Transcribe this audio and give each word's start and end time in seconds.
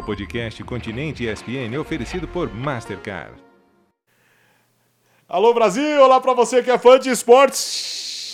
O 0.00 0.02
podcast 0.02 0.64
Continente 0.64 1.28
ESPN 1.28 1.74
é 1.74 1.78
oferecido 1.78 2.26
por 2.26 2.50
Mastercard. 2.50 3.38
Alô 5.28 5.52
Brasil, 5.52 6.02
olá 6.02 6.18
para 6.18 6.32
você 6.32 6.62
que 6.62 6.70
é 6.70 6.78
fã 6.78 6.98
de 6.98 7.10
esportes. 7.10 7.60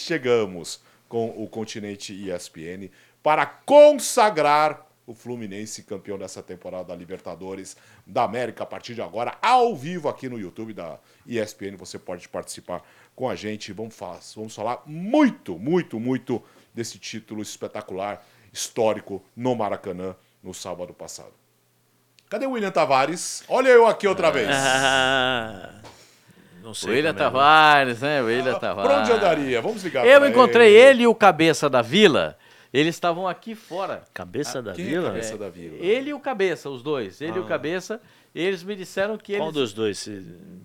Chegamos 0.07 0.81
com 1.09 1.29
o 1.31 1.49
Continente 1.49 2.13
ESPN 2.13 2.89
para 3.21 3.45
consagrar 3.45 4.87
o 5.09 5.13
Fluminense 5.13 5.83
campeão 5.83 6.17
dessa 6.17 6.41
temporada 6.41 6.85
da 6.85 6.95
Libertadores 6.95 7.77
da 8.07 8.23
América 8.23 8.63
a 8.63 8.67
partir 8.67 8.95
de 8.95 9.03
agora, 9.03 9.37
ao 9.43 9.75
vivo 9.75 10.09
aqui 10.09 10.29
no 10.29 10.39
YouTube 10.39 10.73
da 10.73 11.01
ESPN. 11.27 11.77
Você 11.79 11.99
pode 11.99 12.29
participar 12.29 12.81
com 13.13 13.29
a 13.29 13.35
gente. 13.35 13.73
Vamos 13.73 13.97
vamos 14.37 14.55
falar 14.55 14.85
muito, 14.87 15.59
muito, 15.59 15.99
muito 15.99 16.41
desse 16.73 16.97
título 16.97 17.43
espetacular, 17.43 18.25
histórico 18.53 19.21
no 19.35 19.57
Maracanã 19.57 20.15
no 20.45 20.55
sábado 20.55 20.95
passado. 20.95 21.46
Cadê 22.29 22.47
o 22.47 22.51
William 22.53 22.71
Tavares? 22.71 23.45
Olha 23.49 23.69
eu 23.69 23.87
aqui 23.87 24.07
outra 24.09 24.31
vez. 24.31 24.49
Ah, 24.51 25.71
não 26.63 26.75
sei. 26.75 26.91
William 26.91 27.13
também, 27.15 27.25
Tavares, 27.25 28.01
né? 28.01 28.21
William 28.21 28.59
Tavares. 28.59 28.91
Por 28.91 28.99
onde 29.01 29.13
andaria? 29.13 29.63
Vamos 29.63 29.85
ligar 29.85 30.05
Eu 30.07 30.21
pra 30.21 30.29
encontrei 30.29 30.75
ele 30.75 31.05
e 31.05 31.07
o 31.07 31.15
cabeça 31.15 31.71
da 31.71 31.83
vila. 31.83 32.37
Eles 32.73 32.95
estavam 32.97 33.27
aqui 33.29 33.55
fora. 33.55 34.03
Cabeça 34.13 34.61
da 34.61 34.73
Quem 34.73 34.85
é 34.87 34.89
Vila? 34.89 35.09
cabeça 35.09 35.39
da 35.39 35.49
vila? 35.49 35.77
Ele 35.81 36.11
e 36.11 36.15
o 36.15 36.21
cabeça, 36.21 36.69
os 36.69 36.83
dois. 36.83 37.21
Ele 37.21 37.37
e 37.37 37.41
o 37.41 37.45
cabeça. 37.47 38.01
Eles 38.35 38.63
me 38.63 38.75
disseram 38.77 39.17
que 39.17 39.35
Qual 39.37 39.49
eles. 39.49 39.55
dos 39.55 39.73
dois? 39.73 40.07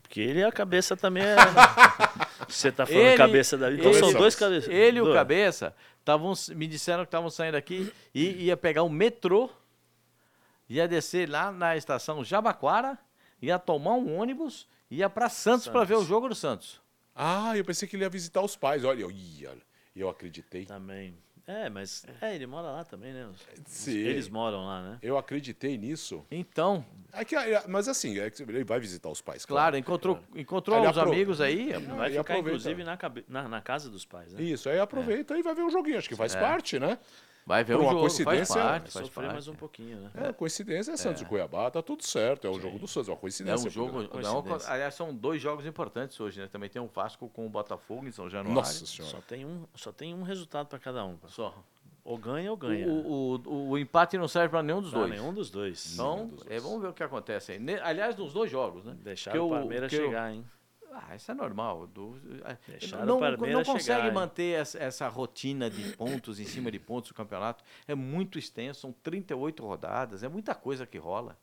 Porque 0.01 0.19
ele 0.19 0.39
e 0.39 0.43
a 0.43 0.51
cabeça 0.51 0.97
também 0.97 1.23
é. 1.23 1.35
Você 2.49 2.69
tá 2.71 2.85
falando 2.85 3.01
Ele- 3.05 3.17
cabeça 3.17 3.57
da 3.57 3.69
Vila. 3.69 3.79
Então 3.81 3.93
são 3.93 4.09
ele- 4.09 4.17
dois 4.17 4.35
cabeças. 4.35 4.69
Ele 4.69 4.97
e 4.97 5.01
o 5.01 5.13
cabeça 5.13 5.73
tavam, 6.03 6.33
me 6.49 6.67
disseram 6.67 7.03
que 7.03 7.07
estavam 7.07 7.29
saindo 7.29 7.55
aqui 7.55 7.89
e 8.13 8.45
ia 8.47 8.57
pegar 8.57 8.83
o 8.83 8.89
metrô, 8.89 9.49
ia 10.75 10.87
descer 10.87 11.29
lá 11.29 11.51
na 11.51 11.75
estação 11.75 12.23
Jabaquara, 12.23 12.97
ia 13.41 13.59
tomar 13.59 13.93
um 13.95 14.15
ônibus, 14.17 14.67
ia 14.89 15.09
para 15.09 15.27
Santos 15.29 15.67
para 15.67 15.83
ver 15.83 15.95
o 15.95 16.03
jogo 16.03 16.29
do 16.29 16.35
Santos. 16.35 16.81
Ah, 17.15 17.57
eu 17.57 17.65
pensei 17.65 17.87
que 17.87 17.95
ele 17.95 18.03
ia 18.03 18.09
visitar 18.09 18.41
os 18.41 18.55
pais. 18.55 18.83
Olha, 18.85 19.01
eu, 19.01 19.07
olha, 19.49 19.61
eu 19.95 20.09
acreditei. 20.09 20.65
Também. 20.65 21.17
É, 21.45 21.69
mas. 21.69 22.05
É, 22.21 22.33
ele 22.35 22.45
mora 22.47 22.67
lá 22.71 22.85
também, 22.85 23.11
né? 23.11 23.25
Os- 23.25 23.45
Sim. 23.65 23.97
Eles 23.97 24.29
moram 24.29 24.65
lá, 24.65 24.81
né? 24.81 24.99
Eu 25.01 25.17
acreditei 25.17 25.77
nisso. 25.77 26.23
Então, 26.31 26.85
É 27.11 27.25
que, 27.25 27.35
é, 27.35 27.63
mas 27.67 27.89
assim, 27.89 28.17
é 28.19 28.29
que 28.29 28.41
ele 28.43 28.63
vai 28.63 28.79
visitar 28.79 29.09
os 29.09 29.21
pais, 29.21 29.45
claro, 29.45 29.75
encontrou, 29.75 30.19
encontrou 30.33 30.77
Ele 30.77 30.87
os 30.87 30.97
aprove- 30.97 31.15
amigos 31.15 31.41
aí. 31.41 31.73
Vai 31.73 32.07
e 32.07 32.11
ficar, 32.11 32.21
aproveita. 32.21 32.49
inclusive, 32.49 32.83
na, 32.85 32.97
na, 33.27 33.49
na 33.49 33.61
casa 33.61 33.89
dos 33.89 34.05
pais, 34.05 34.31
né? 34.31 34.41
Isso, 34.41 34.69
aí 34.69 34.79
aproveita 34.79 35.37
e 35.37 35.41
vai 35.43 35.53
ver 35.53 35.63
o 35.63 35.69
joguinho. 35.69 35.97
Acho 35.97 36.07
que 36.07 36.15
faz 36.15 36.33
parte, 36.35 36.79
né? 36.79 36.97
Vai 37.51 37.65
ver 37.65 37.73
Por 37.75 37.81
o 37.81 37.83
uma 37.83 37.91
jogo, 37.91 38.01
faz 38.03 38.15
coincidência, 38.23 38.55
parte, 38.55 38.69
Vai 38.83 38.91
faz 38.91 39.05
sofrer 39.07 39.21
parte. 39.23 39.33
mais 39.33 39.47
um 39.49 39.55
pouquinho, 39.55 39.97
né? 39.99 40.11
É, 40.15 40.31
coincidência 40.31 40.91
é 40.93 40.95
Santos 40.97 41.21
e 41.21 41.25
Cuiabá, 41.25 41.69
tá 41.69 41.81
tudo 41.81 42.01
certo. 42.01 42.47
É 42.47 42.49
o 42.49 42.57
jogo 42.57 42.79
do 42.79 42.87
Santos, 42.87 43.09
é 43.09 43.11
uma 43.11 43.17
É 43.17 43.19
coincidência. 43.19 43.67
um 43.67 43.69
jogo. 43.69 44.01
Não, 44.03 44.07
coincidência. 44.07 44.71
aliás, 44.71 44.93
são 44.95 45.13
dois 45.13 45.41
jogos 45.41 45.65
importantes 45.65 46.17
hoje, 46.17 46.39
né? 46.39 46.47
Também 46.47 46.69
tem 46.69 46.81
um 46.81 46.87
Vasco 46.87 47.27
com 47.27 47.45
o 47.45 47.49
Botafogo 47.49 48.07
em 48.07 48.11
São 48.11 48.29
Januário. 48.29 48.55
Nossa 48.55 48.85
senhora. 48.85 49.11
Só 49.13 49.21
tem 49.21 49.45
um, 49.45 49.65
só 49.75 49.91
tem 49.91 50.13
um 50.15 50.23
resultado 50.23 50.67
para 50.67 50.79
cada 50.79 51.03
um. 51.03 51.17
Só. 51.27 51.53
Ou 52.05 52.17
ganha 52.17 52.49
ou 52.49 52.55
ganha. 52.57 52.87
O, 52.87 53.35
o, 53.45 53.69
o 53.71 53.77
empate 53.77 54.17
não 54.17 54.27
serve 54.29 54.49
para 54.49 54.63
nenhum 54.63 54.81
dos 54.81 54.91
Pra 54.91 54.99
dois. 55.01 55.11
nenhum 55.11 55.33
dos 55.33 55.51
dois. 55.51 55.93
Então, 55.93 56.27
dos 56.29 56.45
é, 56.45 56.49
dois. 56.51 56.63
vamos 56.63 56.81
ver 56.81 56.87
o 56.87 56.93
que 56.93 57.03
acontece 57.03 57.51
aí. 57.51 57.59
Ne- 57.59 57.79
Aliás, 57.81 58.15
nos 58.15 58.31
dois 58.33 58.49
jogos, 58.49 58.85
né? 58.85 58.95
Porque 59.03 59.37
o 59.37 59.49
Palmeiras 59.49 59.91
chegar, 59.91 60.33
hein? 60.33 60.43
Ah, 60.91 61.15
isso 61.15 61.31
é 61.31 61.33
normal. 61.33 61.87
Do, 61.87 62.19
é, 62.43 62.57
Deixaram 62.67 63.05
não, 63.05 63.17
o 63.17 63.47
não 63.47 63.63
consegue 63.63 64.01
chegar, 64.01 64.13
manter 64.13 64.59
essa, 64.59 64.77
essa 64.77 65.07
rotina 65.07 65.69
de 65.69 65.95
pontos 65.95 66.39
em 66.39 66.45
cima 66.45 66.69
de 66.71 66.79
pontos 66.79 67.09
do 67.09 67.15
campeonato. 67.15 67.63
É 67.87 67.95
muito 67.95 68.37
extenso, 68.37 68.81
são 68.81 68.91
38 68.91 69.65
rodadas, 69.65 70.23
é 70.23 70.27
muita 70.27 70.53
coisa 70.53 70.85
que 70.85 70.97
rola. 70.97 71.37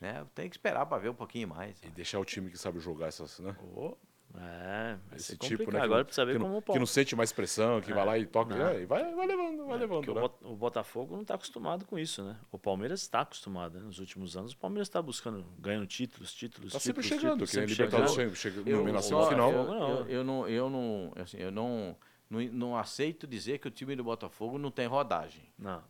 Né? 0.00 0.26
Tem 0.34 0.48
que 0.48 0.56
esperar 0.56 0.86
para 0.86 0.98
ver 0.98 1.10
um 1.10 1.14
pouquinho 1.14 1.48
mais. 1.48 1.80
E 1.82 1.90
deixar 1.90 2.20
o 2.20 2.24
time 2.24 2.50
que 2.50 2.58
sabe 2.58 2.78
jogar 2.80 3.08
essas, 3.08 3.38
né? 3.40 3.56
Ô, 3.74 3.96
é, 4.34 4.98
Esse 5.16 5.36
tipo, 5.38 5.70
né? 5.72 5.80
Agora 5.80 6.04
precisa 6.04 6.24
ver 6.26 6.34
que 6.34 6.38
como 6.38 6.60
que 6.60 6.78
não 6.78 6.86
sente 6.86 7.16
mais 7.16 7.32
pressão, 7.32 7.80
que 7.80 7.92
vai 7.92 8.04
lá 8.04 8.18
e 8.18 8.26
toca. 8.26 8.54
é, 8.54 8.82
e 8.82 8.86
vai, 8.86 9.14
vai 9.14 9.26
levando, 9.26 9.66
vai 9.66 9.78
levando. 9.78 10.04
Porque 10.04 10.10
o, 10.10 10.22
né? 10.22 10.30
O 10.42 10.54
Botafogo 10.56 11.14
não 11.14 11.22
está 11.22 11.34
acostumado 11.34 11.86
com 11.86 11.98
isso, 11.98 12.22
né? 12.22 12.36
O 12.52 12.58
Palmeiras 12.58 13.00
está 13.00 13.22
acostumado, 13.22 13.78
né? 13.78 13.84
Nos 13.84 13.98
últimos 13.98 14.36
anos, 14.36 14.52
o 14.52 14.56
Palmeiras 14.58 14.86
está 14.86 15.00
buscando, 15.00 15.44
ganhando 15.58 15.86
títulos, 15.86 16.32
títulos, 16.34 16.72
Tá 16.72 16.78
sempre 16.78 17.02
títulos, 17.02 17.22
chegando, 17.22 17.46
títulos, 17.46 17.50
que 17.50 17.56
sempre 17.56 17.72
Libertadores 17.72 18.12
chegando. 18.12 18.36
chega, 18.36 18.54
chega 18.56 18.70
Eu, 18.70 19.02
semifinal. 19.02 19.52
eu, 19.52 19.64
não. 19.64 19.98
eu, 20.00 20.08
eu 20.08 20.24
não, 20.24 20.48
eu 20.48 20.70
não, 20.70 21.12
assim, 21.16 21.38
eu 21.38 21.50
não, 21.50 21.96
não, 22.28 22.40
não 22.52 22.76
aceito 22.76 23.26
dizer 23.26 23.58
que 23.58 23.66
o 23.66 23.70
time 23.70 23.96
do 23.96 24.04
Botafogo 24.04 24.58
não 24.58 24.70
tem 24.70 24.86
rodagem. 24.86 25.50
Não. 25.58 25.82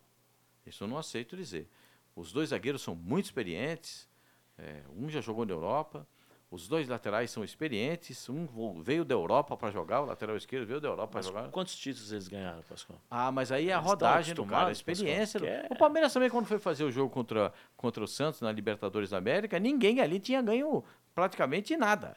Isso 0.64 0.84
eu 0.84 0.88
não 0.88 0.96
aceito 0.96 1.36
dizer. 1.36 1.68
Os 2.14 2.32
dois 2.32 2.50
zagueiros 2.50 2.82
são 2.82 2.94
muito 2.94 3.24
experientes. 3.26 4.08
é, 4.56 4.82
um 4.96 5.08
já 5.10 5.20
jogou 5.20 5.44
na 5.44 5.52
Europa. 5.52 6.06
Os 6.50 6.66
dois 6.66 6.88
laterais 6.88 7.30
são 7.30 7.44
experientes. 7.44 8.26
Um 8.28 8.80
veio 8.82 9.04
da 9.04 9.14
Europa 9.14 9.54
para 9.54 9.70
jogar, 9.70 10.00
o 10.00 10.06
lateral 10.06 10.34
esquerdo 10.34 10.66
veio 10.66 10.80
da 10.80 10.88
Europa 10.88 11.12
para 11.12 11.22
jogar. 11.22 11.50
quantos 11.50 11.76
títulos 11.76 12.10
eles 12.10 12.26
ganharam, 12.26 12.62
Pascoal? 12.62 12.98
Ah, 13.10 13.30
mas 13.30 13.52
aí 13.52 13.68
é 13.68 13.74
a 13.74 13.78
rodagem 13.78 14.34
do 14.34 14.46
cara, 14.46 14.68
a 14.68 14.72
experiência. 14.72 15.38
do- 15.38 15.46
é- 15.46 15.66
O 15.70 15.76
Palmeiras 15.76 16.10
também, 16.12 16.30
quando 16.30 16.46
foi 16.46 16.58
fazer 16.58 16.84
o 16.84 16.90
jogo 16.90 17.10
contra, 17.10 17.52
contra 17.76 18.02
o 18.02 18.08
Santos 18.08 18.40
na 18.40 18.50
Libertadores 18.50 19.10
da 19.10 19.18
América, 19.18 19.58
ninguém 19.58 20.00
ali 20.00 20.18
tinha 20.18 20.40
ganho 20.40 20.82
praticamente 21.14 21.76
nada. 21.76 22.16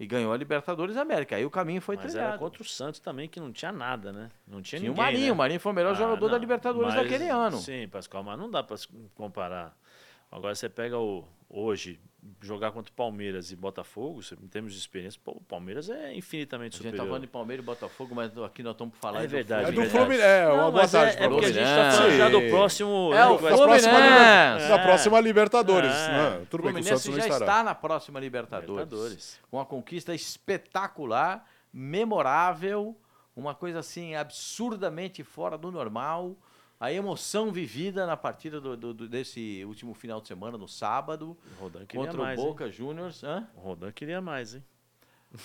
E 0.00 0.06
ganhou 0.06 0.32
a 0.32 0.36
Libertadores 0.36 0.94
da 0.96 1.02
América. 1.02 1.36
Aí 1.36 1.44
o 1.44 1.50
caminho 1.50 1.80
foi 1.82 1.96
Mas 1.96 2.06
trilhado. 2.06 2.28
era 2.30 2.38
contra 2.38 2.62
o 2.62 2.64
Santos 2.64 2.98
também, 2.98 3.28
que 3.28 3.38
não 3.38 3.52
tinha 3.52 3.70
nada, 3.70 4.10
né? 4.10 4.30
Não 4.46 4.60
tinha, 4.62 4.80
Tinha 4.80 4.90
o 4.90 4.94
ninguém, 4.94 5.04
Marinho. 5.04 5.26
né? 5.26 5.32
O 5.32 5.36
Marinho 5.36 5.60
foi 5.60 5.70
o 5.70 5.74
melhor 5.74 5.92
Ah, 5.92 5.94
jogador 5.94 6.26
da 6.26 6.32
não, 6.32 6.38
Libertadores 6.40 6.94
mas- 6.94 7.02
daquele 7.04 7.28
ano. 7.28 7.58
Sim, 7.58 7.86
Pascoal, 7.88 8.24
mas 8.24 8.38
não 8.38 8.50
dá 8.50 8.62
para 8.62 8.76
comparar. 9.14 9.76
Agora 10.32 10.54
você 10.54 10.68
pega 10.68 10.98
o 10.98 11.24
hoje 11.48 12.00
jogar 12.40 12.72
contra 12.72 12.90
o 12.90 12.94
Palmeiras 12.94 13.50
e 13.50 13.56
Botafogo, 13.56 14.20
em 14.42 14.46
termos 14.48 14.72
de 14.72 14.78
experiência, 14.78 15.20
pô, 15.22 15.32
o 15.32 15.40
Palmeiras 15.42 15.90
é 15.90 16.14
infinitamente 16.14 16.76
A 16.76 16.76
gente 16.78 16.84
tá 16.84 16.88
superior. 16.90 17.06
falando 17.08 17.22
de 17.22 17.28
Palmeiras 17.28 17.62
e 17.62 17.66
Botafogo, 17.66 18.14
mas 18.14 18.36
aqui 18.38 18.62
nós 18.62 18.72
estamos 18.72 18.94
falando 18.98 19.24
É 19.24 19.26
verdade, 19.26 19.68
É 19.68 19.72
do 19.72 19.80
verdade. 19.82 19.90
Fluminense. 19.98 20.22
É, 20.26 20.46
uma 20.48 20.56
boa 20.70 20.72
mas 20.72 20.92
tarde 20.92 21.16
é, 21.18 21.24
é 21.24 21.28
porque 21.28 21.44
a 21.46 21.52
gente 21.52 21.64
tá 21.64 21.90
falando 21.92 22.16
já 22.16 22.28
do 22.30 22.40
próximo. 22.48 23.10
É, 23.14 23.26
o 23.26 23.38
vai- 23.38 23.50
Da 23.52 23.58
próxima, 23.64 23.92
Fluminense. 23.92 24.54
liber- 24.54 24.68
da 24.68 24.78
próxima 24.78 25.20
Libertadores. 25.20 25.90
É. 25.92 26.08
né? 26.40 26.46
Tudo 26.50 26.60
O 26.60 26.64
bem 26.64 26.74
que 26.74 26.80
o 26.80 26.82
Fluminense 26.84 27.02
Santos 27.02 27.16
já 27.18 27.26
estará. 27.28 27.44
está 27.52 27.62
na 27.64 27.74
próxima 27.74 28.20
Libertadores. 28.20 28.70
Libertadores. 28.70 29.40
Com 29.50 29.56
uma 29.58 29.66
conquista 29.66 30.14
espetacular, 30.14 31.44
memorável, 31.72 32.96
uma 33.36 33.54
coisa 33.54 33.80
assim 33.80 34.14
absurdamente 34.14 35.22
fora 35.24 35.58
do 35.58 35.70
normal. 35.70 36.36
A 36.78 36.92
emoção 36.92 37.50
vivida 37.52 38.06
na 38.06 38.16
partida 38.16 38.60
do- 38.60 38.76
do- 38.76 38.92
do- 38.94 39.08
desse 39.08 39.64
último 39.64 39.94
final 39.94 40.20
de 40.20 40.28
semana, 40.28 40.58
no 40.58 40.68
sábado, 40.68 41.36
O 41.58 41.62
Rodan 41.62 41.86
queria 41.86 42.06
contra 42.06 42.22
mais. 42.22 42.38
o 42.38 42.42
hein? 42.42 42.48
Boca 42.48 42.70
Juniors. 42.70 43.22
Hã? 43.24 43.48
O 43.56 43.60
Rodan 43.60 43.92
queria 43.92 44.20
mais, 44.20 44.54
hein? 44.54 44.64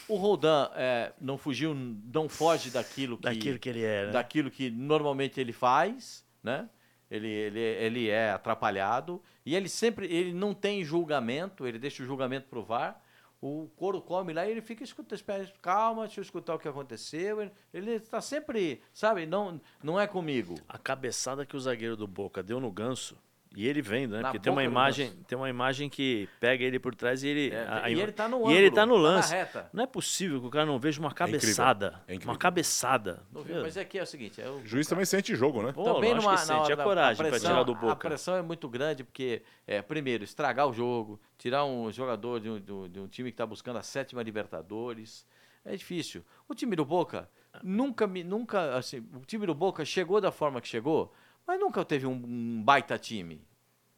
O 0.08 0.16
Roldan 0.18 0.70
é, 0.76 1.14
não 1.20 1.38
fugiu, 1.38 1.74
não 1.74 2.30
foge 2.30 2.70
daquilo 2.70 3.18
que, 3.18 3.24
Daquilo 3.24 3.58
que 3.58 3.70
ele 3.70 3.84
era. 3.84 4.08
né? 4.08 4.14
daquilo 4.14 4.52
que 4.52 4.70
normalmente 4.70 5.40
ele 5.40 5.52
faz, 5.54 6.24
né? 6.44 6.70
Ele, 7.10 7.28
ele, 7.28 7.60
ele 7.60 8.10
é 8.10 8.30
atrapalhado 8.32 9.20
e 9.44 9.56
ele 9.56 9.68
sempre 9.68 10.06
ele 10.06 10.32
não 10.32 10.54
tem 10.54 10.84
julgamento, 10.84 11.66
ele 11.66 11.80
deixa 11.80 12.04
o 12.04 12.06
julgamento 12.06 12.48
pro 12.48 12.62
VAR. 12.64 13.02
O 13.42 13.70
couro 13.78 14.02
come 14.02 14.34
lá 14.34 14.46
e 14.46 14.52
ele 14.52 14.62
fica 14.62 14.84
escutando, 14.84 15.16
espera, 15.18 15.50
calma, 15.62 16.06
deixa 16.06 16.20
eu 16.20 16.24
escutar 16.24 16.56
o 16.56 16.60
que 16.60 16.68
aconteceu. 16.68 17.50
Ele- 17.74 17.92
está 17.96 18.20
sempre, 18.20 18.82
sabe, 18.94 19.26
não, 19.26 19.62
não 19.82 19.98
é 20.00 20.06
comigo. 20.06 20.56
A 20.68 20.78
cabeçada 20.78 21.46
que 21.46 21.56
o 21.56 21.60
zagueiro 21.60 21.96
do 21.96 22.06
Boca 22.06 22.44
deu 22.44 22.60
no 22.60 22.70
ganso. 22.70 23.18
E 23.56 23.68
ele 23.68 23.82
vendo, 23.82 24.12
né? 24.12 24.22
Na 24.22 24.28
Porque 24.30 24.38
tem 24.40 24.54
uma 24.54 24.64
imagem, 24.64 25.12
tem 25.28 25.36
uma 25.36 25.50
imagem 25.50 25.90
que 25.90 26.30
pega 26.40 26.64
ele 26.64 26.78
por 26.80 26.94
trás 26.94 27.24
e 27.24 27.28
ele 27.30 27.50
É, 27.50 27.64
a- 27.66 27.84
a 27.86 27.90
e 27.90 28.00
ele 28.00 28.12
tá 28.12 28.28
no 28.28 28.38
E 28.38 28.40
ângulo, 28.42 28.54
ele 28.56 28.70
tá 28.72 28.86
no 28.86 28.94
tá 28.94 29.00
lance. 29.02 29.34
reta. 29.34 29.70
Não 29.74 29.84
é 29.84 29.88
possível 29.88 30.40
que 30.40 30.46
o 30.46 30.50
cara 30.52 30.68
não 30.68 30.78
veja 30.78 31.00
uma 31.00 31.10
incrível, 31.10 31.34
cabeçada. 31.40 32.02
é 32.08 32.14
incrível. 32.14 32.32
uma 32.32 32.38
cabeçada. 32.38 33.24
Mas 33.64 33.76
aqui 33.76 33.98
é 33.98 34.04
o 34.04 34.06
seguinte, 34.06 34.40
é 34.40 34.48
o, 34.48 34.58
O 34.60 34.66
juiz 34.68 34.86
também 34.88 35.04
sente 35.04 35.34
jogo, 35.36 35.64
né? 35.64 35.72
Pô, 35.72 35.84
também 35.84 36.12
lógico 36.14 36.30
numa, 36.32 36.40
que 36.40 36.48
na 36.48 36.58
sente 36.60 36.72
hora 36.72 36.82
a 36.82 36.86
coragem 36.86 37.14
a 37.14 37.16
pra 37.18 37.30
pressão, 37.32 37.50
tirar 37.52 37.64
do 37.64 37.72
A 37.72 37.76
Boca. 37.76 38.08
pressão 38.10 38.36
é 38.36 38.42
muito 38.44 38.70
grande 38.70 39.04
porque, 39.04 39.42
é, 39.66 39.82
primeiro, 39.82 40.24
estragar 40.24 40.68
o 40.68 40.74
jogo, 40.74 41.20
tirar 41.36 41.66
um 41.66 41.92
jogador 41.92 42.40
de 42.40 42.50
um, 42.52 42.60
de 42.60 42.72
um- 42.72 42.88
de 42.88 43.00
um 43.00 43.08
time 43.08 43.30
que 43.32 43.34
está 43.34 43.48
buscando 43.48 43.78
a 43.78 43.82
sétima 43.82 44.22
Libertadores, 44.22 45.26
é 45.66 45.76
difícil. 45.76 46.24
O 46.48 46.54
time 46.54 46.76
do 46.76 46.86
Boca 46.86 47.28
nunca, 47.64 48.06
me- 48.06 48.24
nunca, 48.24 48.76
assim, 48.78 49.00
o 49.14 49.26
time 49.26 49.48
do 49.48 49.56
Boca 49.56 49.84
chegou 49.84 50.22
da 50.22 50.32
forma 50.32 50.62
que 50.62 50.68
chegou, 50.68 51.12
mas 51.50 51.60
nunca 51.60 51.84
teve 51.84 52.06
um, 52.06 52.12
um 52.14 52.62
baita 52.64 52.96
time. 53.00 53.42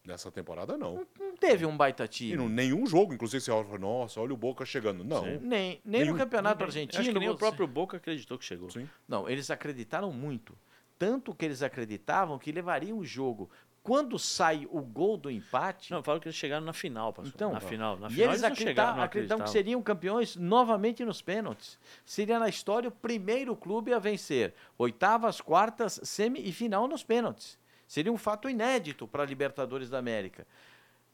Nessa 0.05 0.31
temporada, 0.31 0.77
não. 0.77 1.05
Não 1.19 1.35
teve 1.35 1.65
um 1.65 1.75
baita 1.75 2.05
E 2.05 2.07
time. 2.07 2.35
não, 2.37 2.47
nenhum 2.49 2.87
jogo, 2.87 3.13
inclusive, 3.13 3.39
você 3.43 3.51
olha 3.51 3.65
fala, 3.65 3.77
nossa, 3.77 4.19
olha 4.21 4.33
o 4.33 4.37
Boca 4.37 4.65
chegando. 4.65 5.03
Não. 5.03 5.23
Sim. 5.23 5.37
Nem, 5.41 5.79
nem 5.83 6.01
Nenhum. 6.01 6.13
no 6.13 6.17
Campeonato 6.17 6.63
Eu 6.63 6.67
Acho 6.69 6.77
Argentino. 6.79 7.13
que 7.13 7.19
nem 7.19 7.29
o 7.29 7.35
próprio 7.35 7.67
Boca 7.67 7.97
acreditou 7.97 8.37
que 8.37 8.45
chegou. 8.45 8.69
Sim. 8.71 8.87
Não, 9.07 9.29
eles 9.29 9.51
acreditaram 9.51 10.11
muito. 10.11 10.57
Tanto 10.97 11.35
que 11.35 11.43
eles 11.45 11.61
acreditavam 11.61 12.39
que 12.39 12.51
levariam 12.51 12.97
o 12.97 13.03
jogo. 13.05 13.49
Quando 13.83 14.19
sai 14.19 14.67
o 14.69 14.79
gol 14.81 15.17
do 15.17 15.31
empate, 15.31 15.91
Não, 15.91 16.03
falam 16.03 16.21
que 16.21 16.27
eles 16.27 16.35
chegaram 16.35 16.63
na 16.63 16.73
final, 16.73 17.11
pastor. 17.11 17.33
Então, 17.33 17.51
na 17.51 17.59
final. 17.59 17.97
Na 17.97 18.07
e 18.07 18.11
final 18.11 18.29
eles 18.29 18.41
não 18.41 18.49
acreditavam, 18.49 19.45
que 19.45 19.49
seriam 19.49 19.81
campeões 19.81 20.35
novamente 20.35 21.03
nos 21.03 21.19
pênaltis. 21.19 21.79
Seria 22.05 22.37
na 22.37 22.47
história 22.47 22.89
o 22.89 22.91
primeiro 22.91 23.55
clube 23.55 23.91
a 23.91 23.97
vencer 23.97 24.53
oitavas, 24.77 25.41
quartas, 25.41 25.99
semi 26.03 26.47
e 26.47 26.51
final 26.51 26.87
nos 26.87 27.03
pênaltis. 27.03 27.57
Seria 27.87 28.11
um 28.13 28.17
fato 28.17 28.47
inédito 28.47 29.07
para 29.07 29.23
a 29.23 29.25
Libertadores 29.25 29.89
da 29.89 29.97
América. 29.97 30.45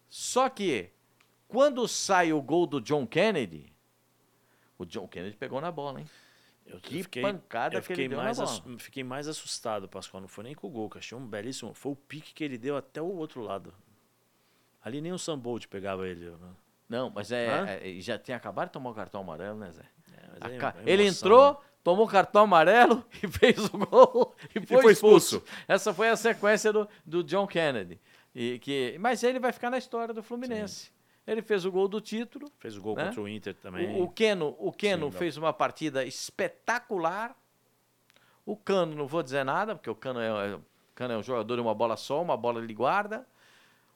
Só 0.09 0.49
que, 0.49 0.89
quando 1.47 1.87
sai 1.87 2.33
o 2.33 2.41
gol 2.41 2.67
do 2.67 2.81
John 2.81 3.07
Kennedy, 3.07 3.71
o 4.77 4.85
John 4.85 5.07
Kennedy 5.07 5.37
pegou 5.37 5.61
na 5.61 5.71
bola, 5.71 6.01
hein? 6.01 6.07
Eu 6.67 6.79
Que 6.81 7.01
fiquei, 7.03 7.21
pancada 7.21 7.77
eu 7.77 7.81
que 7.81 7.93
ele 7.93 8.09
deu 8.09 8.17
mais 8.17 8.37
Fiquei 8.77 9.03
mais 9.03 9.27
assustado, 9.27 9.87
Pascoal. 9.87 10.21
Não 10.21 10.27
foi 10.27 10.43
nem 10.43 10.53
com 10.53 10.67
o 10.67 10.69
gol, 10.69 10.89
que 10.89 10.97
achei 10.97 11.17
um 11.17 11.25
belíssimo. 11.25 11.73
Foi 11.73 11.93
o 11.93 11.95
pique 11.95 12.33
que 12.33 12.43
ele 12.43 12.57
deu 12.57 12.75
até 12.75 13.01
o 13.01 13.05
outro 13.05 13.41
lado. 13.41 13.73
Ali 14.83 15.01
nem 15.01 15.11
o 15.11 15.17
Sambolt 15.19 15.65
pegava 15.67 16.07
ele. 16.07 16.29
né? 16.29 16.49
Não, 16.89 17.09
mas 17.09 17.31
é, 17.31 17.97
é- 17.97 17.99
já 18.01 18.17
tinha 18.17 18.37
acabado 18.37 18.67
de 18.67 18.73
tomar 18.73 18.89
o 18.91 18.93
cartão 18.93 19.21
amarelo, 19.21 19.57
né, 19.57 19.71
Zé? 19.71 19.83
É, 20.49 20.55
é 20.55 20.57
ca- 20.57 20.75
ele 20.85 21.05
entrou, 21.05 21.61
tomou 21.83 22.05
o 22.05 22.09
cartão 22.09 22.43
amarelo 22.43 23.03
e 23.23 23.27
fez 23.27 23.65
o 23.65 23.77
gol 23.77 24.35
e 24.55 24.65
foi, 24.65 24.81
foi 24.81 24.93
expulso. 24.93 25.37
expulso. 25.37 25.63
Essa 25.67 25.93
foi 25.93 26.09
a 26.09 26.15
sequência 26.15 26.71
do, 26.71 26.87
do 27.05 27.23
John 27.23 27.45
Kennedy. 27.47 27.99
E 28.33 28.59
que, 28.59 28.97
mas 28.99 29.23
ele 29.23 29.39
vai 29.39 29.51
ficar 29.51 29.69
na 29.69 29.77
história 29.77 30.13
do 30.13 30.21
Fluminense. 30.23 30.91
Ele 31.27 31.41
fez 31.41 31.65
o 31.65 31.71
gol 31.71 31.89
do 31.89 31.99
título. 31.99 32.49
Fez 32.57 32.77
o 32.77 32.81
gol 32.81 32.95
né? 32.95 33.05
contra 33.05 33.21
o 33.21 33.27
Inter 33.27 33.53
também. 33.55 33.99
O, 33.99 34.03
o 34.03 34.09
Keno, 34.09 34.55
o 34.57 34.71
Keno 34.71 35.11
Sim, 35.11 35.17
fez 35.17 35.35
uma 35.35 35.51
partida 35.51 36.05
espetacular. 36.05 37.35
O 38.45 38.55
Cano, 38.55 38.95
não 38.95 39.05
vou 39.05 39.21
dizer 39.21 39.43
nada, 39.43 39.75
porque 39.75 39.89
o 39.89 39.95
Cano 39.95 40.21
é, 40.21 40.55
o 40.55 40.61
Cano 40.95 41.13
é 41.15 41.17
um 41.17 41.23
jogador 41.23 41.55
de 41.55 41.61
uma 41.61 41.75
bola 41.75 41.97
só, 41.97 42.21
uma 42.21 42.37
bola 42.37 42.63
ele 42.63 42.73
guarda. 42.73 43.27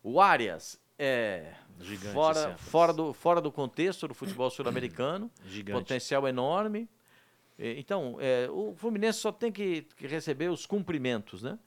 O 0.04 0.20
Arias 0.20 0.78
é 1.00 1.54
Gigante 1.80 2.14
fora, 2.14 2.44
Arias. 2.44 2.62
fora, 2.62 2.94
do, 2.94 3.14
fora 3.14 3.40
do 3.42 3.50
contexto 3.52 4.10
do 4.10 4.14
futebol 4.14 4.50
sul-americano. 4.50 5.32
Gigante. 5.46 5.80
Potencial 5.80 6.28
enorme. 6.28 6.90
Então, 7.58 8.18
é, 8.20 8.50
o 8.50 8.74
Fluminense 8.76 9.20
só 9.20 9.32
tem 9.32 9.52
que, 9.52 9.84
que 9.96 10.08
receber 10.08 10.50
os 10.50 10.66
cumprimentos, 10.66 11.44
né? 11.44 11.60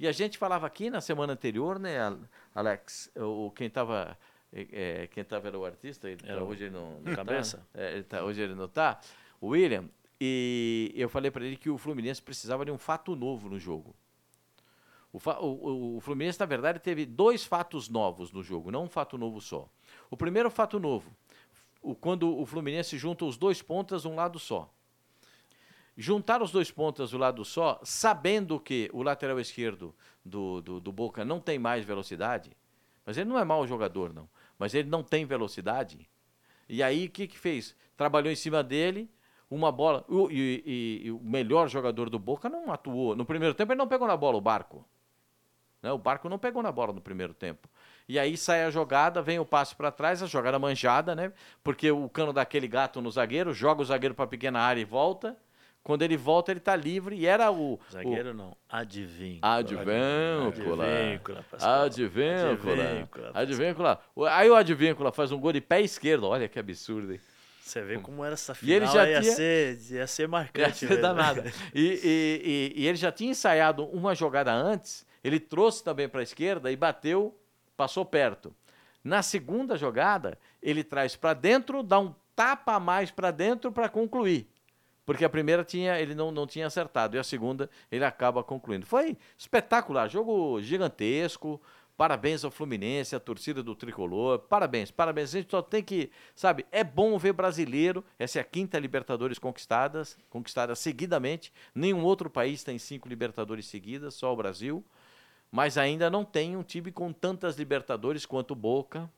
E 0.00 0.08
a 0.08 0.12
gente 0.12 0.38
falava 0.38 0.66
aqui 0.66 0.88
na 0.88 1.00
semana 1.00 1.34
anterior, 1.34 1.78
né, 1.78 2.00
Al- 2.00 2.18
Alex? 2.54 3.10
O, 3.14 3.50
quem 3.50 3.66
estava 3.66 4.16
quem 5.10 5.24
tava 5.24 5.48
era 5.48 5.58
o 5.58 5.64
artista, 5.64 6.08
ele 6.10 6.20
Era 6.24 6.40
tá- 6.40 6.44
hoje 6.44 6.64
ele 6.64 6.70
não, 6.74 7.00
não 7.00 7.14
Cabeça? 7.14 7.66
Tá, 7.72 7.80
É, 7.80 7.92
ele 7.94 8.02
tá- 8.04 8.22
hoje 8.24 8.40
ele 8.42 8.54
não 8.54 8.68
tá. 8.68 9.00
O 9.40 9.48
William. 9.48 9.88
E 10.20 10.92
eu 10.94 11.08
falei 11.08 11.30
para 11.30 11.44
ele 11.44 11.56
que 11.56 11.68
o 11.70 11.76
Fluminense 11.78 12.22
precisava 12.22 12.64
de 12.64 12.70
um 12.70 12.78
fato 12.78 13.16
novo 13.16 13.48
no 13.48 13.58
jogo. 13.58 13.96
O, 15.12 15.18
o- 15.18 15.96
o- 15.96 16.00
Fluminense, 16.00 16.38
na 16.38 16.46
verdade, 16.46 16.78
teve 16.78 17.04
dois 17.04 17.44
fatos 17.44 17.88
novos 17.88 18.30
no 18.30 18.42
jogo, 18.42 18.70
não 18.70 18.84
um 18.84 18.88
fato 18.88 19.18
novo 19.18 19.40
só. 19.40 19.68
O 20.10 20.16
primeiro 20.16 20.50
fato 20.50 20.78
novo, 20.78 21.10
o, 21.82 21.94
quando 21.94 22.34
o 22.38 22.46
Fluminense 22.46 22.96
junta 22.96 23.24
os 23.24 23.36
dois 23.36 23.60
pontas 23.60 24.04
um 24.04 24.14
lado 24.14 24.38
só. 24.38 24.72
Juntar 25.96 26.40
os 26.40 26.50
dois 26.50 26.70
pontas 26.70 27.10
do 27.10 27.18
lado 27.18 27.44
só, 27.44 27.78
sabendo 27.84 28.58
que 28.58 28.88
o 28.94 29.02
lateral 29.02 29.38
esquerdo 29.38 29.94
do, 30.24 30.62
do, 30.62 30.80
do 30.80 30.90
Boca 30.92 31.24
não 31.24 31.38
tem 31.38 31.58
mais 31.58 31.84
velocidade, 31.84 32.50
mas 33.04 33.18
ele 33.18 33.28
não 33.28 33.38
é 33.38 33.44
mau 33.44 33.66
jogador, 33.66 34.14
não. 34.14 34.26
Mas 34.62 34.74
ele 34.74 34.88
não 34.88 35.02
tem 35.02 35.24
velocidade. 35.24 36.08
E 36.68 36.84
aí, 36.84 37.06
o 37.06 37.10
que, 37.10 37.26
que 37.26 37.36
fez? 37.36 37.74
Trabalhou 37.96 38.30
em 38.32 38.36
cima 38.36 38.62
dele, 38.62 39.10
uma 39.50 39.72
bola. 39.72 40.06
E, 40.30 40.62
e- 40.64 41.06
e 41.08 41.10
o 41.10 41.18
melhor 41.18 41.68
jogador 41.68 42.08
do 42.08 42.16
Boca 42.16 42.48
não 42.48 42.70
atuou. 42.72 43.16
No 43.16 43.24
primeiro 43.24 43.54
tempo, 43.56 43.72
ele 43.72 43.78
não 43.78 43.88
pegou 43.88 44.06
na 44.06 44.16
bola 44.16 44.38
o 44.38 44.40
barco. 44.40 44.86
Né? 45.82 45.90
O 45.90 45.98
barco 45.98 46.28
não 46.28 46.38
pegou 46.38 46.62
na 46.62 46.70
bola 46.70 46.92
no 46.92 47.00
primeiro 47.00 47.34
tempo. 47.34 47.68
E 48.08 48.20
aí 48.20 48.36
sai 48.36 48.62
a 48.62 48.70
jogada, 48.70 49.20
vem 49.20 49.40
o 49.40 49.44
passe 49.44 49.74
para 49.74 49.90
trás, 49.90 50.22
a 50.22 50.26
jogada 50.26 50.60
manjada, 50.60 51.12
né? 51.16 51.32
Porque 51.64 51.90
o 51.90 52.08
cano 52.08 52.32
daquele 52.32 52.68
gato 52.68 53.02
no 53.02 53.10
zagueiro, 53.10 53.52
joga 53.52 53.82
o 53.82 53.84
zagueiro 53.84 54.14
para 54.14 54.28
pequena 54.28 54.60
área 54.60 54.80
e 54.80 54.84
volta. 54.84 55.36
Quando 55.84 56.02
ele 56.02 56.16
volta, 56.16 56.52
ele 56.52 56.58
está 56.60 56.76
livre. 56.76 57.16
E 57.16 57.26
era 57.26 57.50
o. 57.50 57.78
Zagueiro 57.90 58.32
não, 58.32 58.56
adivinho. 58.68 59.40
o 59.42 59.46
Advíncula. 59.46 60.84
Advíncula, 60.86 61.44
Pascoal. 61.50 61.82
Advíncula. 61.82 62.52
Advíncula. 62.84 63.30
Advíncula. 63.34 64.00
O- 64.14 64.24
Aí 64.26 64.48
o 64.48 64.54
Advíncula 64.54 65.10
faz 65.12 65.32
um 65.32 65.40
gol 65.40 65.52
de 65.52 65.60
pé 65.60 65.80
esquerdo. 65.80 66.28
Olha 66.28 66.48
que 66.48 66.58
absurdo, 66.58 67.12
hein? 67.12 67.20
Você 67.60 67.80
vê 67.82 67.98
como 67.98 68.24
era 68.24 68.34
essa 68.34 68.52
E 68.52 68.56
final, 68.56 68.76
ele 68.76 68.86
já 68.86 69.08
ia, 69.08 69.20
tinha- 69.20 69.34
ser, 69.34 69.78
ia 69.90 70.06
ser 70.06 70.22
Ia 70.24 70.28
marcante. 70.28 70.76
ser 70.78 70.88
mesmo. 70.88 71.02
danado. 71.02 71.42
E, 71.74 71.80
e- 71.80 72.72
e- 72.76 72.82
e 72.82 72.86
ele 72.86 72.96
já 72.96 73.10
tinha 73.10 73.30
ensaiado 73.30 73.84
uma 73.86 74.14
jogada 74.14 74.52
antes, 74.52 75.06
ele 75.24 75.40
trouxe 75.40 75.82
também 75.82 76.08
para 76.08 76.20
a 76.20 76.22
esquerda 76.24 76.70
e 76.70 76.76
bateu, 76.76 77.36
passou 77.76 78.04
perto. 78.04 78.54
Na 79.02 79.22
segunda 79.22 79.76
jogada, 79.76 80.38
ele 80.62 80.84
traz 80.84 81.16
para 81.16 81.34
dentro, 81.34 81.82
dá 81.82 81.98
um 81.98 82.14
tapa 82.36 82.74
a 82.74 82.80
mais 82.80 83.10
para 83.10 83.30
dentro 83.30 83.72
para 83.72 83.88
concluir. 83.88 84.48
Porque 85.04 85.24
a 85.24 85.28
primeira 85.28 85.64
tinha, 85.64 85.98
ele 85.98 86.14
não, 86.14 86.30
não 86.30 86.46
tinha 86.46 86.66
acertado, 86.66 87.16
e 87.16 87.18
a 87.18 87.24
segunda 87.24 87.68
ele 87.90 88.04
acaba 88.04 88.42
concluindo. 88.44 88.86
Foi 88.86 89.16
espetacular, 89.36 90.08
jogo 90.08 90.60
gigantesco. 90.62 91.60
Parabéns 91.96 92.44
ao 92.44 92.50
Fluminense, 92.50 93.14
à 93.14 93.20
torcida 93.20 93.62
do 93.62 93.76
Tricolor. 93.76 94.38
Parabéns, 94.38 94.90
parabéns. 94.90 95.34
A 95.34 95.38
gente 95.38 95.50
só 95.50 95.60
tem 95.60 95.82
que, 95.82 96.10
sabe, 96.34 96.64
é 96.72 96.82
bom 96.82 97.16
ver 97.18 97.32
brasileiro. 97.32 98.04
Essa 98.18 98.38
é 98.38 98.42
a 98.42 98.44
quinta 98.44 98.78
Libertadores 98.78 99.38
conquistadas, 99.38 100.16
conquistada 100.30 100.74
seguidamente. 100.74 101.52
Nenhum 101.74 102.02
outro 102.02 102.30
país 102.30 102.64
tem 102.64 102.78
cinco 102.78 103.08
Libertadores 103.08 103.66
seguidas, 103.66 104.14
só 104.14 104.32
o 104.32 104.36
Brasil. 104.36 104.84
Mas 105.50 105.76
ainda 105.76 106.08
não 106.08 106.24
tem 106.24 106.56
um 106.56 106.62
time 106.62 106.90
com 106.90 107.12
tantas 107.12 107.56
Libertadores 107.56 108.24
quanto 108.24 108.52
o 108.52 108.56
Boca, 108.56 109.08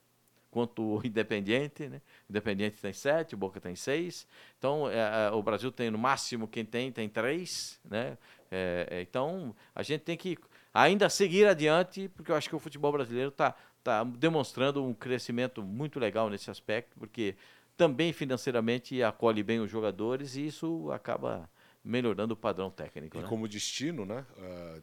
quanto 0.55 0.83
o 0.83 1.01
Independiente, 1.05 1.89
né? 1.89 2.01
O 2.29 2.33
Independiente 2.33 2.81
tem 2.81 2.93
sete, 2.93 3.35
o 3.35 3.37
Boca 3.37 3.61
tem 3.61 3.75
seis. 3.75 4.25
Então, 4.57 4.89
é, 4.89 5.27
é, 5.27 5.31
o 5.33 5.43
Brasil 5.43 5.73
tem 5.73 5.91
no 5.91 5.99
máximo 5.99 6.47
quem 6.47 6.65
tem, 6.65 6.93
tem 6.93 7.09
três, 7.09 7.81
né? 7.85 8.17
É, 8.53 8.87
é, 8.89 9.03
então, 9.03 9.53
a 9.75 9.83
gente 9.83 10.03
tem 10.03 10.17
que 10.17 10.39
ainda 10.73 11.11
seguir 11.11 11.45
adiante, 11.49 12.09
porque 12.15 12.31
eu 12.31 12.37
acho 12.37 12.49
que 12.49 12.55
o 12.55 12.61
futebol 12.61 12.93
brasileiro 12.93 13.31
está 13.31 13.57
tá 13.83 14.05
demonstrando 14.05 14.85
um 14.85 14.95
crescimento 14.95 15.61
muito 15.61 15.99
legal 15.99 16.31
nesse 16.31 16.49
aspecto, 16.49 16.97
porque 16.97 17.35
também 17.77 18.13
financeiramente 18.13 19.03
acolhe 19.03 19.43
bem 19.43 19.59
os 19.59 19.69
jogadores 19.69 20.37
e 20.37 20.47
isso 20.47 20.89
acaba 20.93 21.51
melhorando 21.83 22.35
o 22.35 22.37
padrão 22.37 22.71
técnico. 22.71 23.19
E 23.19 23.23
né? 23.23 23.29
como 23.29 23.49
destino, 23.49 24.07
né? 24.07 24.25
eh, 24.39 24.81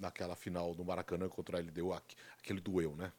naquela 0.00 0.34
final 0.34 0.74
do 0.74 0.82
Maracanã 0.82 1.28
contra 1.28 1.58
a 1.58 1.60
LDU, 1.60 1.92
aqu- 1.92 2.16
aquele 2.38 2.60
doeu, 2.60 2.96
né? 2.96 3.12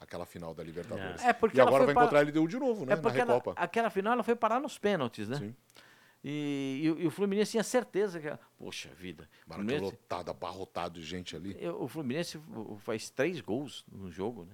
Aquela 0.00 0.24
final 0.24 0.54
da 0.54 0.64
Libertadores. 0.64 1.22
É, 1.22 1.32
porque 1.32 1.58
e 1.58 1.60
agora 1.60 1.84
vai 1.84 1.92
encontrar 1.92 2.08
para- 2.08 2.18
a 2.20 2.22
LDU 2.22 2.48
de 2.48 2.58
novo, 2.58 2.86
né? 2.86 2.94
É 2.94 2.96
porque 2.96 3.18
na 3.18 3.24
ela- 3.24 3.34
Recopa. 3.34 3.60
aquela 3.62 3.90
final 3.90 4.14
ela 4.14 4.22
foi 4.22 4.34
parar 4.34 4.58
nos 4.58 4.78
pênaltis, 4.78 5.28
né? 5.28 5.36
Sim. 5.36 5.54
E, 6.24 6.80
e 6.84 6.90
o- 6.90 7.00
e 7.00 7.06
o 7.06 7.10
Fluminense 7.10 7.52
tinha 7.52 7.62
certeza 7.62 8.18
que. 8.20 8.28
Poxa 8.58 8.88
vida. 8.94 9.28
Maracanã 9.46 9.80
lotado, 9.80 10.30
abarrotado 10.30 10.98
de 11.00 11.06
gente 11.06 11.36
ali. 11.36 11.56
eu- 11.60 11.82
o 11.82 11.86
Fluminense 11.86 12.40
faz 12.78 13.10
três 13.10 13.40
gols 13.40 13.84
no 13.90 14.10
jogo, 14.10 14.44
né? 14.44 14.52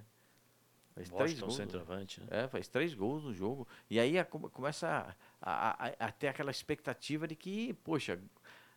Faz 0.95 1.09
três 1.09 1.21
Washington, 1.21 1.45
gols. 1.45 1.55
centroavante. 1.57 2.21
Né? 2.21 2.27
É, 2.31 2.47
faz 2.47 2.67
três 2.67 2.93
gols 2.93 3.23
no 3.23 3.33
jogo. 3.33 3.67
E 3.89 3.99
aí 3.99 4.17
a- 4.19 4.25
come- 4.25 4.49
começa 4.49 5.15
a, 5.41 5.51
a- 5.51 5.87
a- 5.87 6.07
a 6.07 6.11
ter 6.11 6.27
aquela 6.27 6.51
expectativa 6.51 7.27
de 7.27 7.35
que, 7.35 7.73
poxa, 7.83 8.19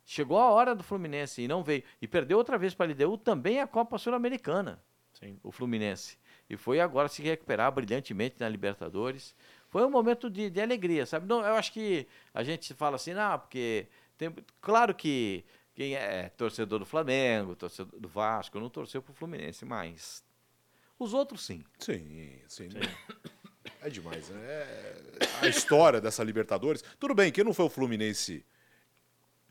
chegou 0.05 0.39
a 0.39 0.51
hora 0.51 0.75
do 0.75 0.83
Fluminense 0.85 1.43
e 1.43 1.49
não 1.49 1.63
veio. 1.65 1.83
E 2.01 2.07
perdeu 2.07 2.39
outra 2.39 2.59
vez 2.59 2.75
para 2.75 2.87
a 2.87 2.89
LDU 2.93 3.17
também 3.19 3.61
a 3.61 3.67
Copa 3.67 3.97
Sul-Americana 3.99 4.83
Sim. 5.13 5.39
o 5.43 5.51
Fluminense. 5.51 6.19
E 6.51 6.57
foi 6.57 6.81
agora 6.81 7.07
se 7.09 7.23
recuperar 7.23 7.71
brilhantemente 7.71 8.35
na 8.41 8.49
Libertadores. 8.49 9.37
Foi 9.69 9.87
um 9.87 9.91
momento 9.91 10.29
de, 10.29 10.51
de 10.51 10.61
alegria, 10.61 11.07
sabe? 11.07 11.29
Não, 11.29 11.47
eu 11.47 11.55
acho 11.55 11.73
que 11.73 12.09
a 12.35 12.43
gente 12.43 12.75
fala 12.75 12.97
assim, 12.97 13.15
não, 13.15 13.39
porque. 13.39 13.87
Tem, 14.19 14.35
claro 14.61 14.93
que 14.93 15.45
quem 15.73 15.95
é 15.95 16.29
torcedor 16.31 16.81
do 16.81 16.85
Flamengo, 16.85 17.55
torcedor 17.55 17.99
do 18.01 18.09
Vasco, 18.09 18.59
não 18.59 18.69
torceu 18.69 19.01
pro 19.01 19.15
Fluminense, 19.15 19.65
mas. 19.65 20.25
Os 20.99 21.15
outros 21.15 21.47
sim. 21.47 21.63
Sim, 21.79 22.41
sim. 22.49 22.69
É 23.81 23.89
demais, 23.89 24.29
né? 24.29 24.41
É 24.43 25.47
a 25.47 25.47
história 25.47 26.01
dessa 26.01 26.25
Libertadores. 26.25 26.83
Tudo 26.99 27.15
bem, 27.15 27.31
que 27.31 27.45
não 27.45 27.55
foi 27.55 27.67
o 27.67 27.71
Fluminense 27.71 28.45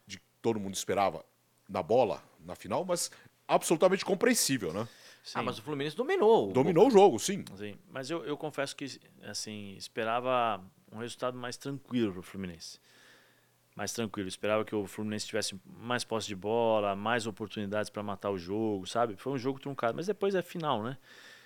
de 0.06 0.20
que 0.20 0.26
todo 0.42 0.60
mundo 0.60 0.76
esperava 0.76 1.26
na 1.68 1.82
bola, 1.82 2.22
na 2.46 2.56
final, 2.56 2.84
mas 2.84 3.10
absolutamente 3.48 4.04
compreensível, 4.04 4.74
né? 4.74 4.88
Ah, 5.36 5.40
Sim. 5.40 5.46
mas 5.46 5.60
o 5.60 5.62
Fluminense 5.62 5.96
dominou. 5.96 6.52
Dominou 6.52 6.88
o 6.88 6.92
jogo, 6.92 7.20
sim. 7.20 7.44
Sim, 7.56 7.76
mas 7.92 8.10
eu, 8.10 8.24
eu 8.26 8.36
confesso 8.38 8.76
que 8.76 8.86
assim 9.24 9.76
esperava 9.78 10.64
um 10.92 10.98
resultado 10.98 11.38
mais 11.38 11.58
tranquilo 11.58 12.12
para 12.14 12.20
o 12.20 12.24
Fluminense. 12.24 12.80
Mais 13.76 13.94
tranquilo. 13.94 14.28
Esperava 14.28 14.66
que 14.66 14.76
o 14.76 14.86
Fluminense 14.88 15.26
tivesse 15.28 15.60
mais 15.66 16.04
posse 16.04 16.28
de 16.28 16.36
bola, 16.36 16.96
mais 16.96 17.26
oportunidades 17.28 17.90
para 17.90 18.04
matar 18.04 18.30
o 18.30 18.38
jogo, 18.38 18.86
sabe? 18.86 19.16
Foi 19.16 19.32
um 19.34 19.38
jogo 19.38 19.60
truncado, 19.60 19.96
mas 19.96 20.08
depois 20.08 20.36
é 20.36 20.42
final, 20.42 20.84
né? 20.84 20.98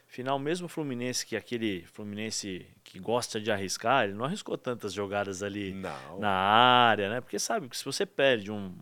Final, 0.07 0.37
mesmo 0.37 0.65
o 0.65 0.69
Fluminense, 0.69 1.25
que 1.25 1.35
é 1.35 1.39
aquele 1.39 1.83
Fluminense 1.87 2.67
que 2.83 2.99
gosta 2.99 3.39
de 3.41 3.49
arriscar, 3.51 4.03
ele 4.05 4.13
não 4.13 4.25
arriscou 4.25 4.57
tantas 4.57 4.93
jogadas 4.93 5.41
ali 5.41 5.73
Não. 5.73 6.19
na 6.19 6.29
área, 6.29 7.09
né? 7.09 7.21
Porque 7.21 7.39
sabe 7.39 7.67
que 7.67 7.75
se 7.77 7.83
você 7.85 8.05
perde 8.05 8.51
um. 8.51 8.75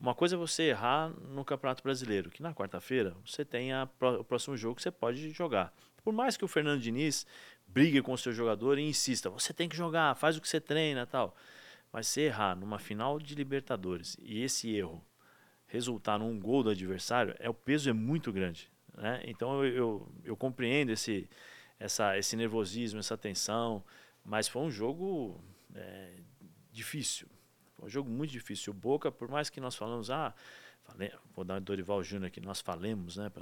Uma 0.00 0.14
coisa 0.14 0.34
é 0.34 0.38
você 0.38 0.62
errar 0.62 1.10
no 1.28 1.44
Campeonato 1.44 1.82
Brasileiro, 1.82 2.30
que 2.30 2.42
na 2.42 2.54
quarta-feira 2.54 3.14
você 3.22 3.44
tem 3.44 3.70
a 3.70 3.86
o 4.18 4.24
próximo 4.24 4.56
jogo 4.56 4.76
que 4.76 4.82
você 4.82 4.90
pode 4.90 5.28
jogar. 5.30 5.74
Por 6.02 6.14
mais 6.14 6.38
que 6.38 6.44
o 6.44 6.48
Fernando 6.48 6.80
Diniz 6.80 7.26
brigue 7.66 8.00
com 8.00 8.14
o 8.14 8.18
seu 8.18 8.32
jogador 8.32 8.78
e 8.78 8.82
insista, 8.82 9.28
você 9.28 9.52
tem 9.52 9.68
que 9.68 9.76
jogar, 9.76 10.14
faz 10.14 10.38
o 10.38 10.40
que 10.40 10.48
você 10.48 10.58
treina 10.58 11.06
tal. 11.06 11.36
Mas 11.92 12.06
se 12.06 12.22
errar 12.22 12.56
numa 12.56 12.78
final 12.78 13.18
de 13.18 13.34
Libertadores 13.34 14.16
e 14.22 14.42
esse 14.42 14.74
erro 14.74 15.04
resultar 15.66 16.18
num 16.18 16.40
gol 16.40 16.62
do 16.62 16.70
adversário, 16.70 17.34
é 17.38 17.50
o 17.50 17.54
peso 17.54 17.90
é 17.90 17.92
muito 17.92 18.32
grande. 18.32 18.70
Né? 18.96 19.20
Então 19.24 19.62
eu, 19.62 19.74
eu, 19.74 20.12
eu 20.24 20.36
compreendo 20.36 20.92
esse, 20.92 21.28
essa, 21.78 22.16
esse 22.16 22.36
nervosismo, 22.36 23.00
essa 23.00 23.18
tensão, 23.18 23.84
mas 24.24 24.48
foi 24.48 24.62
um 24.62 24.70
jogo 24.70 25.44
é, 25.74 26.14
difícil. 26.72 27.28
Foi 27.80 27.86
um 27.86 27.90
jogo 27.90 28.10
muito 28.10 28.30
difícil. 28.30 28.72
O 28.72 28.76
Boca, 28.76 29.10
por 29.10 29.28
mais 29.28 29.48
que 29.48 29.58
nós 29.58 29.74
falamos, 29.74 30.10
ah, 30.10 30.34
falei, 30.84 31.10
vou 31.34 31.44
dar 31.44 31.56
o 31.56 31.60
Dorival 31.60 32.02
Júnior 32.02 32.28
aqui, 32.28 32.40
nós 32.40 32.60
falemos, 32.60 33.16
né, 33.16 33.32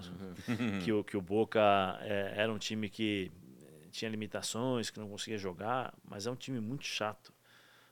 uhum. 0.49 0.79
que, 0.81 0.93
o, 0.93 1.03
que 1.03 1.17
o 1.17 1.21
Boca 1.21 1.61
é, 2.03 2.35
era 2.37 2.53
um 2.53 2.59
time 2.59 2.89
que 2.89 3.33
tinha 3.91 4.09
limitações, 4.09 4.91
que 4.91 5.01
não 5.01 5.09
conseguia 5.09 5.39
jogar, 5.39 5.93
mas 6.05 6.27
é 6.27 6.31
um 6.31 6.37
time 6.37 6.61
muito 6.61 6.85
chato. 6.85 7.33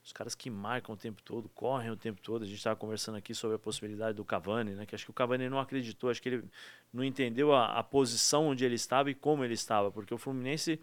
Os 0.05 0.13
caras 0.13 0.37
que 0.37 0.49
marcam 0.49 0.95
o 0.95 0.97
tempo 0.97 1.21
todo, 1.21 1.49
correm 1.49 1.91
o 1.91 1.97
tempo 1.97 2.21
todo. 2.23 2.45
A 2.45 2.47
gente 2.47 2.59
estava 2.59 2.77
conversando 2.77 3.17
aqui 3.17 3.35
sobre 3.35 3.57
a 3.57 3.59
possibilidade 3.59 4.15
do 4.17 4.25
Cavani, 4.25 4.73
né? 4.73 4.87
Que 4.87 4.95
acho 4.95 5.05
que 5.05 5.11
o 5.11 5.15
Cavani 5.15 5.49
não 5.49 5.59
acreditou, 5.59 6.11
acho 6.11 6.23
que 6.23 6.29
ele 6.29 6.45
não 6.93 7.03
entendeu 7.03 7.53
a, 7.53 7.77
a 7.77 7.83
posição 7.83 8.47
onde 8.47 8.65
ele 8.65 8.77
estava 8.77 9.11
e 9.11 9.17
como 9.17 9.43
ele 9.43 9.55
estava, 9.55 9.91
porque 9.91 10.15
o 10.15 10.19
Fluminense 10.19 10.81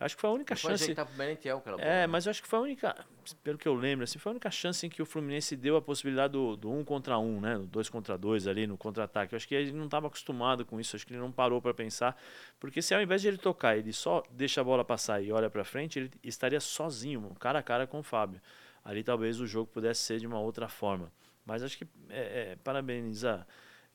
Acho 0.00 0.16
que 0.16 0.22
foi 0.22 0.30
a 0.30 0.32
única 0.32 0.56
chance. 0.56 0.84
Ajeitar 0.84 1.04
pro 1.04 1.14
Merentiel, 1.14 1.60
bola, 1.60 1.82
é, 1.82 2.06
mas 2.06 2.24
eu 2.24 2.30
acho 2.30 2.40
que 2.40 2.48
foi 2.48 2.58
a 2.58 2.62
única, 2.62 3.06
pelo 3.44 3.58
que 3.58 3.68
eu 3.68 3.74
lembro, 3.74 4.02
assim, 4.02 4.18
foi 4.18 4.30
a 4.30 4.32
única 4.32 4.50
chance 4.50 4.86
em 4.86 4.88
que 4.88 5.02
o 5.02 5.04
Fluminense 5.04 5.54
deu 5.54 5.76
a 5.76 5.82
possibilidade 5.82 6.32
do, 6.32 6.56
do 6.56 6.72
um 6.72 6.82
contra 6.82 7.18
um, 7.18 7.38
né? 7.38 7.58
Do 7.58 7.66
dois 7.66 7.90
contra 7.90 8.16
dois 8.16 8.46
ali 8.46 8.66
no 8.66 8.78
contra-ataque. 8.78 9.34
Eu 9.34 9.36
acho 9.36 9.46
que 9.46 9.54
ele 9.54 9.72
não 9.72 9.84
estava 9.84 10.06
acostumado 10.06 10.64
com 10.64 10.80
isso, 10.80 10.96
acho 10.96 11.06
que 11.06 11.12
ele 11.12 11.20
não 11.20 11.30
parou 11.30 11.60
para 11.60 11.74
pensar. 11.74 12.16
Porque 12.58 12.80
se 12.80 12.94
ao 12.94 13.02
invés 13.02 13.20
de 13.20 13.28
ele 13.28 13.36
tocar, 13.36 13.76
ele 13.76 13.92
só 13.92 14.22
deixa 14.30 14.62
a 14.62 14.64
bola 14.64 14.82
passar 14.82 15.22
e 15.22 15.30
olha 15.30 15.50
para 15.50 15.64
frente, 15.64 15.98
ele 15.98 16.10
estaria 16.24 16.60
sozinho, 16.60 17.36
cara 17.38 17.58
a 17.58 17.62
cara 17.62 17.86
com 17.86 17.98
o 17.98 18.02
Fábio. 18.02 18.40
Ali 18.82 19.04
talvez 19.04 19.38
o 19.38 19.46
jogo 19.46 19.70
pudesse 19.70 20.00
ser 20.00 20.18
de 20.18 20.26
uma 20.26 20.40
outra 20.40 20.66
forma. 20.66 21.12
Mas 21.44 21.62
acho 21.62 21.76
que 21.76 21.86
é, 22.08 22.52
é, 22.52 22.56
parabenizar 22.64 23.46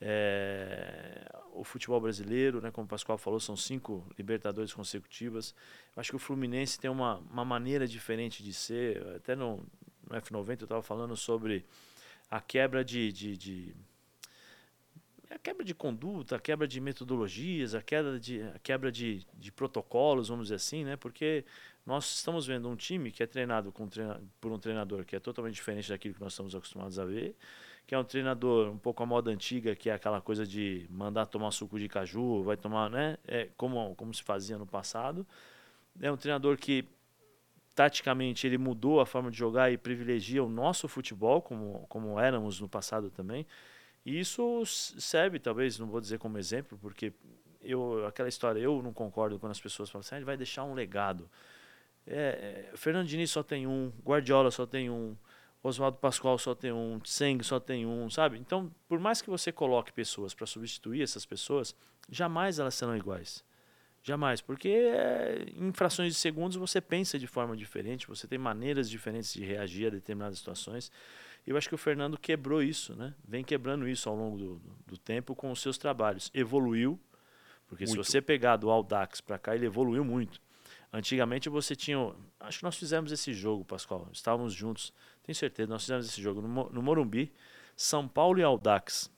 é, 0.01 1.25
o 1.53 1.63
futebol 1.63 1.99
brasileiro, 2.01 2.61
né, 2.61 2.69
como 2.71 2.85
o 2.85 2.87
Pascoal 2.87 3.17
falou, 3.17 3.39
são 3.39 3.55
cinco 3.55 4.05
Libertadores 4.17 4.73
consecutivas. 4.73 5.55
Eu 5.95 6.01
acho 6.01 6.09
que 6.11 6.15
o 6.15 6.19
Fluminense 6.19 6.79
tem 6.79 6.89
uma, 6.89 7.17
uma 7.31 7.45
maneira 7.45 7.87
diferente 7.87 8.43
de 8.43 8.53
ser. 8.53 9.05
Até 9.15 9.35
no, 9.35 9.65
no 10.09 10.15
F90 10.21 10.61
eu 10.61 10.65
estava 10.65 10.81
falando 10.81 11.15
sobre 11.15 11.65
a 12.29 12.41
quebra 12.41 12.83
de, 12.83 13.11
de, 13.11 13.37
de, 13.37 13.75
a 15.29 15.39
quebra 15.39 15.63
de 15.63 15.73
conduta, 15.73 16.35
a 16.35 16.39
quebra 16.39 16.67
de 16.67 16.81
metodologias, 16.81 17.73
a 17.73 17.81
quebra 17.81 18.19
de, 18.19 18.41
a 18.41 18.59
quebra 18.59 18.91
de, 18.91 19.25
de 19.33 19.51
protocolos, 19.51 20.27
vamos 20.27 20.45
dizer 20.45 20.55
assim, 20.55 20.83
né? 20.83 20.97
Porque 20.97 21.45
nós 21.85 22.15
estamos 22.15 22.45
vendo 22.45 22.67
um 22.67 22.75
time 22.75 23.11
que 23.11 23.23
é 23.23 23.27
treinado 23.27 23.71
com, 23.71 23.87
por 24.41 24.51
um 24.51 24.59
treinador 24.59 25.05
que 25.05 25.15
é 25.15 25.19
totalmente 25.19 25.55
diferente 25.55 25.87
daquilo 25.87 26.15
que 26.15 26.21
nós 26.21 26.33
estamos 26.33 26.53
acostumados 26.53 26.99
a 26.99 27.05
ver 27.05 27.35
que 27.88 27.94
é 27.94 28.00
um 28.00 28.04
treinador 28.04 28.70
um 28.70 28.77
pouco 28.77 29.04
a 29.04 29.06
moda 29.06 29.30
antiga, 29.30 29.75
que 29.75 29.89
é 29.89 29.94
aquela 29.94 30.20
coisa 30.20 30.46
de 30.46 30.88
mandar 30.89 31.27
tomar 31.27 31.51
suco 31.51 31.77
de 31.77 31.88
caju, 31.88 32.44
vai 32.44 32.58
tomar, 32.58 32.89
né? 32.89 33.18
É 33.27 33.50
como, 33.56 33.96
como 33.96 34.13
se 34.13 34.24
fazia 34.24 34.58
no 34.58 34.65
passado. 34.65 35.25
É 36.01 36.12
um 36.12 36.18
treinador 36.18 36.58
que 36.58 36.86
taticamente 37.75 38.48
ele 38.48 38.58
mudou 38.58 39.01
a 39.01 39.06
forma 39.06 39.30
de 39.30 39.38
jogar 39.38 39.72
e 39.72 39.77
privilegia 39.77 40.44
o 40.44 40.50
nosso 40.50 40.88
futebol, 40.88 41.42
como, 41.42 41.86
como 41.88 42.20
éramos 42.20 42.60
no 42.60 42.68
passado 42.68 43.12
também. 43.12 43.46
E 44.06 44.20
isso 44.20 44.63
serve, 44.65 45.39
talvez, 45.39 45.77
não 45.77 45.88
vou 45.88 46.00
dizer 46.00 46.18
como 46.18 46.38
exemplo, 46.38 46.77
porque 46.82 47.13
eu, 47.62 48.06
aquela 48.08 48.30
história, 48.30 48.60
eu 48.60 48.82
não 48.82 48.94
concordo 48.94 49.38
quando 49.39 49.51
as 49.51 49.60
pessoas 49.60 49.89
falam 49.89 50.01
assim, 50.01 50.15
ah, 50.15 50.18
ele 50.18 50.25
vai 50.25 50.38
deixar 50.38 50.63
um 50.63 50.74
legado. 50.74 51.30
É, 52.08 52.70
é, 52.72 52.77
Fernando 52.77 53.08
Diniz 53.08 53.32
só 53.32 53.44
tem 53.44 53.68
um, 53.68 53.92
Guardiola 54.04 54.51
só 54.51 54.65
tem 54.65 54.89
um, 54.89 55.18
Oswaldo 55.67 55.98
Pascoal 55.98 56.38
só 56.38 56.53
tem 56.53 56.72
um, 56.72 57.00
Tseng 57.00 57.43
só 57.43 57.60
tem 57.60 57.88
um, 57.88 58.07
sabe? 58.07 58.38
Então, 58.38 58.72
por 58.88 59.00
mais 59.00 59.19
que 59.19 59.29
você 59.31 59.51
coloque 59.51 59.91
pessoas 59.91 60.34
para 60.34 60.45
substituir 60.45 61.01
essas 61.01 61.25
pessoas, 61.25 61.75
jamais 62.07 62.60
elas 62.60 62.75
serão 62.75 62.95
iguais. 62.95 63.43
Jamais, 64.03 64.41
porque 64.41 64.69
é, 64.69 65.48
em 65.55 65.74
frações 65.74 66.13
de 66.13 66.19
segundos 66.19 66.55
você 66.55 66.79
pensa 66.79 67.17
de 67.17 67.25
forma 67.25 67.57
diferente, 67.57 68.07
você 68.07 68.27
tem 68.27 68.38
maneiras 68.38 68.88
diferentes 68.88 69.34
de 69.34 69.43
reagir 69.43 69.88
a 69.88 69.89
determinadas 69.89 70.38
situações. 70.38 70.91
Eu 71.48 71.57
acho 71.57 71.67
que 71.67 71.74
o 71.74 71.79
Fernando 71.79 72.15
quebrou 72.15 72.62
isso, 72.62 72.95
né? 72.95 73.15
Vem 73.27 73.43
quebrando 73.43 73.88
isso 73.88 74.07
ao 74.07 74.15
longo 74.15 74.38
do, 74.38 74.62
do 74.86 74.98
tempo 75.00 75.34
com 75.34 75.50
os 75.51 75.60
seus 75.60 75.79
trabalhos. 75.79 76.29
Evoluiu, 76.36 77.00
porque 77.65 77.86
muito. 77.86 78.03
se 78.03 78.12
você 78.12 78.22
pegar 78.22 78.57
do 78.57 78.69
Aldax 78.69 79.19
para 79.19 79.39
cá, 79.39 79.55
ele 79.55 79.65
evoluiu 79.65 80.05
muito. 80.05 80.39
Antigamente 80.93 81.50
você 81.50 81.75
tinha. 81.75 82.13
Acho 82.39 82.60
que 82.60 82.63
nós 82.63 82.77
fizemos 82.77 83.12
esse 83.12 83.34
jogo, 83.34 83.65
Pascoal. 83.65 84.07
Estávamos 84.13 84.53
juntos. 84.53 84.93
Tenho 85.25 85.36
certeza, 85.36 85.67
nós 85.67 85.82
fizemos 85.82 86.08
esse 86.08 86.22
jogo 86.22 86.39
no, 86.39 86.70
no 86.70 86.82
Morumbi. 86.84 87.32
São 87.75 88.08
Paulo 88.08 88.39
e 88.39 88.44
Aldax. 88.44 89.12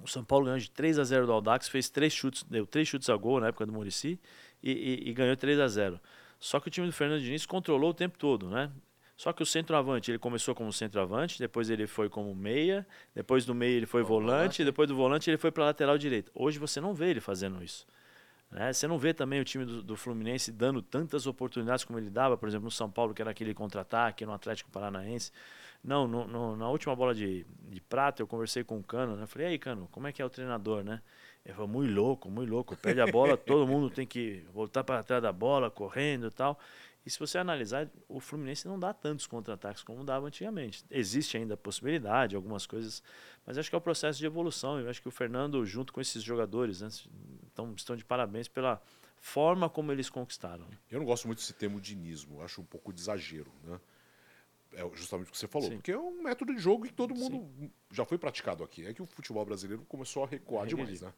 O 0.00 0.06
São 0.06 0.24
Paulo 0.24 0.44
ganhou 0.44 0.58
de 0.58 0.70
3 0.70 1.00
a 1.00 1.04
0 1.04 1.26
do 1.26 1.32
Aldax, 1.32 1.68
fez 1.68 1.90
três 1.90 2.12
chutes, 2.12 2.44
deu 2.44 2.64
três 2.64 2.86
chutes 2.86 3.10
a 3.10 3.16
gol 3.16 3.40
na 3.40 3.48
época 3.48 3.66
do 3.66 3.72
Murici 3.72 4.18
e, 4.62 4.70
e, 4.70 5.10
e, 5.10 5.12
ganhou 5.12 5.36
3 5.36 5.58
a 5.60 5.68
0 5.68 6.00
Só 6.38 6.60
que 6.60 6.68
o 6.68 6.70
time 6.70 6.86
do 6.86 6.92
Fernando 6.92 7.20
Diniz 7.20 7.44
controlou 7.44 7.90
o 7.90 7.94
tempo 7.94 8.16
todo, 8.18 8.48
né? 8.48 8.70
Só 9.16 9.32
que 9.32 9.42
o 9.42 9.46
centroavante, 9.46 10.10
ele 10.10 10.18
começou 10.18 10.54
como 10.54 10.72
centroavante, 10.72 11.38
depois 11.38 11.70
ele 11.70 11.86
foi 11.86 12.08
como 12.08 12.34
meia, 12.34 12.86
depois 13.14 13.44
do 13.44 13.54
meia 13.54 13.76
ele 13.76 13.86
foi 13.86 14.02
volante, 14.02 14.32
volante, 14.32 14.64
depois 14.64 14.88
do 14.88 14.96
volante 14.96 15.30
ele 15.30 15.38
foi 15.38 15.52
para 15.52 15.64
lateral 15.64 15.98
direita. 15.98 16.30
Hoje 16.34 16.58
você 16.58 16.80
não 16.80 16.94
vê 16.94 17.10
ele 17.10 17.20
fazendo 17.20 17.62
isso. 17.62 17.86
Né? 18.52 18.70
Você 18.70 18.86
não 18.86 18.98
vê 18.98 19.14
também 19.14 19.40
o 19.40 19.44
time 19.44 19.64
do, 19.64 19.82
do, 19.82 19.96
Fluminense 19.96 20.52
dando 20.52 20.82
tantas 20.82 21.26
oportunidades 21.26 21.84
como 21.84 21.98
ele 21.98 22.10
dava, 22.10 22.36
por 22.36 22.46
exemplo, 22.46 22.66
no 22.66 22.70
São 22.70 22.90
Paulo, 22.90 23.14
que 23.14 23.22
era 23.22 23.30
aquele 23.30 23.54
contra-ataque, 23.54 24.26
no 24.26 24.32
Atlético 24.32 24.70
Paranaense. 24.70 25.32
Não, 25.82 26.06
no, 26.06 26.28
no, 26.28 26.56
na 26.56 26.68
última 26.68 26.94
bola 26.94 27.14
de, 27.14 27.46
de 27.68 27.80
prata 27.80 28.22
eu 28.22 28.26
conversei 28.26 28.62
com 28.62 28.78
o 28.78 28.82
Cano, 28.82 29.16
né? 29.16 29.26
Falei, 29.26 29.48
aí, 29.48 29.58
Cano, 29.58 29.88
como 29.90 30.06
é 30.06 30.12
que 30.12 30.20
é 30.20 30.24
o 30.24 30.30
treinador, 30.30 30.84
né? 30.84 31.00
Ele 31.44 31.54
falou, 31.54 31.68
muito 31.68 31.92
louco, 31.92 32.30
muito 32.30 32.50
louco. 32.50 32.76
Perde 32.76 33.00
a 33.00 33.06
bola, 33.06 33.36
todo 33.38 33.66
mundo 33.66 33.90
tem 33.90 34.06
que 34.06 34.44
voltar 34.52 34.84
para 34.84 35.02
trás 35.02 35.22
da 35.22 35.32
bola, 35.32 35.70
correndo 35.70 36.26
e 36.28 36.30
tal. 36.30 36.58
E 37.04 37.10
se 37.10 37.18
você 37.18 37.36
analisar, 37.36 37.90
o 38.08 38.20
Fluminense 38.20 38.66
não 38.66 38.78
dá 38.78 38.94
tantos 38.94 39.26
contra-ataques 39.26 39.82
como 39.82 40.04
dava 40.04 40.26
antigamente. 40.26 40.84
Existe 40.88 41.36
ainda 41.36 41.54
a 41.54 41.56
possibilidade, 41.56 42.36
algumas 42.36 42.64
coisas, 42.64 43.02
mas 43.44 43.58
acho 43.58 43.68
que 43.68 43.74
é 43.74 43.78
o 43.78 43.82
processo 43.82 44.18
de 44.18 44.26
evolução. 44.26 44.78
Eu 44.78 44.88
acho 44.88 45.02
que 45.02 45.08
o 45.08 45.10
Fernando, 45.10 45.64
junto 45.66 45.92
com 45.92 46.00
esses 46.00 46.22
jogadores, 46.22 46.80
né, 46.80 46.88
então, 47.52 47.74
estão 47.76 47.96
de 47.96 48.04
parabéns 48.04 48.46
pela 48.46 48.80
forma 49.16 49.68
como 49.68 49.90
eles 49.90 50.08
conquistaram. 50.08 50.64
Eu 50.90 51.00
não 51.00 51.06
gosto 51.06 51.26
muito 51.26 51.38
desse 51.38 51.52
termo 51.52 51.80
dinismo, 51.80 52.40
acho 52.42 52.60
um 52.60 52.64
pouco 52.64 52.92
de 52.92 53.00
exagero. 53.00 53.52
Né? 53.64 53.80
É 54.74 54.88
justamente 54.94 55.28
o 55.28 55.32
que 55.32 55.38
você 55.38 55.48
falou, 55.48 55.68
Sim. 55.68 55.76
porque 55.76 55.92
é 55.92 55.98
um 55.98 56.22
método 56.22 56.54
de 56.54 56.60
jogo 56.60 56.86
que 56.86 56.92
todo 56.92 57.14
mundo 57.14 57.48
Sim. 57.58 57.70
já 57.90 58.04
foi 58.04 58.16
praticado 58.16 58.62
aqui. 58.62 58.86
É 58.86 58.94
que 58.94 59.02
o 59.02 59.06
futebol 59.06 59.44
brasileiro 59.44 59.84
começou 59.86 60.24
a 60.24 60.26
recuar 60.26 60.66
demais. 60.66 61.00
Né? 61.00 61.12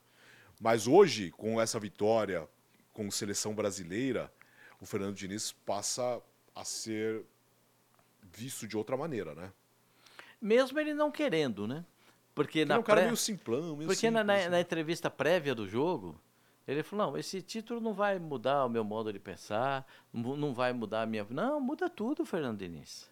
Mas 0.61 0.87
hoje, 0.87 1.31
com 1.31 1.61
essa 1.61 1.79
vitória 1.79 2.49
com 2.95 3.11
seleção 3.11 3.55
brasileira 3.55 4.33
o 4.81 4.87
Fernando 4.87 5.15
Diniz 5.15 5.53
passa 5.53 6.21
a 6.55 6.65
ser 6.65 7.25
visto 8.23 8.67
de 8.67 8.77
outra 8.77 8.97
maneira, 8.97 9.35
né? 9.35 9.53
Mesmo 10.41 10.79
ele 10.79 10.95
não 10.95 11.11
querendo, 11.11 11.67
né? 11.67 11.85
Porque 12.35 12.61
ele 12.61 12.69
na 12.69 12.75
é 12.75 12.79
um 12.79 12.83
cara 12.83 13.01
pré... 13.01 13.07
meio 13.07 13.17
simplão, 13.17 13.77
meio 13.77 13.87
Porque 13.89 13.95
simples, 13.95 14.13
na, 14.13 14.25
na, 14.25 14.35
né? 14.35 14.49
na, 14.49 14.61
entrevista 14.61 15.09
prévia 15.09 15.55
do 15.55 15.67
jogo, 15.67 16.21
ele 16.67 16.83
falou: 16.83 17.07
não, 17.07 17.19
esse 17.19 17.41
título 17.41 17.81
não 17.81 17.95
vai 17.95 18.19
mudar 18.19 18.65
o 18.65 18.69
meu 18.69 18.83
modo 18.83 19.13
de 19.13 19.19
pensar, 19.19 19.87
não 20.13 20.53
vai 20.53 20.73
mudar 20.73 21.03
a 21.03 21.07
minha. 21.07 21.27
Não, 21.31 21.61
muda 21.61 21.89
tudo, 21.89 22.25
Fernando 22.25 22.59
Diniz. 22.59 23.09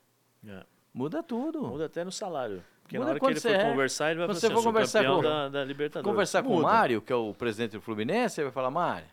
É. 0.47 0.65
Muda 0.93 1.23
tudo. 1.23 1.63
Muda 1.63 1.87
até 1.87 2.05
no 2.05 2.13
salário. 2.13 2.63
Porque 2.83 2.99
Muda 2.99 3.07
na 3.07 3.11
hora 3.13 3.21
que 3.21 3.27
ele 3.27 3.41
for 3.41 3.51
é. 3.51 3.71
conversar, 3.71 4.11
ele 4.11 4.19
vai 4.19 4.35
falar 4.35 4.55
assim, 4.55 4.65
conversar 4.65 5.05
com, 5.07 5.23
da, 5.23 5.49
da 5.49 5.65
Libertadores. 5.65 6.11
Conversar 6.11 6.43
Muda. 6.43 6.55
com 6.55 6.61
o 6.61 6.63
Mário, 6.63 7.01
que 7.01 7.13
é 7.13 7.17
o 7.17 7.33
presidente 7.33 7.73
do 7.73 7.81
Fluminense, 7.81 8.41
ele 8.41 8.47
vai 8.47 8.53
falar, 8.53 8.71
Mário, 8.71 9.09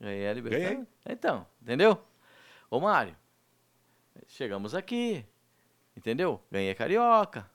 Ganhei 0.00 0.28
a 0.28 0.32
Libertadores. 0.32 0.70
Ganhei. 0.70 0.88
Então, 1.08 1.46
entendeu? 1.60 2.00
Ô, 2.70 2.80
Mário, 2.80 3.14
chegamos 4.26 4.74
aqui, 4.74 5.24
entendeu? 5.96 6.40
Ganhei 6.50 6.70
a 6.70 6.74
Carioca. 6.74 7.50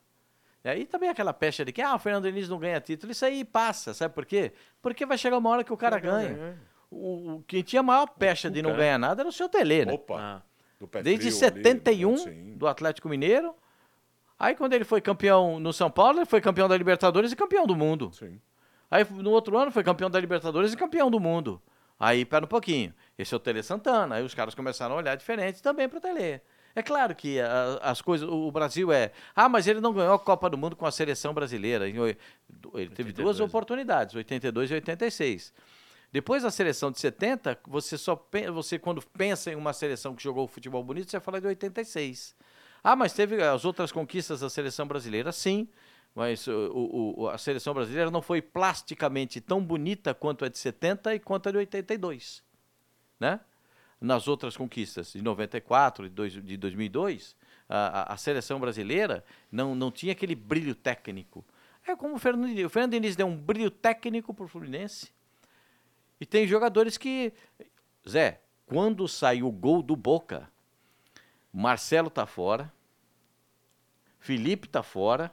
E 0.63 0.69
aí 0.69 0.85
também 0.85 1.09
aquela 1.09 1.33
pecha 1.33 1.63
de 1.63 1.71
que, 1.71 1.81
ah, 1.81 1.95
o 1.95 1.99
Fernando 1.99 2.23
Diniz 2.23 2.49
não 2.49 2.59
ganha 2.59 2.79
título. 2.81 3.11
Isso 3.11 3.25
aí 3.25 3.43
passa, 3.43 3.93
sabe 3.93 4.13
por 4.13 4.25
quê? 4.25 4.51
Porque 4.81 5.05
vai 5.05 5.17
chegar 5.17 5.37
uma 5.37 5.49
hora 5.49 5.63
que 5.63 5.73
o 5.73 5.77
cara 5.77 5.99
ganha. 5.99 6.57
O, 6.89 7.35
o, 7.35 7.43
quem 7.47 7.61
tinha 7.61 7.79
a 7.79 7.83
maior 7.83 8.07
pecha 8.07 8.49
de 8.49 8.61
não 8.61 8.75
ganhar 8.75 8.97
nada 8.97 9.21
era 9.21 9.29
o 9.29 9.31
seu 9.31 9.49
Tele, 9.49 9.85
né? 9.85 9.93
Opa! 9.93 10.15
Ah. 10.19 11.01
Desde 11.01 11.31
71, 11.31 12.13
ali, 12.13 12.25
né? 12.25 12.55
do 12.57 12.67
Atlético 12.67 13.07
Mineiro. 13.09 13.55
Aí 14.37 14.53
quando 14.55 14.73
ele 14.73 14.83
foi 14.83 15.01
campeão 15.01 15.59
no 15.59 15.71
São 15.71 15.89
Paulo, 15.89 16.19
ele 16.19 16.25
foi 16.25 16.41
campeão 16.41 16.67
da 16.67 16.77
Libertadores 16.77 17.31
e 17.31 17.35
campeão 17.35 17.65
do 17.65 17.75
mundo. 17.75 18.11
Sim. 18.13 18.39
Aí 18.91 19.05
no 19.09 19.31
outro 19.31 19.57
ano 19.57 19.71
foi 19.71 19.83
campeão 19.83 20.09
da 20.09 20.19
Libertadores 20.19 20.73
e 20.73 20.77
campeão 20.77 21.09
do 21.09 21.19
mundo. 21.19 21.61
Aí, 21.99 22.25
pera 22.25 22.45
um 22.45 22.47
pouquinho. 22.47 22.93
Esse 23.17 23.33
é 23.33 23.37
o 23.37 23.39
Tele 23.39 23.63
Santana. 23.63 24.15
Aí 24.15 24.23
os 24.23 24.33
caras 24.33 24.53
começaram 24.53 24.95
a 24.95 24.97
olhar 24.97 25.15
diferente 25.15 25.61
também 25.61 25.87
para 25.87 25.97
o 25.97 26.01
Tele. 26.01 26.41
É 26.75 26.83
claro 26.83 27.15
que 27.15 27.39
a, 27.39 27.79
as 27.81 28.01
coisas. 28.01 28.27
O 28.29 28.51
Brasil 28.51 28.91
é. 28.91 29.11
Ah, 29.33 29.47
mas 29.47 29.65
ele 29.65 29.79
não 29.79 29.93
ganhou 29.93 30.13
a 30.13 30.19
Copa 30.19 30.49
do 30.49 30.57
Mundo 30.57 30.75
com 30.75 30.85
a 30.85 30.91
seleção 30.91 31.33
brasileira. 31.33 31.87
Ele 31.87 32.17
teve 32.73 33.09
82. 33.09 33.13
duas 33.15 33.39
oportunidades, 33.39 34.13
82 34.13 34.71
e 34.71 34.73
86. 34.73 35.53
Depois 36.11 36.43
da 36.43 36.51
seleção 36.51 36.91
de 36.91 36.99
70, 36.99 37.59
você 37.65 37.97
só 37.97 38.21
você 38.53 38.77
quando 38.77 39.01
pensa 39.17 39.51
em 39.51 39.55
uma 39.55 39.73
seleção 39.73 40.13
que 40.13 40.23
jogou 40.23 40.47
futebol 40.47 40.83
bonito, 40.83 41.09
você 41.09 41.19
fala 41.19 41.39
de 41.39 41.47
86. 41.47 42.35
Ah, 42.83 42.95
mas 42.95 43.13
teve 43.13 43.41
as 43.41 43.65
outras 43.65 43.91
conquistas 43.91 44.41
da 44.41 44.49
seleção 44.49 44.85
brasileira? 44.85 45.31
Sim. 45.31 45.67
Mas 46.15 46.47
o- 46.47 47.13
o- 47.17 47.29
a 47.29 47.37
seleção 47.37 47.73
brasileira 47.73 48.09
não 48.09 48.21
foi 48.21 48.41
plasticamente 48.41 49.41
tão 49.41 49.61
bonita 49.61 50.13
quanto 50.13 50.45
a 50.45 50.49
de 50.49 50.57
70 50.57 51.13
e 51.13 51.19
quanto 51.19 51.49
a 51.49 51.51
de 51.51 51.57
82, 51.57 52.41
né? 53.19 53.41
Nas 53.99 54.27
outras 54.27 54.55
conquistas, 54.55 55.11
de 55.13 55.21
94 55.21 56.05
e 56.05 56.09
de 56.09 56.57
2002, 56.57 57.35
a, 57.67 58.13
a- 58.13 58.17
seleção 58.17 58.59
brasileira 58.59 59.23
não, 59.51 59.75
não 59.75 59.91
tinha 59.91 60.11
aquele 60.13 60.35
brilho 60.35 60.73
técnico. 60.75 61.43
É 61.87 61.95
como 61.95 62.15
o 62.15 62.19
Fernando 62.19 62.47
Diniz. 62.47 62.65
O 62.65 62.69
Fernando 62.69 62.91
Diniz 62.93 63.15
deu 63.15 63.27
um 63.27 63.37
brilho 63.37 63.69
técnico 63.71 64.33
para 64.33 64.45
o 64.45 64.47
Fluminense. 64.47 65.11
E 66.19 66.25
tem 66.25 66.47
jogadores 66.47 66.97
que... 66.97 67.33
Zé, 68.07 68.41
quando 68.65 69.07
saiu 69.07 69.47
o 69.47 69.51
gol 69.51 69.81
do 69.81 69.95
Boca, 69.95 70.49
Marcelo 71.53 72.09
tá 72.09 72.25
fora, 72.25 72.71
Felipe 74.19 74.67
tá 74.67 74.81
fora, 74.83 75.31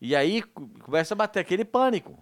e 0.00 0.14
aí 0.16 0.42
co- 0.42 0.68
começa 0.82 1.14
a 1.14 1.16
bater 1.16 1.40
aquele 1.40 1.64
pânico. 1.64 2.18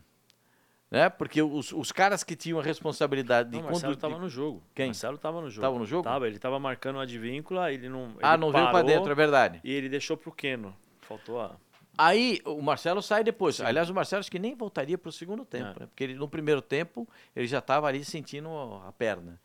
Né? 0.91 1.09
Porque 1.11 1.43
os, 1.43 1.73
os 1.73 1.91
caras 1.91 2.23
que 2.23 2.37
tinham 2.37 2.61
a 2.61 2.63
responsabilidade 2.63 3.51
de 3.51 3.57
Não, 3.57 3.65
o 3.65 3.71
Marcelo 3.71 3.93
estava 3.95 4.19
no 4.19 4.29
jogo. 4.29 4.63
Quem? 4.75 4.87
Marcelo 4.87 5.17
estava 5.17 5.41
no 5.41 5.51
jogo. 5.51 5.67
Tava 5.67 5.79
no 5.79 5.85
jogo? 5.87 6.03
Tava, 6.05 6.27
ele 6.29 6.37
estava 6.37 6.61
marcando 6.61 6.97
o 6.97 7.01
advíncula, 7.01 7.73
ele 7.73 7.89
não. 7.89 8.15
Ah, 8.23 8.35
ele 8.35 8.41
não 8.41 8.53
veio 8.53 8.65
para 8.65 8.73
parou 8.73 8.87
dentro, 8.89 9.11
é 9.11 9.15
verdade. 9.15 9.61
E 9.65 9.73
ele 9.73 9.89
deixou 9.89 10.17
pro 10.17 10.31
Keno. 10.31 10.75
Faltou 11.01 11.41
a. 11.41 11.57
Aí 11.99 12.41
o 12.45 12.61
Marcelo 12.63 13.03
sai 13.03 13.25
depois. 13.25 13.61
Aliás, 13.61 13.91
o 13.91 13.95
Marcelo 13.95 14.21
acho 14.21 14.31
que 14.31 14.39
nem 14.39 14.55
voltaria 14.55 14.97
para 14.99 15.09
o 15.09 15.13
segundo 15.13 15.45
tempo, 15.45 15.71
É. 15.79 15.81
né? 15.81 15.87
porque 15.87 16.05
ele, 16.05 16.15
no 16.15 16.29
primeiro 16.29 16.61
tempo 16.63 17.09
ele 17.35 17.47
já 17.47 17.59
estava 17.59 17.89
ali 17.89 18.05
sentindo 18.05 18.49
a 18.87 18.93
perna. 18.93 19.41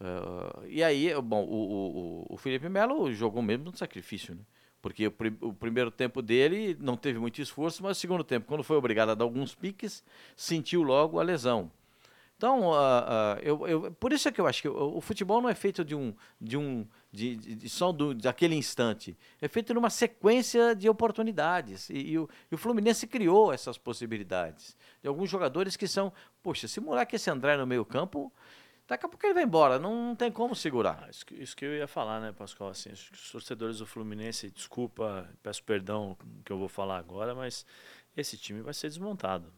Ah, 0.00 0.60
e 0.66 0.82
aí, 0.82 1.14
bom, 1.22 1.44
o, 1.44 2.26
o, 2.28 2.34
o 2.34 2.36
Felipe 2.36 2.68
Melo 2.68 3.10
jogou 3.12 3.40
mesmo 3.40 3.64
no 3.66 3.76
sacrifício, 3.76 4.34
né? 4.34 4.40
Porque 4.84 5.06
o, 5.06 5.10
pri- 5.10 5.38
o 5.40 5.50
primeiro 5.54 5.90
tempo 5.90 6.20
dele 6.20 6.76
não 6.78 6.94
teve 6.94 7.18
muito 7.18 7.40
esforço, 7.40 7.82
mas 7.82 7.96
o 7.96 8.00
segundo 8.00 8.22
tempo, 8.22 8.46
quando 8.46 8.62
foi 8.62 8.76
obrigado 8.76 9.08
a 9.08 9.14
dar 9.14 9.24
alguns 9.24 9.54
piques, 9.54 10.04
sentiu 10.36 10.82
logo 10.82 11.18
a 11.18 11.22
lesão. 11.22 11.70
Então, 12.36 12.74
ah, 12.74 13.06
ah, 13.08 13.38
eu, 13.42 13.66
eu- 13.66 13.92
por 13.92 14.12
isso 14.12 14.28
é 14.28 14.30
que 14.32 14.38
eu 14.38 14.46
acho 14.46 14.60
que 14.60 14.68
o, 14.68 14.98
o 14.98 15.00
futebol 15.00 15.40
não 15.40 15.48
é 15.48 15.54
feito 15.54 15.82
de 15.82 15.94
um, 15.94 16.12
de 16.38 16.58
um, 16.58 16.86
de, 17.10 17.34
de- 17.34 17.54
de 17.54 17.68
só 17.70 17.92
do, 17.92 18.12
daquele 18.12 18.56
instante. 18.56 19.16
É 19.40 19.48
feito 19.48 19.72
numa 19.72 19.88
sequência 19.88 20.74
de 20.74 20.86
oportunidades. 20.86 21.88
E, 21.88 21.94
e 22.10 22.18
o, 22.18 22.28
e 22.52 22.54
o 22.54 22.58
Fluminense 22.58 23.06
criou 23.06 23.54
essas 23.54 23.78
possibilidades. 23.78 24.76
De 25.00 25.08
alguns 25.08 25.30
jogadores 25.30 25.76
que 25.78 25.88
são, 25.88 26.12
poxa, 26.42 26.68
se 26.68 26.78
moleque 26.78 27.16
esse 27.16 27.30
André 27.30 27.56
no 27.56 27.66
meio 27.66 27.86
campo, 27.86 28.30
daqui 28.86 29.06
a 29.06 29.08
pouco 29.08 29.24
ele 29.26 29.34
vai 29.34 29.44
embora, 29.44 29.78
não 29.78 30.14
tem 30.14 30.30
como 30.30 30.54
segurar. 30.54 31.04
Ah, 31.04 31.10
isso, 31.10 31.24
que, 31.24 31.34
isso 31.34 31.56
que 31.56 31.64
eu 31.64 31.74
ia 31.74 31.86
falar, 31.86 32.20
né, 32.20 32.32
Pascoal? 32.32 32.70
Assim, 32.70 32.90
os 32.90 33.30
torcedores 33.30 33.78
do 33.78 33.86
Fluminense, 33.86 34.50
desculpa, 34.50 35.28
peço 35.42 35.62
perdão 35.62 36.16
que 36.44 36.52
eu 36.52 36.58
vou 36.58 36.68
falar 36.68 36.98
agora, 36.98 37.34
mas 37.34 37.66
esse 38.16 38.36
time 38.36 38.60
vai 38.62 38.74
ser 38.74 38.88
desmontado. 38.88 39.52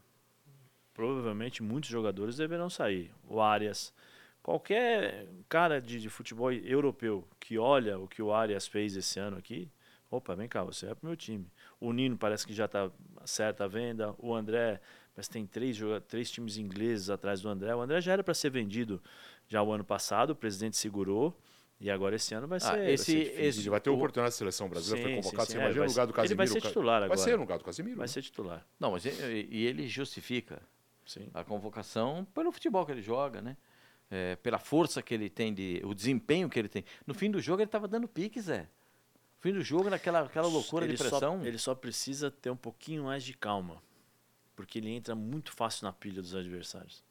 Provavelmente 0.93 1.61
muitos 1.61 1.89
jogadores 1.89 2.37
deverão 2.37 2.69
sair. 2.69 3.13
O 3.27 3.39
Arias, 3.39 3.93
qualquer 4.41 5.27
cara 5.47 5.79
de, 5.79 5.99
de 5.99 6.09
futebol 6.09 6.51
europeu 6.51 7.27
que 7.39 7.57
olha 7.57 7.99
o 7.99 8.07
que 8.07 8.21
o 8.21 8.33
Arias 8.33 8.67
fez 8.67 8.95
esse 8.95 9.19
ano 9.19 9.37
aqui, 9.37 9.69
opa, 10.09 10.35
vem 10.35 10.47
cá, 10.47 10.63
você 10.63 10.87
é 10.87 10.95
pro 10.95 11.07
meu 11.07 11.15
time. 11.15 11.51
O 11.79 11.93
Nino 11.93 12.17
parece 12.17 12.47
que 12.47 12.53
já 12.53 12.65
está 12.65 12.89
certa 13.25 13.65
a 13.65 13.67
venda. 13.67 14.15
O 14.17 14.33
André, 14.33 14.81
que 15.25 15.33
tem 15.33 15.45
três, 15.47 15.77
três 16.07 16.29
times 16.29 16.57
ingleses 16.57 17.09
atrás 17.09 17.41
do 17.41 17.49
André. 17.49 17.73
O 17.75 17.81
André 17.81 17.99
já 18.01 18.13
era 18.13 18.23
para 18.23 18.33
ser 18.33 18.49
vendido 18.51 19.01
já 19.47 19.63
o 19.63 19.71
ano 19.71 19.83
passado, 19.83 20.31
o 20.31 20.35
presidente 20.35 20.77
segurou. 20.77 21.35
E 21.79 21.91
agora 21.91 22.15
esse 22.15 22.33
ano 22.33 22.47
vai 22.47 22.59
ser. 22.59 22.67
Ah, 22.69 22.71
vai 22.71 22.91
esse- 22.91 23.05
ser 23.05 23.19
difícil. 23.25 23.43
esse- 23.43 23.59
Ele 23.61 23.69
vai 23.69 23.79
ter 23.79 23.89
o- 23.91 23.93
oportunidade 23.95 24.33
na 24.33 24.37
seleção 24.37 24.67
brasileira, 24.67 25.07
foi 25.09 25.15
Sim, 25.15 25.21
convocado. 25.21 25.45
sim, 25.45 25.51
Você 25.51 25.51
sim. 25.53 25.57
É, 25.57 25.61
imagina 25.61 25.79
vai 25.79 25.87
no 25.87 25.91
lugar 25.91 26.05
do 26.07 26.13
ser- 26.15 26.25
ele 26.27 26.35
vai 26.35 26.47
ser 26.47 26.61
titular 26.61 26.99
Vai 27.01 27.05
agora. 27.05 27.19
ser 27.19 27.31
no 27.35 27.41
lugar 27.41 27.57
do 27.59 27.63
Casemiro. 27.63 27.97
Vai 27.97 28.03
né? 28.05 28.07
ser 28.07 28.21
titular. 28.23 28.65
Não, 28.79 28.91
mas 28.91 29.05
e, 29.05 29.47
e 29.51 29.65
ele 29.67 29.87
justifica 29.87 30.59
Sim. 31.05 31.29
a 31.35 31.43
convocação 31.43 32.25
pelo 32.33 32.51
futebol 32.51 32.83
que 32.83 32.91
ele 32.93 33.01
joga, 33.03 33.41
né? 33.43 33.55
É, 34.09 34.35
pela 34.37 34.57
força 34.57 35.03
que 35.03 35.13
ele 35.13 35.29
tem, 35.29 35.53
de, 35.53 35.79
o 35.83 35.93
desempenho 35.93 36.49
que 36.49 36.57
ele 36.57 36.67
tem. 36.69 36.83
No 37.05 37.13
fim 37.13 37.29
do 37.29 37.39
jogo 37.39 37.61
ele 37.61 37.67
estava 37.67 37.87
dando 37.87 38.07
pique, 38.07 38.41
Zé. 38.41 38.61
No 38.61 39.41
fim 39.41 39.53
do 39.53 39.61
jogo, 39.61 39.87
naquela 39.87 40.21
aquela 40.21 40.47
loucura 40.47 40.83
ele 40.85 40.93
de 40.93 40.97
pressão. 40.99 41.39
Só, 41.41 41.45
ele 41.45 41.57
só 41.59 41.75
precisa 41.75 42.31
ter 42.31 42.49
um 42.49 42.55
pouquinho 42.57 43.03
mais 43.03 43.23
de 43.23 43.33
calma. 43.33 43.83
Porque 44.57 44.79
ele 44.79 44.89
entra 44.89 45.13
muito 45.15 45.51
fácil 45.53 45.85
na 45.85 45.93
pilha 45.93 46.19
dos 46.21 46.35
adversários. 46.35 47.05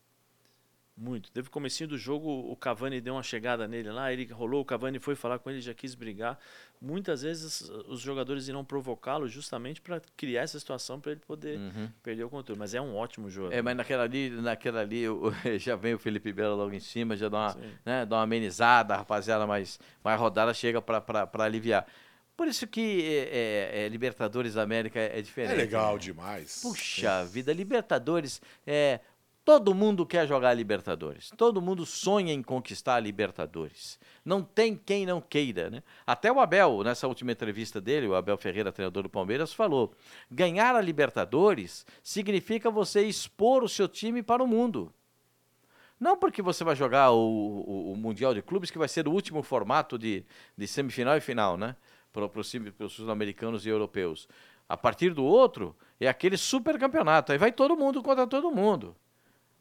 Muito. 0.99 1.31
Teve 1.31 1.49
o 1.49 1.51
comecinho 1.51 1.91
do 1.91 1.99
jogo, 1.99 2.27
o 2.51 2.57
Cavani 2.57 3.03
deu 3.03 3.15
uma 3.15 3.23
chegada 3.23 3.69
nele 3.69 3.91
lá, 3.93 4.11
ele 4.11 4.25
rolou, 4.33 4.63
o 4.63 4.65
Cavani 4.65 4.99
foi 4.99 5.15
falar 5.15 5.39
com 5.39 5.51
ele, 5.51 5.61
já 5.61 5.75
quis 5.75 5.95
brigar. 5.95 6.39
Muitas 6.81 7.21
vezes 7.21 7.61
os 7.87 8.01
jogadores 8.01 8.49
irão 8.49 8.65
provocá-lo 8.65 9.29
justamente 9.29 9.81
para 9.83 10.01
criar 10.17 10.41
essa 10.43 10.59
situação 10.59 10.99
para 10.99 11.13
ele 11.13 11.21
poder 11.21 11.59
Uhum. 11.59 11.91
perder 12.03 12.25
o 12.25 12.31
controle. 12.31 12.59
Mas 12.59 12.73
é 12.75 12.81
um 12.81 12.97
ótimo 12.97 13.29
jogador. 13.29 13.55
É, 13.55 13.61
mas 13.61 13.77
naquela 13.77 14.05
ali, 14.05 14.31
naquela 14.31 14.81
ali 14.81 15.07
o- 15.07 15.31
já 15.61 15.77
vem 15.77 15.93
o 15.95 15.99
Felipe 15.99 16.33
Belo 16.33 16.57
logo 16.57 16.73
em 16.73 16.81
cima, 16.81 17.15
já 17.15 17.29
dá 17.29 17.39
uma, 17.39 17.57
né, 17.85 18.07
dá 18.07 18.17
uma 18.17 18.23
amenizada, 18.23 18.95
a 18.95 18.97
rapaziada 18.97 19.47
mais, 19.47 19.79
mais 20.03 20.19
rodada 20.19 20.53
chega 20.55 20.81
para 20.81 21.45
aliviar. 21.45 21.87
Por 22.37 22.47
isso 22.49 22.67
que 22.67 23.03
é, 23.03 23.81
é, 23.81 23.85
é, 23.85 23.89
Libertadores 23.89 24.55
da 24.55 24.63
América 24.63 24.99
é, 25.01 25.17
é 25.17 25.19
É 25.19 25.23
diferente. 25.23 25.57
legal 25.57 25.95
né? 25.95 26.01
demais. 26.01 26.61
Puxa 26.63 27.25
vida, 27.25 27.53
Libertadores 27.53 28.41
é. 28.67 29.01
Todo 29.45 29.73
mundo 29.73 30.05
quer 30.05 30.27
jogar 30.27 30.53
Libertadores. 30.55 31.31
Todo 31.37 31.63
mundo 31.63 31.87
sonha 31.87 32.33
em 32.33 32.43
conquistar 32.43 32.97
a 32.97 33.01
Libertadores. 33.01 33.97
Não 34.25 34.43
tem 34.43 34.75
quem 34.75 35.07
não 35.07 35.21
queira, 35.21 35.71
né? 35.71 35.85
Até 36.05 36.33
o 36.33 36.41
Abel, 36.41 36.83
nessa 36.83 37.07
última 37.07 37.31
entrevista 37.31 37.81
dele, 37.81 38.09
o 38.09 38.17
Abel 38.17 38.37
Ferreira, 38.37 38.73
treinador 38.73 39.05
do 39.05 39.09
Palmeiras, 39.09 39.53
falou: 39.53 39.95
ganhar 40.29 40.75
a 40.75 40.81
Libertadores 40.81 41.87
significa 42.03 42.73
você 42.73 43.03
expor 43.03 43.63
o 43.63 43.69
seu 43.69 43.87
time 43.87 44.21
para 44.21 44.43
o 44.43 44.49
mundo. 44.49 44.93
Não 45.99 46.17
porque 46.17 46.43
você 46.43 46.63
vai 46.65 46.75
jogar 46.75 47.13
o, 47.13 47.17
o- 47.19 47.93
o 47.93 47.97
Mundial 47.97 48.35
de 48.35 48.43
Clubes, 48.43 48.71
que 48.71 48.79
vai 48.79 48.89
ser 48.89 49.07
o 49.07 49.13
último 49.13 49.45
formato 49.45 49.97
de, 49.97 50.25
de 50.59 50.67
semifinal 50.67 51.17
e 51.17 51.21
final, 51.21 51.57
né? 51.57 51.77
Para 52.21 52.41
os 52.87 52.93
sul-americanos 52.93 53.67
e 53.67 53.69
europeus. 53.69 54.27
A 54.69 54.77
partir 54.77 55.13
do 55.13 55.23
outro, 55.23 55.77
é 56.01 56.09
aquele 56.09 56.37
super 56.39 56.79
campeonato. 56.79 57.31
Aí 57.31 57.39
vai 57.39 57.53
todo 57.53 57.77
mundo 57.77 58.03
contra 58.03 58.27
todo 58.27 58.51
mundo. 58.51 58.97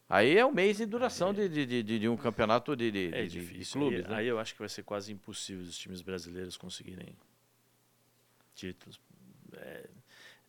Aí 0.08 0.36
é 0.38 0.46
um 0.46 0.52
mês 0.52 0.78
de 0.78 0.86
duração 0.86 1.34
de, 1.34 1.48
de, 1.48 1.66
de- 1.66 1.98
de- 1.98 2.08
um 2.08 2.16
campeonato 2.16 2.74
de, 2.74 2.90
de, 2.90 3.08
É 3.12 3.26
de- 3.26 3.64
clubes. 3.72 4.04
aí, 4.06 4.08
né? 4.08 4.16
aí 4.16 4.26
eu 4.26 4.38
acho 4.38 4.54
que 4.54 4.60
vai 4.60 4.68
ser 4.68 4.84
quase 4.84 5.12
impossível 5.12 5.64
os 5.64 5.76
times 5.76 6.00
brasileiros 6.00 6.56
conseguirem 6.56 7.14
títulos. 8.54 8.98
É, 9.54 9.88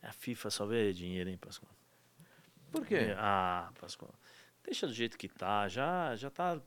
a 0.03 0.11
FIFA 0.13 0.49
só 0.49 0.65
vê 0.65 0.93
dinheiro, 0.93 1.29
hein, 1.29 1.37
Pascoal? 1.37 1.71
Por 2.71 2.85
quê? 2.85 2.95
É, 2.95 3.15
Ah, 3.17 3.69
Pascoal. 3.81 4.13
Deixa 4.63 4.87
do 4.87 4.93
jeito 4.93 5.17
que 5.17 5.27
tá. 5.27 5.67
Já, 5.67 6.15
já 6.15 6.29
tá. 6.29 6.59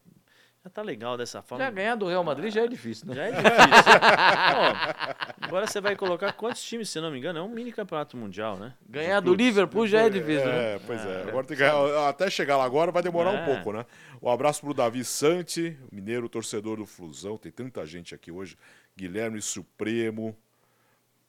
Já 0.62 0.68
tá 0.68 0.82
legal 0.82 1.16
dessa 1.16 1.40
forma. 1.40 1.64
Já 1.64 1.70
ganhar 1.70 1.94
do 1.94 2.06
Real 2.06 2.22
Madrid 2.22 2.52
já 2.52 2.62
é 2.64 2.68
difícil, 2.68 3.06
né? 3.08 3.14
Já 3.14 3.22
é 3.24 3.30
difícil. 3.30 3.54
Ó, 5.40 5.46
agora 5.46 5.66
você 5.66 5.80
vai 5.80 5.96
colocar 5.96 6.32
quantos 6.34 6.62
times, 6.62 6.90
se 6.90 7.00
não 7.00 7.10
me 7.10 7.16
engano? 7.16 7.38
É 7.38 7.42
um 7.42 7.48
mini 7.48 7.72
campeonato 7.72 8.14
mundial, 8.14 8.58
né? 8.58 8.74
Ganhar 8.86 9.20
do 9.20 9.34
Liverpool 9.34 9.86
já 9.86 10.02
é 10.02 10.10
difícil, 10.10 10.46
né? 10.46 10.74
É, 10.74 10.78
pois 10.86 11.00
é. 11.04 11.22
Agora 11.28 11.46
tem 11.46 11.56
que 11.56 11.62
ganhar- 11.62 12.08
até 12.10 12.28
chegar 12.28 12.58
lá 12.58 12.64
agora 12.64 12.92
vai 12.92 13.02
demorar 13.02 13.30
um 13.30 13.36
É. 13.38 13.46
pouco, 13.54 13.72
né? 13.72 13.86
Um 14.20 14.28
abraço 14.28 14.60
pro 14.60 14.74
Davi 14.74 15.02
Santi, 15.02 15.78
mineiro 15.90 16.28
torcedor 16.28 16.76
do 16.76 16.84
Flusão. 16.84 17.38
Tem 17.38 17.50
tanta 17.50 17.86
gente 17.86 18.14
aqui 18.14 18.30
hoje. 18.30 18.54
Guilherme 18.94 19.40
Supremo, 19.40 20.36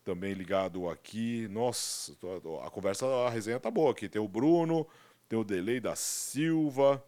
também 0.04 0.34
ligado 0.34 0.90
aqui. 0.90 1.48
Nossa, 1.50 2.12
a 2.66 2.70
conversa, 2.70 3.06
a 3.26 3.30
resenha 3.30 3.62
tá 3.62 3.72
boa 3.72 3.92
aqui. 3.92 4.10
Tem 4.10 4.22
o 4.22 4.28
Bruno, 4.28 4.86
tem 5.30 5.40
o 5.40 5.44
Delay 5.46 5.80
da 5.80 5.96
Silva. 5.96 7.02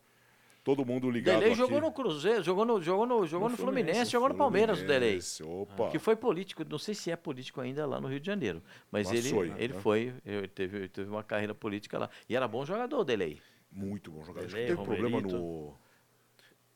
Todo 0.63 0.85
mundo 0.85 1.09
ligado 1.11 1.35
Delei 1.35 1.49
aqui. 1.49 1.57
jogou 1.57 1.81
no 1.81 1.91
Cruzeiro, 1.91 2.41
jogou 2.41 2.63
no, 2.63 2.81
jogou 2.81 3.05
no, 3.05 3.25
jogou 3.27 3.49
no, 3.49 3.57
Fluminense, 3.57 4.09
jogou 4.11 4.29
no 4.29 4.35
Palmeiras, 4.35 4.79
o 4.81 4.85
Delei. 4.85 5.19
Fluminense, 5.19 5.43
Opa. 5.43 5.89
Que 5.89 5.99
foi 5.99 6.15
político, 6.15 6.63
não 6.69 6.79
sei 6.79 6.95
se 6.95 7.11
é 7.11 7.17
político 7.17 7.59
ainda 7.59 7.85
lá 7.85 7.99
no 7.99 8.07
Rio 8.07 8.19
de 8.19 8.25
Janeiro, 8.27 8.63
mas, 8.89 9.09
Mas 9.09 9.19
ele, 9.25 9.29
foi, 9.35 9.53
ele 9.57 9.73
né? 9.73 9.79
foi, 9.81 10.13
ele 10.25 10.47
teve, 10.47 10.77
ele 10.77 10.87
teve 10.89 11.09
uma 11.09 11.21
carreira 11.23 11.53
política 11.53 11.97
lá. 11.99 12.09
E 12.29 12.35
era 12.35 12.47
bom 12.47 12.65
jogador, 12.65 12.97
o 12.99 13.03
Delei. 13.03 13.41
Muito 13.69 14.09
bom 14.09 14.23
jogador. 14.23 14.47
Delay, 14.47 14.67
teve 14.67 14.81
problema 14.83 15.17
Romerito. 15.17 15.35
no, 15.37 15.75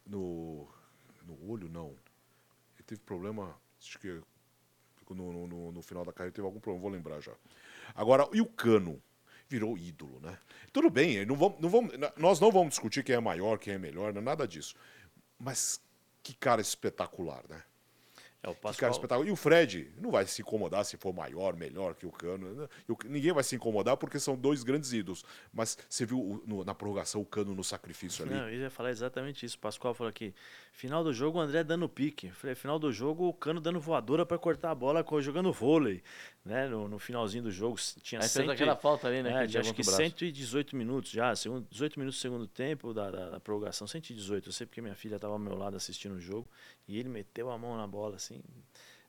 no. 0.05 0.67
No 1.25 1.49
olho, 1.51 1.69
não. 1.69 1.87
Ele 2.75 2.83
teve 2.85 3.01
problema. 3.01 3.55
Acho 3.81 3.99
que 3.99 4.19
no, 5.09 5.31
no- 5.31 5.47
no- 5.47 5.71
no 5.71 5.81
final 5.81 6.03
da 6.03 6.11
carreira 6.11 6.33
teve 6.33 6.45
algum 6.45 6.59
problema, 6.59 6.81
vou 6.81 6.91
lembrar 6.91 7.19
já. 7.21 7.31
Agora, 7.95 8.27
e 8.33 8.41
o 8.41 8.45
Cano? 8.45 9.01
Virou 9.49 9.77
ídolo, 9.77 10.19
né? 10.19 10.37
Tudo 10.73 10.89
bem, 10.89 11.25
não 11.25 11.35
vamos, 11.35 11.59
não 11.59 11.69
vamos, 11.69 11.93
nós 12.17 12.39
não 12.39 12.51
vamos 12.51 12.69
discutir 12.69 13.03
quem 13.03 13.15
é 13.15 13.19
maior, 13.19 13.57
quem 13.57 13.73
é 13.73 13.77
melhor, 13.77 14.13
nada 14.13 14.47
disso. 14.47 14.75
Mas 15.39 15.81
que 16.21 16.33
cara 16.33 16.61
espetacular, 16.61 17.43
né? 17.49 17.63
É, 18.43 18.49
o 18.49 18.53
Que 18.53 18.59
cara 18.61 18.71
Pascoal, 18.73 18.91
espetacular. 18.91 19.27
E 19.27 19.31
o 19.31 19.35
Fred 19.35 19.91
não 19.97 20.11
vai 20.11 20.25
se 20.27 20.41
incomodar 20.43 20.85
se 20.85 20.95
for 20.95 21.11
maior, 21.11 21.55
melhor 21.55 21.95
que 21.95 22.05
o 22.05 22.11
Cano. 22.11 22.53
né? 22.53 22.67
Ninguém 23.05 23.33
vai 23.33 23.43
se 23.43 23.55
incomodar 23.55 23.97
porque 23.97 24.19
são 24.19 24.37
dois 24.37 24.63
grandes 24.63 24.93
ídolos. 24.93 25.23
Mas 25.51 25.75
você 25.89 26.05
viu 26.05 26.43
no- 26.45 26.63
na 26.63 26.75
prorrogação 26.75 27.19
o 27.19 27.25
Cano 27.25 27.55
no 27.55 27.63
sacrifício 27.63 28.23
ali? 28.23 28.35
Não, 28.35 28.47
eu 28.47 28.59
ia 28.61 28.69
falar 28.69 28.91
exatamente 28.91 29.43
isso. 29.45 29.57
O 29.57 29.59
Pascoal 29.59 29.93
falou 29.95 30.09
aqui: 30.09 30.35
final 30.71 31.03
do 31.03 31.11
jogo, 31.11 31.39
o 31.39 31.41
André 31.41 31.63
dando 31.63 31.89
pique. 31.89 32.31
Final 32.55 32.77
do 32.77 32.91
jogo, 32.91 33.27
o 33.27 33.33
Cano 33.33 33.59
dando 33.59 33.79
voadora 33.79 34.23
para 34.25 34.37
cortar 34.37 34.69
a 34.71 34.75
bola, 34.75 35.03
jogando 35.19 35.51
vôlei. 35.51 36.03
Né? 36.45 36.67
No, 36.67 36.87
no 36.87 36.97
finalzinho 36.99 37.43
do 37.43 37.51
jogo, 37.51 37.75
tinha 38.01 38.21
Aí 38.21 38.29
fez 38.29 38.45
100 38.45 38.51
aquela 38.51 38.75
falta 38.75 39.07
ali, 39.07 39.21
né? 39.21 39.31
que 39.31 39.35
É, 39.37 39.47
tinha 39.47 39.61
acho 39.61 39.73
que 39.73 39.81
o 39.81 39.83
braço. 39.83 39.97
118 39.97 40.75
minutos 40.77 41.11
já, 41.11 41.35
segundo, 41.35 41.67
18 41.69 41.99
minutos 41.99 42.19
do 42.19 42.21
segundo 42.21 42.47
tempo 42.47 42.93
da, 42.93 43.11
da, 43.11 43.29
da 43.31 43.39
prorrogação, 43.39 43.85
118. 43.87 44.47
Eu 44.47 44.53
sei 44.53 44.65
porque 44.65 44.79
minha 44.81 44.95
filha 44.95 45.15
estava 45.15 45.33
ao 45.33 45.39
meu 45.39 45.57
lado 45.57 45.75
assistindo 45.75 46.13
o 46.15 46.19
jogo 46.21 46.47
e 46.87 46.97
ele 46.99 47.09
meteu 47.09 47.49
a 47.51 47.57
mão 47.57 47.75
na 47.77 47.85
bola 47.87 48.15
assim. 48.15 48.41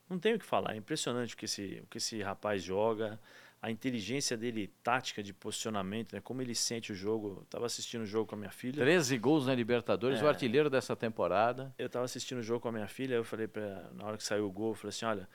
Não 0.08 0.18
tenho 0.18 0.36
o 0.36 0.38
que 0.38 0.44
falar, 0.46 0.74
é 0.74 0.76
impressionante 0.76 1.34
o 1.34 1.36
que 1.36 1.44
esse, 1.44 1.80
o 1.84 1.86
que 1.86 1.98
esse 1.98 2.22
rapaz 2.22 2.62
joga, 2.62 3.20
a 3.60 3.70
inteligência 3.70 4.36
dele 4.36 4.72
tática 4.82 5.22
de 5.22 5.32
posicionamento, 5.34 6.12
né, 6.14 6.20
como 6.20 6.40
ele 6.40 6.54
sente 6.54 6.92
o 6.92 6.94
jogo. 6.94 7.38
Eu 7.40 7.44
tava 7.46 7.66
assistindo 7.66 8.02
o 8.02 8.06
jogo 8.06 8.26
com 8.30 8.34
a 8.36 8.38
minha 8.38 8.50
filha. 8.50 8.82
13 8.82 9.18
gols 9.18 9.46
na 9.46 9.54
Libertadores, 9.54 10.20
É. 10.20 10.24
o 10.24 10.28
artilheiro 10.28 10.70
dessa 10.70 10.94
temporada. 10.96 11.74
Eu 11.76 11.88
tava 11.90 12.04
assistindo 12.04 12.38
o 12.38 12.42
jogo 12.42 12.60
com 12.60 12.68
a 12.68 12.72
minha 12.72 12.88
filha, 12.88 13.14
eu 13.16 13.24
falei 13.24 13.46
para 13.48 13.90
na 13.92 14.04
hora 14.04 14.16
que 14.16 14.22
saiu 14.24 14.46
o 14.46 14.50
gol, 14.50 14.70
eu 14.70 14.74
falei 14.74 14.90
assim, 14.90 15.04
olha, 15.06 15.28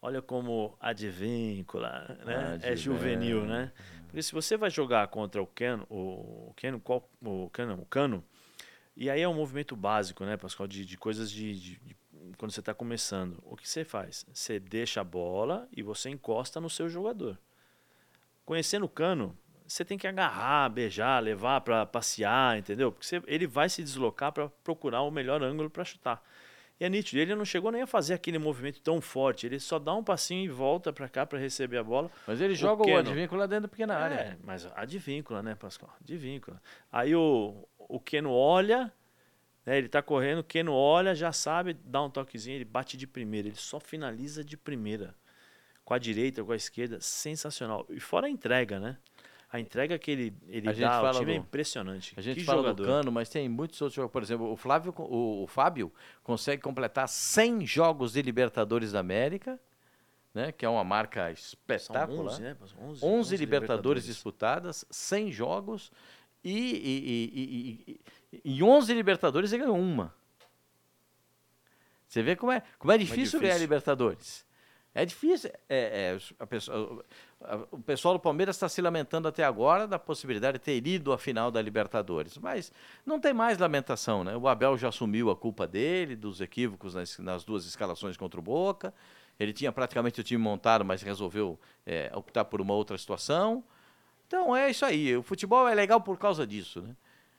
olha 0.00 0.22
como 0.22 0.76
advíncula, 0.80 2.18
né? 2.24 2.58
É 2.62 2.76
juvenil, 2.76 3.44
né? 3.44 3.72
Porque 4.06 4.22
se 4.22 4.32
você 4.32 4.56
vai 4.56 4.70
jogar 4.70 5.08
contra 5.08 5.42
o 5.42 5.46
Cano, 5.46 5.84
o 5.90 6.52
Cano, 6.56 6.80
qual, 6.80 7.08
o 7.22 7.50
Cano, 7.50 7.74
o 7.82 7.86
Cano, 7.86 8.24
e 8.96 9.10
aí 9.10 9.20
é 9.20 9.28
um 9.28 9.34
movimento 9.34 9.74
básico, 9.76 10.24
né, 10.24 10.36
Pascoal, 10.36 10.66
de, 10.66 10.84
de 10.84 10.96
coisas 10.96 11.30
de, 11.30 11.52
de- 11.54 11.76
de- 11.78 11.96
quando 12.38 12.50
você 12.52 12.60
está 12.60 12.72
começando. 12.74 13.38
O 13.44 13.56
que 13.56 13.68
você 13.68 13.84
faz? 13.84 14.24
Você 14.32 14.58
deixa 14.58 15.00
a 15.00 15.04
bola 15.04 15.68
e 15.76 15.82
você 15.82 16.10
encosta 16.10 16.60
no 16.60 16.70
seu 16.70 16.88
jogador. 16.88 17.38
Conhecendo 18.44 18.84
o 18.86 18.88
Cano, 18.88 19.36
você 19.66 19.84
tem 19.84 19.96
que 19.96 20.06
agarrar, 20.06 20.68
beijar, 20.68 21.22
levar 21.22 21.60
para 21.62 21.86
passear, 21.86 22.58
entendeu? 22.58 22.92
Porque 22.92 23.06
você- 23.06 23.22
ele 23.26 23.46
vai 23.46 23.68
se 23.68 23.82
deslocar 23.82 24.32
para 24.32 24.48
procurar 24.62 25.02
o 25.02 25.10
melhor 25.10 25.42
ângulo 25.42 25.70
para 25.70 25.84
chutar. 25.84 26.22
E 26.78 26.84
é 26.84 26.88
nítido, 26.88 27.20
ele 27.20 27.34
não 27.34 27.44
chegou 27.44 27.70
nem 27.70 27.82
a 27.82 27.86
fazer 27.86 28.14
aquele 28.14 28.38
movimento 28.38 28.80
tão 28.80 29.00
forte, 29.00 29.46
ele 29.46 29.60
só 29.60 29.78
dá 29.78 29.94
um 29.94 30.02
passinho 30.02 30.44
e 30.44 30.48
volta 30.48 30.92
para 30.92 31.08
cá 31.08 31.24
para 31.24 31.38
receber 31.38 31.78
a 31.78 31.84
bola. 31.84 32.10
Mas 32.26 32.40
ele 32.40 32.54
joga 32.54 32.82
o, 32.82 32.86
Keno. 32.86 32.98
advíncula 32.98 33.46
dentro 33.46 33.62
da 33.62 33.68
pequena 33.68 33.94
área. 33.96 34.14
É, 34.14 34.36
mas 34.42 34.68
a 34.74 34.84
de 34.84 34.98
víncula, 34.98 35.40
né, 35.42 35.54
Pascoal? 35.54 35.94
De 36.00 36.16
víncula. 36.16 36.60
Aí 36.90 37.14
o, 37.14 37.66
o 37.78 38.00
Keno 38.00 38.32
olha, 38.32 38.92
né, 39.64 39.78
ele 39.78 39.88
tá 39.88 40.02
correndo, 40.02 40.40
o 40.40 40.44
Keno 40.44 40.72
olha, 40.74 41.14
já 41.14 41.32
sabe, 41.32 41.74
dá 41.84 42.02
um 42.02 42.10
toquezinho, 42.10 42.56
ele 42.56 42.64
bate 42.64 42.96
de 42.96 43.06
primeira, 43.06 43.46
ele 43.46 43.56
só 43.56 43.78
finaliza 43.78 44.42
de 44.42 44.56
primeira. 44.56 45.14
Com 45.84 45.94
a 45.94 45.98
direita, 45.98 46.42
com 46.42 46.50
a 46.50 46.56
esquerda, 46.56 46.98
sensacional. 47.00 47.86
E 47.90 48.00
fora 48.00 48.26
a 48.26 48.30
entrega, 48.30 48.80
né? 48.80 48.96
A 49.54 49.60
entrega 49.60 49.96
que 50.00 50.10
ele, 50.10 50.34
ele 50.48 50.68
A 50.68 50.72
gente 50.72 50.80
dá 50.82 50.96
ao 50.96 51.02
fala 51.04 51.20
time 51.20 51.30
é 51.32 51.38
do- 51.38 51.40
impressionante. 51.44 52.12
A 52.16 52.20
gente 52.20 52.40
que 52.40 52.44
fala 52.44 52.58
jogador. 52.62 52.82
do 52.82 52.88
Cano, 52.88 53.12
mas 53.12 53.28
tem 53.28 53.48
muitos 53.48 53.80
outros 53.80 53.94
jogadores. 53.94 54.12
Por 54.12 54.22
exemplo, 54.24 54.50
o, 54.52 54.56
Flávio, 54.56 54.92
o, 54.98 55.44
o 55.44 55.46
Fábio 55.46 55.92
consegue 56.24 56.60
completar 56.60 57.08
100 57.08 57.64
jogos 57.64 58.14
de 58.14 58.20
Libertadores 58.22 58.90
da 58.90 58.98
América, 58.98 59.60
né, 60.34 60.50
que 60.50 60.66
é 60.66 60.68
uma 60.68 60.82
marca 60.82 61.20
São 61.26 61.30
espetacular. 61.30 62.32
11, 62.32 62.42
né? 62.42 62.54
Pascoal? 62.54 62.88
11, 62.88 63.04
11 63.04 63.36
Libertadores 63.36 64.04
disputadas, 64.06 64.84
100 64.90 65.30
jogos 65.30 65.92
e, 66.42 66.50
e, 66.52 66.98
e, 67.06 67.90
e, 67.92 68.00
e, 68.44 68.56
e 68.56 68.62
11 68.64 68.92
Libertadores 68.92 69.52
ele 69.52 69.62
ganhou 69.62 69.78
uma. 69.78 70.12
Você 72.08 72.24
vê 72.24 72.34
como 72.34 72.50
é, 72.50 72.60
como 72.76 72.90
é 72.92 72.98
difícil 72.98 73.38
ganhar 73.38 73.52
difícil. 73.52 73.66
Libertadores. 73.68 74.44
É 74.94 75.04
difícil. 75.04 75.50
É, 75.68 76.16
é, 76.40 76.46
pessoa- 76.46 77.04
a- 77.42 77.58
o 77.72 77.78
pessoal 77.80 78.14
do 78.14 78.20
Palmeiras 78.20 78.54
está 78.54 78.68
se 78.68 78.80
lamentando 78.80 79.26
até 79.26 79.42
agora 79.42 79.88
da 79.88 79.98
possibilidade 79.98 80.58
de 80.58 80.64
ter 80.64 80.86
ido 80.86 81.12
à 81.12 81.18
final 81.18 81.50
da 81.50 81.60
Libertadores. 81.60 82.38
Mas 82.38 82.70
não 83.04 83.18
tem 83.18 83.32
mais 83.32 83.58
lamentação, 83.58 84.22
né? 84.22 84.36
O 84.36 84.46
Abel 84.46 84.78
já 84.78 84.88
assumiu 84.88 85.30
a 85.30 85.36
culpa 85.36 85.66
dele, 85.66 86.14
dos 86.14 86.40
equívocos 86.40 86.94
nas, 86.94 87.18
nas 87.18 87.42
duas 87.44 87.66
escalações 87.66 88.16
contra 88.16 88.38
o 88.38 88.42
Boca. 88.42 88.94
Ele 89.38 89.52
tinha 89.52 89.72
praticamente 89.72 90.20
o 90.20 90.24
time 90.24 90.40
montado, 90.40 90.84
mas 90.84 91.02
resolveu 91.02 91.58
é, 91.84 92.12
optar 92.14 92.44
por 92.44 92.60
uma 92.60 92.72
outra 92.74 92.96
situação. 92.96 93.64
Então 94.28 94.54
é 94.56 94.70
isso 94.70 94.84
aí. 94.84 95.16
O 95.16 95.22
futebol 95.24 95.66
é 95.68 95.74
legal 95.74 96.00
por 96.00 96.16
causa 96.18 96.46
disso, 96.46 96.80
né? 96.80 96.94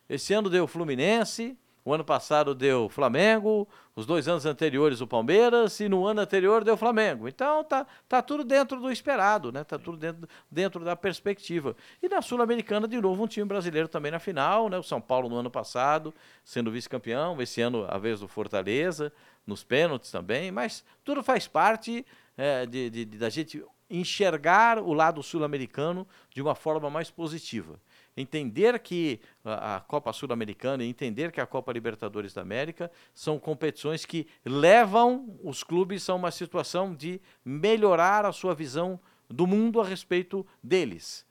Esse 0.10 0.34
ano 0.34 0.50
deu 0.50 0.68
Fluminense, 0.68 1.58
o 1.86 1.94
ano 1.94 2.04
passado 2.04 2.56
deu 2.56 2.90
Flamengo, 2.90 3.68
os 3.96 4.08
dois 4.08 4.28
anos 4.28 4.44
anteriores 4.46 5.02
o 5.02 5.08
Palmeiras 5.08 5.80
e 5.80 5.88
no 5.88 6.06
ano 6.08 6.20
anterior 6.20 6.64
deu 6.64 6.76
Flamengo. 6.76 7.28
Então 7.28 7.64
tá, 7.64 7.86
tá 8.10 8.24
tudo 8.24 8.44
dentro 8.44 8.82
do 8.82 8.92
esperado, 8.92 9.52
né? 9.52 9.64
Tá 9.64 9.78
tudo 9.78 9.96
dentro, 9.96 10.28
dentro 10.50 10.84
da 10.84 10.96
perspectiva. 10.96 11.76
E 12.02 12.10
na 12.10 12.24
Sul-Americana, 12.24 12.88
de 12.88 13.00
novo, 13.00 13.24
um 13.24 13.28
time 13.28 13.46
brasileiro 13.46 13.88
também 13.88 14.12
na 14.12 14.18
final, 14.20 14.68
né? 14.68 14.80
O 14.80 14.84
São 14.84 15.00
Paulo 15.00 15.30
no 15.30 15.36
ano 15.38 15.52
passado, 15.52 16.12
sendo 16.44 16.72
vice-campeão, 16.72 17.40
esse 17.40 17.62
ano 17.62 17.86
a 17.88 18.00
vez 18.00 18.20
do 18.20 18.28
Fortaleza, 18.28 19.14
nos 19.46 19.64
pênaltis 19.64 20.10
também, 20.10 20.52
mas 20.52 20.84
tudo 21.04 21.24
faz 21.24 21.48
parte 21.48 22.04
é, 22.36 22.66
de, 22.66 22.90
de- 22.90 23.06
de- 23.06 23.18
da 23.20 23.30
gente 23.30 23.64
enxergar 23.88 24.80
o 24.80 24.92
lado 24.92 25.22
sul-americano 25.22 26.08
de 26.34 26.42
uma 26.42 26.56
forma 26.56 26.90
mais 26.90 27.12
positiva. 27.12 27.80
Entender 28.18 28.80
que 28.80 29.20
a, 29.44 29.82
Copa 29.82 30.14
Sul-Americana 30.14 30.84
e 30.84 30.88
entender 30.88 31.32
que 31.32 31.42
a 31.42 31.46
Copa 31.46 31.74
Libertadores 31.74 32.34
da 32.34 32.42
América 32.42 32.90
são 33.14 33.38
competições 33.38 34.06
que 34.06 34.26
levam 34.46 35.38
os 35.44 35.64
clubes 35.64 36.10
a 36.10 36.16
uma 36.16 36.32
situação 36.32 36.96
de 36.96 37.20
melhorar 37.44 38.26
a 38.26 38.32
sua 38.32 38.56
visão 38.56 39.00
do 39.30 39.46
mundo 39.46 39.82
a 39.82 39.86
respeito 39.86 40.46
deles. 40.64 41.26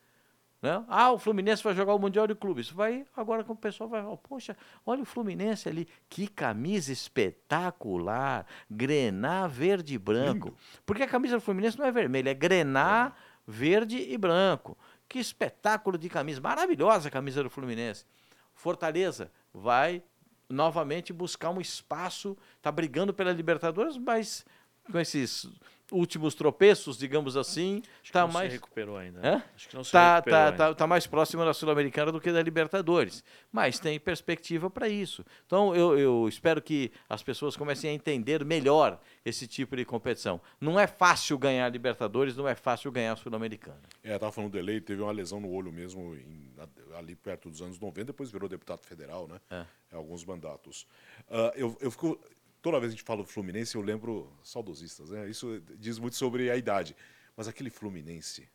Né? 0.65 0.83
Ah, 0.89 1.13
o 1.13 1.19
Fluminense 1.19 1.63
vai 1.63 1.75
jogar 1.75 1.95
o 1.95 1.99
Mundial 1.99 2.27
de 2.27 2.35
Clubes. 2.35 2.71
Vai 2.71 3.05
agora 3.15 3.45
que 3.45 3.53
o 3.53 3.55
pessoal 3.55 3.87
vai, 3.87 4.03
oh, 4.03 4.17
poxa, 4.17 4.57
olha 4.87 5.03
o 5.03 5.05
Fluminense 5.05 5.69
ali, 5.69 5.87
que 6.09 6.27
camisa 6.27 6.91
espetacular, 6.91 8.47
grená 8.71 9.47
verde 9.47 9.95
e 9.95 9.99
branco. 9.99 10.55
Porque 10.87 11.03
a 11.03 11.07
camisa 11.07 11.37
do 11.37 11.43
Fluminense 11.43 11.79
não 11.79 11.85
é 11.85 11.93
vermelha, 11.93 12.31
é 12.31 12.35
grená 12.35 13.13
verde 13.47 13.99
e 13.99 14.17
branco. 14.17 14.75
Que 15.15 15.21
espetáculo 15.21 15.97
de 15.97 16.09
camisa, 16.09 16.41
maravilhosa 16.41 17.07
a 17.07 17.11
camisa 17.13 17.41
do 17.41 17.49
Fluminense. 17.49 18.05
Fortaleza 18.53 19.31
vai 19.53 20.03
novamente 20.49 21.13
buscar 21.13 21.51
um 21.51 21.61
espaço, 21.61 22.37
está 22.57 22.73
brigando 22.73 23.15
pela 23.15 23.31
Libertadores, 23.31 23.97
mas 23.97 24.45
com 24.91 24.99
esses 24.99 25.49
últimos 25.93 26.35
tropeços, 26.35 26.97
digamos 26.97 27.37
assim, 27.37 27.77
Acho 27.77 28.03
que 28.03 28.09
está 28.09 28.23
não 28.23 28.33
mais 28.33 28.51
se 28.51 28.57
recuperou 28.59 28.97
ainda. 28.97 29.21
Né? 29.21 29.43
Acho 29.55 29.69
que 29.69 29.77
não 29.77 29.85
se 29.85 29.93
tá, 29.93 30.17
recuperou 30.17 30.39
tá, 30.39 30.45
ainda. 30.47 30.57
tá, 30.57 30.75
tá 30.75 30.87
mais 30.87 31.07
próximo 31.07 31.45
da 31.45 31.53
Sul-Americana 31.53 32.11
do 32.11 32.21
que 32.21 32.33
da 32.33 32.43
Libertadores. 32.43 33.23
Mas 33.53 33.79
tem 33.79 33.99
perspectiva 34.01 34.71
para 34.71 34.89
isso. 34.89 35.25
Então 35.47 35.75
eu, 35.75 35.99
eu 35.99 36.29
espero 36.29 36.61
que 36.63 36.91
as 37.09 37.23
pessoas 37.23 37.57
comecem 37.57 37.91
a 37.91 37.93
entender 37.93 38.45
melhor 38.45 39.01
esse 39.25 39.47
tipo 39.47 39.77
de 39.77 39.85
competição. 39.85 40.41
Não 40.61 40.79
é 40.79 40.87
fácil 40.87 41.37
ganhar 41.39 41.69
Libertadores, 41.69 42.37
não 42.37 42.49
é 42.49 42.55
fácil 42.55 42.91
ganhar 42.91 43.13
a 43.13 43.17
Sul-Americana. 43.17 43.81
É, 44.03 44.19
tava 44.19 44.33
falando 44.33 44.53
dele, 44.53 44.81
teve 44.81 45.03
uma 45.03 45.13
lesão 45.13 45.41
no 45.41 45.51
olho 45.51 45.73
mesmo 45.73 46.15
em- 46.15 46.53
ali 46.97 47.15
perto 47.15 47.51
dos 47.51 47.61
anos 47.61 47.79
90, 47.79 48.07
depois 48.07 48.31
virou 48.31 48.49
deputado 48.49 48.85
federal, 48.85 49.27
né? 49.27 49.41
É. 49.51 49.65
Em 49.93 49.97
alguns 49.97 50.25
mandatos. 50.25 50.87
Ah, 51.29 51.53
eu, 51.57 51.77
eu 51.81 51.91
fico. 51.91 52.19
Toda 52.65 52.81
vez 52.81 52.93
que 52.93 52.95
a 52.95 52.97
gente 52.97 53.07
fala 53.07 53.23
do 53.23 53.29
Fluminense, 53.29 53.75
eu 53.75 53.83
lembro 53.83 54.33
saudosistas, 54.43 55.11
né? 55.11 55.29
Isso 55.29 55.63
diz 55.77 55.99
muito 55.99 56.17
sobre 56.17 56.51
a 56.51 56.57
idade. 56.57 56.97
Mas 57.37 57.47
aquele 57.47 57.69
Fluminense 57.69 58.49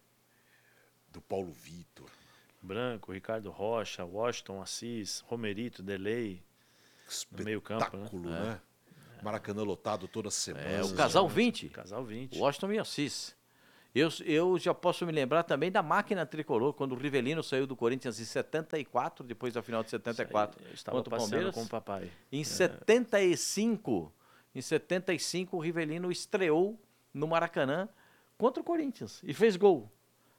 do 1.10 1.22
Paulo 1.22 1.52
Vitor, 1.52 2.10
Branco, 2.60 3.12
Ricardo 3.12 3.52
Rocha, 3.52 4.04
Washington, 4.04 4.64
Assis, 4.64 5.20
Romerito, 5.28 5.84
Delay. 5.84 6.42
No 7.32 7.44
meio 7.44 7.62
campo, 7.62 7.98
né? 7.98 8.10
né? 8.32 8.62
Maracanã 9.22 9.62
lotado 9.62 10.08
toda 10.08 10.32
semana. 10.32 10.68
É, 10.68 10.84
o 10.84 10.96
casal 10.96 11.30
20, 11.30 11.70
Casal 11.70 12.04
20. 12.04 12.40
Washington 12.40 12.72
e 12.74 12.80
Assis. 12.80 13.36
Eu, 13.94 14.10
eu 14.24 14.60
já 14.60 14.74
posso 14.74 15.06
me 15.06 15.12
lembrar 15.12 15.44
também 15.44 15.72
da 15.72 15.82
máquina 15.82 16.26
tricolor, 16.26 16.74
quando 16.74 16.92
o 16.92 16.96
Rivelino 16.96 17.42
saiu 17.42 17.66
do 17.66 17.76
Corinthians 17.76 18.20
em 18.20 18.26
74, 18.26 19.26
depois 19.26 19.56
da 19.56 19.64
final 19.64 19.84
de 19.84 19.90
74 19.90 20.62
Eu 20.64 20.74
estava 20.74 20.98
contra 20.98 21.16
o 21.16 21.18
Palmeiras. 21.18 21.56
com 21.56 21.64
o 21.64 21.68
papai. 21.68 22.12
Em 22.32 22.44
75, 22.44 24.14
em 24.54 24.62
75, 24.62 25.58
o 25.58 25.60
Rivelino 25.60 26.12
estreou 26.12 26.80
no 27.14 27.28
Maracanã 27.28 27.90
contra 28.38 28.62
o 28.62 28.64
Corinthians 28.64 29.22
e 29.24 29.34
fez 29.34 29.56
gol 29.56 29.92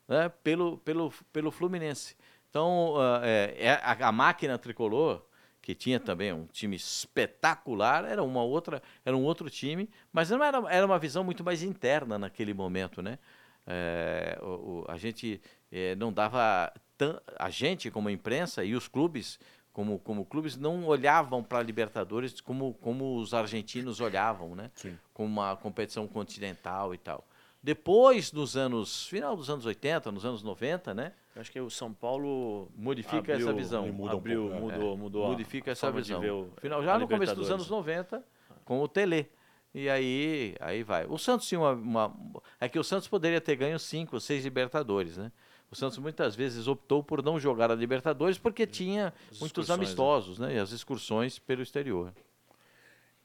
né, 0.07 0.29
pelo, 0.43 0.79
pelo, 0.79 1.13
pelo 1.33 1.51
Fluminense. 1.51 2.17
Então, 2.49 2.95
é, 3.23 3.55
é 3.59 3.71
a, 3.73 4.09
a 4.09 4.13
máquina 4.13 4.59
tricolor, 4.59 5.23
que 5.63 5.75
tinha 5.75 6.01
também 6.01 6.33
um 6.33 6.47
time 6.47 6.75
espetacular, 6.75 8.05
era 8.05 8.23
uma 8.23 8.43
outra, 8.43 8.83
era 9.05 9.17
um 9.17 9.23
outro 9.23 9.49
time, 9.51 9.89
mas 10.13 10.31
não 10.31 10.43
era, 10.43 10.59
era 10.69 10.87
uma 10.87 10.99
visão 10.99 11.23
muito 11.23 11.45
mais 11.45 11.63
interna 11.63 12.19
naquele 12.19 12.55
momento, 12.55 13.03
né? 13.03 13.19
É, 13.66 14.38
o- 14.42 14.46
o- 14.46 14.85
a 14.88 14.96
gente 14.96 15.40
eh, 15.70 15.94
não 15.96 16.12
dava 16.12 16.73
tan- 16.99 17.20
a 17.38 17.51
gente 17.51 17.90
como 17.90 18.11
imprensa 18.11 18.64
e 18.64 18.75
os 18.75 18.88
clubes 18.88 19.38
Como, 19.73 20.01
como 20.01 20.25
clubes 20.25 20.57
não 20.57 20.85
olhavam 20.85 21.44
para 21.44 21.61
a 21.61 21.62
Libertadores 21.62 22.40
como, 22.40 22.75
como 22.75 23.16
os 23.18 23.33
argentinos 23.33 24.01
olhavam, 24.01 24.57
né? 24.57 24.68
Sim. 24.75 24.99
Como 25.14 25.29
uma 25.29 25.55
competição 25.57 26.09
continental 26.09 26.92
e 26.92 26.99
tal. 26.99 27.25
Depois, 27.62 28.33
nos 28.33 28.57
anos. 28.57 29.07
Final 29.07 29.37
dos 29.37 29.49
anos 29.49 29.64
80, 29.64 30.11
nos 30.11 30.25
anos 30.25 30.42
90, 30.42 30.92
né? 30.92 31.12
Eu 31.37 31.40
acho 31.40 31.53
que 31.53 31.61
o 31.61 31.70
São 31.70 31.92
Paulo 31.94 32.68
Modifica 32.77 33.33
abriu- 33.35 33.37
essa 33.49 33.53
visão. 33.53 33.87
muda 33.92 34.14
um 34.16 34.18
abriu, 34.18 34.40
pouco, 34.51 34.57
é. 34.57 34.61
mudou, 34.61 34.96
mudou. 34.96 35.25
a- 35.27 35.29
modifica 35.29 35.70
a 35.70 35.73
essa 35.73 35.92
visão. 35.92 36.20
o- 36.20 36.51
Final, 36.61 36.83
já 36.83 36.99
no 36.99 37.07
começo 37.07 37.35
dos 37.37 37.49
anos 37.51 37.70
90, 37.70 38.25
com 38.64 38.81
o 38.81 38.88
Tele. 38.88 39.31
E 39.75 39.89
aí, 39.89 40.57
aí 40.61 40.83
vai. 40.83 41.07
O 41.07 41.17
Santos 41.17 41.47
tinha 41.47 41.61
uma, 41.61 41.73
uma- 41.73 42.43
É 42.61 42.69
que 42.69 42.79
o 42.79 42.85
Santos 42.85 43.07
poderia 43.07 43.41
ter 43.41 43.55
ganho 43.57 43.79
cinco 43.79 44.17
ou 44.17 44.21
seis 44.21 44.43
Libertadores, 44.45 45.17
né? 45.17 45.31
O 45.71 45.77
Santos 45.77 45.99
muitas 45.99 46.35
vezes 46.35 46.67
optou 46.67 47.03
por 47.05 47.23
não 47.23 47.39
jogar 47.39 47.71
a 47.71 47.75
Libertadores 47.77 48.37
porque 48.37 48.67
tinha 48.67 49.15
As 49.31 49.39
muitos 49.39 49.69
né? 49.69 49.75
amistosos, 49.75 50.39
né? 50.41 50.57
E 50.57 50.59
as 50.59 50.73
excursões 50.73 51.39
pelo 51.39 51.63
exterior. 51.63 52.13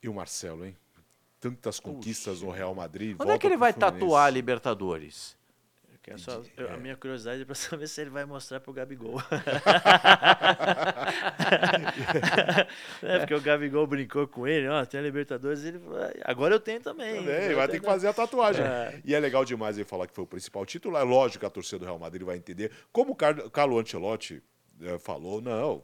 E 0.04 0.08
o 0.08 0.14
Marcelo, 0.14 0.64
hein? 0.66 0.78
Tantas 1.40 1.80
conquistas 1.80 2.42
no 2.42 2.52
Real 2.52 2.76
Madrid. 2.76 3.16
Onde 3.20 3.32
é 3.32 3.38
que 3.40 3.48
ele 3.48 3.58
vai 3.58 3.74
Fluminense. 3.74 4.00
tatuar 4.00 4.28
a 4.28 4.30
Libertadores? 4.30 5.36
Quero 6.06 6.20
só- 6.20 6.44
eu- 6.56 6.72
A 6.72 6.78
minha 6.78 6.96
curiosidade 6.96 7.42
é 7.42 7.46
para 7.46 7.56
saber 7.56 7.88
se 7.88 8.00
ele 8.00 8.12
vai 8.12 8.26
mostrar 8.26 8.60
pro 8.60 8.72
Gabigol. 8.72 9.20
é, 13.02 13.20
porque 13.20 13.34
o 13.34 13.42
Gabigol 13.42 13.88
brincou 13.88 14.28
com 14.28 14.48
ele, 14.48 14.68
ó, 14.68 14.86
tem 14.86 15.00
a 15.00 15.04
Libertadores, 15.04 15.64
ele 15.64 15.80
falou, 15.80 16.00
"Ah, 16.04 16.12
agora 16.26 16.54
eu 16.56 16.60
tenho 16.60 16.80
também. 16.80 17.16
Também, 17.16 17.54
vai 17.56 17.68
ter 17.68 17.80
que 17.80 17.86
fazer 17.86 18.08
a 18.08 18.14
tatuagem. 18.14 18.64
É. 18.64 19.02
E 19.04 19.14
é 19.16 19.20
legal 19.20 19.44
demais 19.46 19.78
ele 19.78 19.86
falar 19.86 20.08
que 20.08 20.14
foi 20.14 20.24
o 20.24 20.28
principal 20.28 20.66
título. 20.66 20.96
É 20.98 21.04
lógico 21.04 21.40
que 21.40 21.46
a 21.46 21.50
torcida 21.50 21.80
do 21.80 21.86
Real 21.86 21.98
Madrid 22.00 22.22
vai 22.24 22.38
entender. 22.38 22.72
Como 22.92 23.14
o 23.14 23.16
Car- 23.16 23.50
Carlo 23.50 23.80
Ancelotti 23.80 24.44
eh, 24.82 25.00
falou, 25.00 25.42
não. 25.42 25.84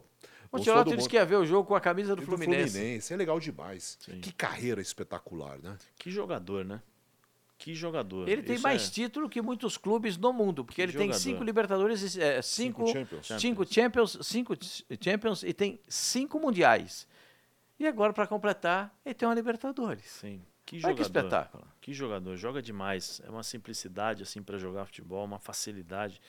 O 0.52 0.58
Ancelotti 0.58 0.90
disse 0.90 0.96
mundo- 1.02 1.10
que 1.10 1.16
ia 1.16 1.24
ver 1.24 1.36
o 1.36 1.44
jogo 1.46 1.66
com 1.66 1.74
a 1.74 1.80
camisa 1.80 2.14
do 2.14 2.20
do 2.20 2.26
Fluminense. 2.26 2.72
Fluminense. 2.74 3.12
É 3.12 3.16
legal 3.16 3.40
demais. 3.40 3.98
Sim. 4.00 4.20
Que 4.20 4.32
carreira 4.32 4.80
espetacular, 4.80 5.58
né? 5.62 5.76
Que 5.96 6.10
jogador, 6.10 6.64
né? 6.64 6.80
Que 7.62 7.74
jogador. 7.76 8.28
Ele 8.28 8.42
tem 8.42 8.56
Isso 8.56 8.62
mais 8.64 8.88
é- 8.88 8.90
título 8.90 9.28
que 9.28 9.40
muitos 9.40 9.76
clubes 9.76 10.16
no 10.16 10.32
mundo, 10.32 10.64
porque 10.64 10.76
Que 10.76 10.82
ele 10.82 10.92
tem 10.92 11.02
jogador. 11.02 11.20
cinco 11.20 11.44
Libertadores, 11.44 12.16
é, 12.18 12.42
cinco, 12.42 12.86
Champions. 12.88 13.26
cinco 13.40 13.64
Champions, 13.72 14.18
cinco 14.22 14.56
ch- 14.56 14.84
Champions 15.00 15.42
e 15.44 15.52
tem 15.54 15.78
cinco 15.86 16.40
Mundiais. 16.40 17.06
E 17.78 17.86
agora, 17.86 18.12
para 18.12 18.26
completar, 18.26 18.92
ele 19.04 19.14
tem 19.14 19.28
uma 19.28 19.34
Libertadores. 19.34 20.04
Sim. 20.04 20.42
Que 20.66 20.76
Olha 20.76 20.80
jogador. 20.82 20.96
que 20.96 21.02
espetáculo. 21.02 21.64
Que 21.80 21.92
jogador, 21.92 22.36
joga 22.36 22.60
demais. 22.60 23.20
É 23.24 23.30
uma 23.30 23.42
simplicidade 23.44 24.22
assim 24.24 24.42
para 24.42 24.58
jogar 24.58 24.84
futebol, 24.86 25.24
uma 25.24 25.38
facilidade. 25.38 26.20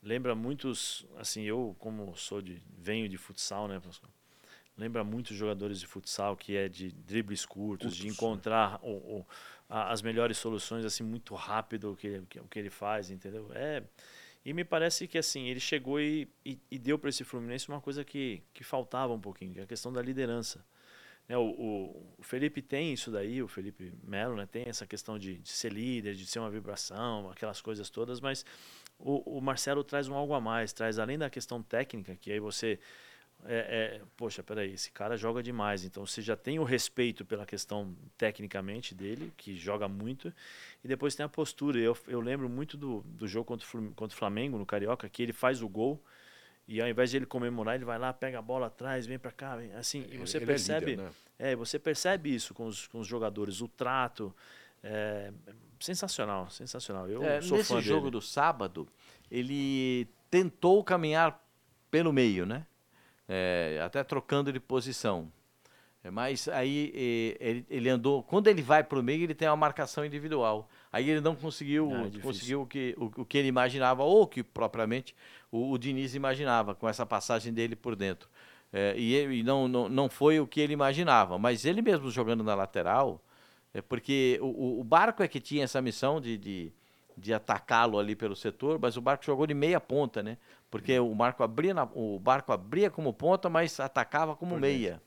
Lembra 0.00 0.34
muitos, 0.36 1.04
assim, 1.16 1.42
eu 1.42 1.74
como 1.80 2.16
sou 2.16 2.40
de 2.40 2.62
venho 2.78 3.08
de 3.08 3.16
futsal, 3.16 3.66
né, 3.66 3.80
Pascoal? 3.80 4.12
Lembra 4.76 5.02
muitos 5.02 5.36
jogadores 5.36 5.80
de 5.80 5.88
futsal 5.88 6.36
que 6.36 6.56
é 6.56 6.68
de 6.68 6.92
dribles 6.92 7.44
curtos, 7.44 7.96
de 7.96 8.02
Curtos, 8.04 8.16
encontrar 8.16 8.78
o- 8.80 9.18
o- 9.18 9.26
as 9.68 10.02
melhores 10.02 10.38
soluções 10.38 10.84
assim 10.84 11.02
muito 11.02 11.34
rápido 11.34 11.92
o 11.92 11.96
que, 11.96 12.22
que- 12.28 12.40
o 12.40 12.44
que 12.48 12.58
ele 12.58 12.70
faz, 12.70 13.10
entendeu? 13.10 13.50
É 13.54 13.82
e 14.44 14.52
me 14.52 14.64
parece 14.64 15.06
que 15.06 15.18
assim 15.18 15.48
ele 15.48 15.60
chegou 15.60 16.00
e, 16.00 16.28
e, 16.44 16.58
e 16.70 16.78
deu 16.78 16.98
para 16.98 17.10
esse 17.10 17.24
Fluminense 17.24 17.68
uma 17.68 17.80
coisa 17.80 18.04
que, 18.04 18.42
que 18.54 18.64
faltava 18.64 19.12
um 19.12 19.20
pouquinho, 19.20 19.52
que 19.52 19.60
é 19.60 19.62
a 19.64 19.66
questão 19.66 19.92
da 19.92 20.00
liderança. 20.00 20.64
Né, 21.28 21.36
o, 21.36 21.42
o- 21.42 22.14
o 22.18 22.22
Felipe 22.22 22.62
tem 22.62 22.92
isso 22.92 23.10
daí, 23.10 23.42
o 23.42 23.48
Felipe 23.48 23.92
Melo, 24.02 24.36
né, 24.36 24.46
tem 24.46 24.64
essa 24.66 24.86
questão 24.86 25.18
de, 25.18 25.36
de 25.38 25.50
ser 25.50 25.72
líder, 25.72 26.14
de 26.14 26.26
ser 26.26 26.38
uma 26.38 26.50
vibração, 26.50 27.30
aquelas 27.30 27.60
coisas 27.60 27.90
todas, 27.90 28.20
mas 28.20 28.44
o, 28.98 29.38
o 29.38 29.40
Marcelo 29.40 29.84
traz 29.84 30.08
um 30.08 30.14
algo 30.14 30.34
a 30.34 30.40
mais, 30.40 30.72
traz 30.72 30.98
além 30.98 31.18
da 31.18 31.28
questão 31.30 31.62
técnica, 31.62 32.16
que 32.16 32.32
aí 32.32 32.40
você. 32.40 32.78
É, 33.44 33.98
é, 33.98 34.00
poxa, 34.16 34.42
peraí, 34.42 34.72
esse 34.72 34.90
cara 34.90 35.16
joga 35.16 35.42
demais, 35.42 35.84
então 35.84 36.04
você 36.04 36.20
já 36.20 36.36
tem 36.36 36.58
o 36.58 36.64
respeito 36.64 37.24
pela 37.24 37.46
questão 37.46 37.94
tecnicamente 38.18 38.94
dele, 38.94 39.32
que 39.36 39.56
joga 39.56 39.88
muito, 39.88 40.32
e 40.84 40.88
depois 40.88 41.14
tem 41.14 41.24
a 41.24 41.28
postura. 41.28 41.78
Eu, 41.78 41.96
eu 42.08 42.20
lembro 42.20 42.48
muito 42.48 42.76
do, 42.76 43.00
do 43.06 43.28
jogo 43.28 43.44
contra 43.46 43.66
o, 43.78 43.92
contra 43.92 44.14
o 44.14 44.18
Flamengo, 44.18 44.58
no 44.58 44.66
Carioca, 44.66 45.08
que 45.08 45.22
ele 45.22 45.32
faz 45.32 45.62
o 45.62 45.68
gol, 45.68 46.02
e 46.66 46.82
ao 46.82 46.88
invés 46.88 47.10
de 47.10 47.16
ele 47.16 47.26
comemorar, 47.26 47.76
ele 47.76 47.84
vai 47.84 47.98
lá, 47.98 48.12
pega 48.12 48.38
a 48.40 48.42
bola 48.42 48.66
atrás, 48.66 49.06
vem 49.06 49.18
pra 49.18 49.30
cá, 49.32 49.56
vem, 49.56 49.72
assim, 49.72 50.04
e 50.10 50.18
você 50.18 50.36
Ele 50.38 50.44
é 50.44 50.46
percebe. 50.46 50.90
líder, 50.90 51.02
né? 51.04 51.10
É, 51.38 51.56
você 51.56 51.78
percebe 51.78 52.34
isso 52.34 52.52
com 52.52 52.66
os, 52.66 52.86
com 52.88 52.98
os 52.98 53.06
jogadores, 53.06 53.60
o 53.60 53.68
trato. 53.68 54.34
É, 54.82 55.32
sensacional, 55.80 56.50
sensacional. 56.50 57.08
Eu 57.08 57.22
É, 57.24 57.40
sou 57.40 57.56
nesse 57.58 57.72
fã 57.72 57.80
jogo 57.80 58.02
dele. 58.06 58.10
do 58.12 58.20
sábado, 58.20 58.88
ele 59.30 60.06
tentou 60.30 60.82
caminhar 60.84 61.40
pelo 61.90 62.12
meio, 62.12 62.44
né? 62.44 62.66
É, 63.28 63.80
até 63.84 64.02
trocando 64.02 64.52
de 64.52 64.58
posição. 64.60 65.30
É, 66.02 66.10
mas 66.10 66.48
aí 66.48 66.92
ele, 67.40 67.66
ele 67.68 67.88
andou. 67.88 68.22
Quando 68.22 68.46
ele 68.46 68.62
vai 68.62 68.82
para 68.84 68.98
o 68.98 69.02
meio, 69.02 69.24
ele 69.24 69.34
tem 69.34 69.48
uma 69.48 69.56
marcação 69.56 70.04
individual. 70.04 70.68
Aí 70.92 71.10
ele 71.10 71.20
não 71.20 71.34
conseguiu, 71.34 71.90
Ah, 71.92 72.06
é 72.06 72.20
conseguiu 72.20 72.62
o, 72.62 72.66
que, 72.66 72.94
o, 72.96 73.22
o 73.22 73.24
que 73.24 73.36
ele 73.36 73.48
imaginava, 73.48 74.02
ou 74.04 74.26
que 74.26 74.42
propriamente 74.42 75.14
o, 75.50 75.72
o 75.72 75.78
Diniz 75.78 76.14
imaginava, 76.14 76.74
com 76.74 76.88
essa 76.88 77.04
passagem 77.04 77.52
dele 77.52 77.74
por 77.76 77.94
dentro. 77.96 78.28
É, 78.72 78.94
e 78.96 79.12
ele, 79.14 79.38
e 79.38 79.42
não, 79.42 79.66
não, 79.66 79.88
não 79.88 80.08
foi 80.08 80.38
o 80.40 80.46
que 80.46 80.60
ele 80.60 80.72
imaginava. 80.72 81.36
Mas 81.38 81.64
ele 81.64 81.82
mesmo 81.82 82.10
jogando 82.10 82.44
na 82.44 82.54
lateral, 82.54 83.20
é 83.74 83.82
porque 83.82 84.38
o, 84.40 84.46
o- 84.46 84.80
o 84.80 84.84
Barco 84.84 85.22
é 85.22 85.28
que 85.28 85.40
tinha 85.40 85.64
essa 85.64 85.82
missão 85.82 86.20
de, 86.20 86.38
de, 86.38 86.72
de 87.16 87.34
atacá-lo 87.34 87.98
ali 87.98 88.14
pelo 88.14 88.36
setor, 88.36 88.78
mas 88.80 88.96
o 88.96 89.00
Barco 89.00 89.24
jogou 89.24 89.46
de 89.46 89.54
meia 89.54 89.80
ponta, 89.80 90.22
né? 90.22 90.38
Porque 90.70 90.98
o, 90.98 91.14
Marco 91.14 91.42
abria 91.42 91.72
na- 91.72 91.88
o 91.94 92.18
Barco 92.18 92.52
abria 92.52 92.90
como 92.90 93.12
ponta, 93.12 93.48
mas 93.48 93.78
atacava 93.80 94.36
como 94.36 94.52
Por 94.54 94.60
meia. 94.60 95.00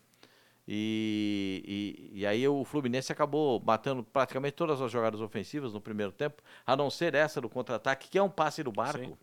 E, 0.67 2.10
e, 2.13 2.19
e 2.21 2.26
aí 2.26 2.47
o 2.47 2.63
Fluminense 2.63 3.12
acabou 3.12 3.62
matando 3.65 4.04
praticamente 4.04 4.54
todas 4.56 4.82
as 4.82 4.91
jogadas 4.91 5.19
ofensivas 5.21 5.74
no 5.74 5.82
primeiro 5.82 6.12
tempo, 6.12 6.41
a 6.65 6.76
não 6.76 6.89
ser 6.89 7.13
essa 7.15 7.41
do 7.41 7.50
contra-ataque, 7.50 8.10
que 8.10 8.17
é 8.17 8.24
um 8.24 8.30
passe 8.30 8.63
do 8.63 8.71
Barco, 8.71 9.00
Sim. 9.00 9.17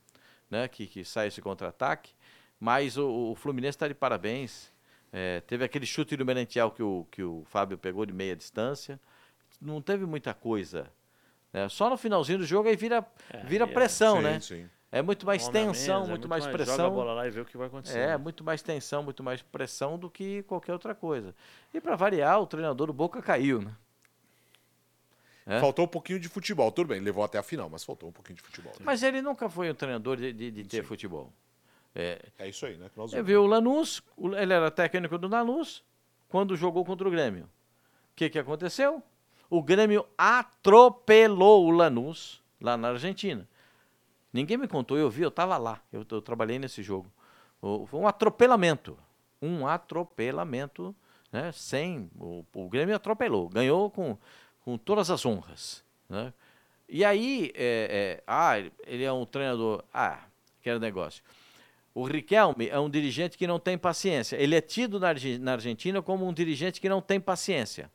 né? 0.50 0.68
Que, 0.68 0.86
que 0.86 1.04
sai 1.04 1.28
esse 1.28 1.40
contra-ataque. 1.40 2.12
Mas 2.60 2.96
o, 2.96 3.30
o 3.32 3.34
Fluminense 3.34 3.76
está 3.76 3.88
de 3.88 3.94
parabéns. 3.94 4.70
É, 5.12 5.40
teve 5.40 5.64
aquele 5.64 5.86
chute 5.86 6.16
do 6.16 6.24
Merentiel 6.26 6.70
que 6.70 6.82
o, 6.82 7.06
que 7.10 7.22
o 7.22 7.42
Fábio 7.46 7.78
pegou 7.78 8.04
de 8.04 8.12
meia 8.12 8.36
distância. 8.36 9.00
Não 9.60 9.80
teve 9.80 10.04
muita 10.04 10.34
coisa. 10.34 10.90
né? 11.52 11.68
Só 11.68 11.88
no 11.88 11.96
finalzinho 11.96 12.38
do 12.38 12.44
jogo 12.46 12.68
aí 12.68 12.76
vira, 12.76 13.06
É, 13.30 13.38
vira 13.44 13.64
é- 13.64 13.66
pressão, 13.68 14.16
sim, 14.18 14.22
né? 14.22 14.40
sim. 14.40 14.68
É 14.90 15.02
muito 15.02 15.26
mais 15.26 15.46
homem 15.46 15.66
tensão, 15.66 15.94
menos, 15.96 16.08
é 16.08 16.10
muito, 16.10 16.28
mais, 16.28 16.44
Joga 16.44 16.54
a 16.54 16.56
pressão. 16.64 16.90
bola 16.90 17.12
lá 17.12 17.26
e 17.26 17.30
vê 17.30 17.40
o 17.40 17.44
que 17.44 17.58
vai 17.58 17.66
acontecer. 17.66 17.98
É, 17.98 18.06
né? 18.08 18.16
muito 18.16 18.42
mais 18.42 18.62
tensão, 18.62 19.02
muito 19.02 19.22
mais 19.22 19.42
pressão 19.42 19.98
do 19.98 20.08
que 20.08 20.42
qualquer 20.44 20.72
outra 20.72 20.94
coisa. 20.94 21.34
E 21.74 21.80
para 21.80 21.94
variar, 21.94 22.40
o 22.40 22.46
treinador 22.46 22.86
do 22.86 22.92
Boca 22.94 23.20
caiu, 23.20 23.60
né? 23.60 23.74
É? 25.46 25.60
Faltou 25.60 25.84
um 25.84 25.88
pouquinho 25.88 26.18
de 26.20 26.28
futebol. 26.28 26.70
Tudo 26.72 26.88
bem, 26.88 27.00
levou 27.00 27.22
até 27.24 27.38
a 27.38 27.42
final, 27.42 27.68
mas 27.70 27.82
faltou 27.84 28.08
um 28.08 28.12
pouquinho 28.12 28.36
de 28.36 28.42
futebol. 28.42 28.72
Mas 28.80 29.02
ele 29.02 29.20
nunca 29.22 29.48
foi 29.48 29.70
um 29.70 29.74
treinador 29.74 30.16
de, 30.16 30.32
de- 30.32 30.50
de 30.50 30.64
ter 30.64 30.82
Sim. 30.82 30.88
futebol. 30.88 31.32
É, 31.94 32.18
É 32.38 32.48
isso 32.48 32.64
aí, 32.66 32.76
né? 32.76 32.88
que 32.92 32.98
nós 32.98 33.10
Você 33.10 33.16
vimos. 33.16 33.28
viu 33.28 33.42
o 33.42 33.46
Lanús, 33.46 34.02
ele 34.38 34.52
era 34.52 34.70
técnico 34.70 35.16
do 35.18 35.26
Lanús, 35.26 35.82
quando 36.28 36.54
jogou 36.56 36.84
contra 36.84 37.08
o 37.08 37.10
Grêmio. 37.10 37.44
O 37.44 37.48
que, 38.16 38.28
que 38.28 38.38
aconteceu? 38.38 39.02
O 39.48 39.62
Grêmio 39.62 40.06
atropelou 40.18 41.66
o 41.66 41.70
Lanús 41.70 42.42
lá 42.60 42.76
na 42.76 42.88
Argentina. 42.90 43.48
Ninguém 44.32 44.56
me 44.56 44.68
contou, 44.68 44.96
eu 44.98 45.08
vi, 45.08 45.22
eu 45.22 45.28
estava 45.28 45.56
lá, 45.56 45.80
eu, 45.92 46.04
eu 46.10 46.20
trabalhei 46.22 46.58
nesse 46.58 46.82
jogo. 46.82 47.10
O- 47.60 47.86
foi 47.86 48.00
um 48.00 48.06
atropelamento. 48.06 48.98
Um 49.40 49.66
atropelamento, 49.66 50.94
né? 51.32 51.50
Sem. 51.52 52.10
O, 52.18 52.44
o 52.54 52.68
Grêmio 52.68 52.94
atropelou, 52.94 53.48
ganhou 53.48 53.90
com, 53.90 54.18
com 54.64 54.76
todas 54.76 55.10
as 55.10 55.24
honras. 55.24 55.82
Né? 56.08 56.32
E 56.88 57.04
aí, 57.04 57.52
é, 57.54 58.18
é, 58.18 58.22
ah, 58.26 58.58
ele- 58.58 59.04
é 59.04 59.12
um 59.12 59.24
treinador. 59.24 59.84
Ah, 59.92 60.20
aquele 60.60 60.78
negócio. 60.78 61.22
O 61.94 62.04
Riquelme 62.04 62.68
é 62.68 62.78
um 62.78 62.88
dirigente 62.88 63.36
que 63.36 63.46
não 63.46 63.58
tem 63.58 63.76
paciência. 63.76 64.36
Ele 64.36 64.54
é 64.54 64.60
tido 64.60 65.00
na, 65.00 65.08
na 65.40 65.52
Argentina 65.52 66.00
como 66.00 66.26
um 66.26 66.32
dirigente 66.32 66.80
que 66.80 66.88
não 66.88 67.00
tem 67.00 67.18
paciência. 67.18 67.90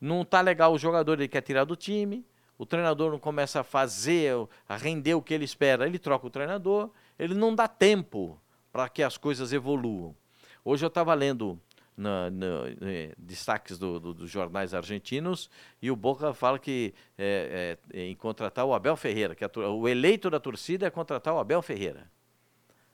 Não 0.00 0.24
tá 0.24 0.40
legal 0.40 0.72
o 0.72 0.78
jogador, 0.78 1.14
ele 1.18 1.28
quer 1.28 1.42
tirar 1.42 1.64
do 1.64 1.76
time. 1.76 2.24
O 2.60 2.66
treinador 2.66 3.10
não 3.10 3.18
começa 3.18 3.60
a 3.60 3.64
fazer, 3.64 4.34
a 4.68 4.76
render 4.76 5.14
o 5.14 5.22
que 5.22 5.32
ele 5.32 5.46
espera. 5.46 5.86
Ele 5.86 5.98
troca 5.98 6.26
o 6.26 6.30
treinador. 6.30 6.90
Ele 7.18 7.32
não 7.32 7.54
dá 7.54 7.66
tempo 7.66 8.38
para 8.70 8.86
que 8.86 9.02
as 9.02 9.16
coisas 9.16 9.50
evoluam. 9.50 10.14
Hoje 10.62 10.84
eu 10.84 10.88
estava 10.88 11.14
lendo 11.14 11.58
na- 11.96 12.28
na- 12.28 12.46
eh, 12.82 13.14
destaques 13.16 13.78
do- 13.78 13.98
do- 13.98 14.12
dos 14.12 14.30
jornais 14.30 14.74
argentinos 14.74 15.48
e 15.80 15.90
o 15.90 15.96
Boca 15.96 16.34
fala 16.34 16.58
que 16.58 16.92
é, 17.16 17.78
é, 17.94 17.98
em 18.02 18.14
contratar 18.14 18.66
o 18.66 18.74
Abel 18.74 18.94
Ferreira, 18.94 19.34
que 19.34 19.42
a 19.42 19.50
o 19.70 19.88
eleito 19.88 20.28
da 20.28 20.38
torcida 20.38 20.86
é 20.86 20.90
contratar 20.90 21.32
o 21.32 21.38
Abel 21.38 21.62
Ferreira. 21.62 22.10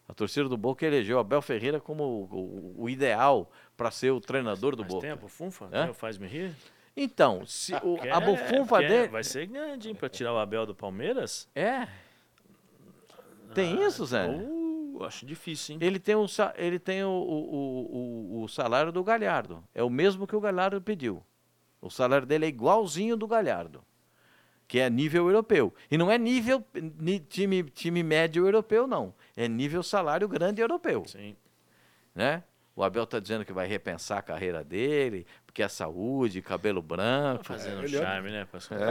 A 0.08 0.14
torcida 0.14 0.48
do 0.48 0.56
Boca 0.56 0.86
elegeu 0.86 1.16
o 1.16 1.20
Abel 1.20 1.42
Ferreira 1.42 1.80
como 1.80 2.04
o, 2.04 2.24
o- 2.78 2.82
o 2.84 2.88
ideal 2.88 3.50
para 3.76 3.90
ser 3.90 4.12
o 4.12 4.20
treinador 4.20 4.76
do 4.76 4.84
Faz 4.84 4.94
Boca. 4.94 5.06
tempo, 5.08 5.26
Funfa? 5.26 5.68
Faz-me 5.92 6.28
rir? 6.28 6.54
Então, 6.96 7.44
se 7.44 7.74
o, 7.74 7.78
Porque 7.80 8.08
a 8.08 8.16
é- 8.16 8.20
bufunfa 8.20 8.76
porque 8.76 8.88
dele. 8.88 9.08
Vai 9.08 9.22
ser 9.22 9.46
grande, 9.46 9.88
hein, 9.88 9.94
pra 9.94 10.08
tirar 10.08 10.32
o 10.32 10.38
Abel 10.38 10.64
do 10.64 10.74
Palmeiras? 10.74 11.46
É. 11.54 11.86
Tem 13.54 13.82
isso, 13.84 14.04
Zé? 14.06 14.26
Uh, 14.28 15.02
acho 15.04 15.24
difícil, 15.26 15.74
hein? 15.74 15.78
Ele 15.82 15.98
tem, 15.98 16.14
o, 16.14 16.26
sa- 16.26 16.54
ele 16.56 16.78
tem 16.78 17.04
o, 17.04 17.08
o, 17.08 18.38
o, 18.40 18.42
o 18.44 18.48
salário 18.48 18.90
do 18.92 19.02
Galhardo. 19.04 19.62
É 19.74 19.82
o 19.82 19.90
mesmo 19.90 20.26
que 20.26 20.34
o 20.36 20.40
Galhardo 20.40 20.80
pediu. 20.80 21.22
O 21.80 21.90
salário 21.90 22.26
dele 22.26 22.46
é 22.46 22.48
igualzinho 22.48 23.16
do 23.16 23.26
Galhardo, 23.26 23.84
que 24.66 24.78
é 24.80 24.88
nível 24.90 25.26
europeu. 25.26 25.72
E 25.90 25.96
não 25.98 26.10
é 26.10 26.18
nível 26.18 26.64
ni- 26.74 27.20
time, 27.20 27.62
time 27.64 28.02
médio 28.02 28.46
europeu, 28.46 28.86
não. 28.86 29.14
É 29.36 29.46
nível 29.46 29.82
salário 29.82 30.26
grande 30.28 30.60
europeu. 30.60 31.04
Sim. 31.06 31.36
Né? 32.14 32.42
O 32.76 32.84
Abel 32.84 33.04
está 33.04 33.18
dizendo 33.18 33.42
que 33.42 33.54
vai 33.54 33.66
repensar 33.66 34.18
a 34.18 34.22
carreira 34.22 34.62
dele, 34.62 35.26
porque 35.46 35.62
é 35.62 35.68
saúde, 35.68 36.42
cabelo 36.42 36.82
branco. 36.82 37.42
Fazendo 37.42 37.82
ele 37.82 37.96
é- 37.96 38.00
charme, 38.02 38.30
né? 38.30 38.46
Mas 38.52 38.68
também- 38.68 38.84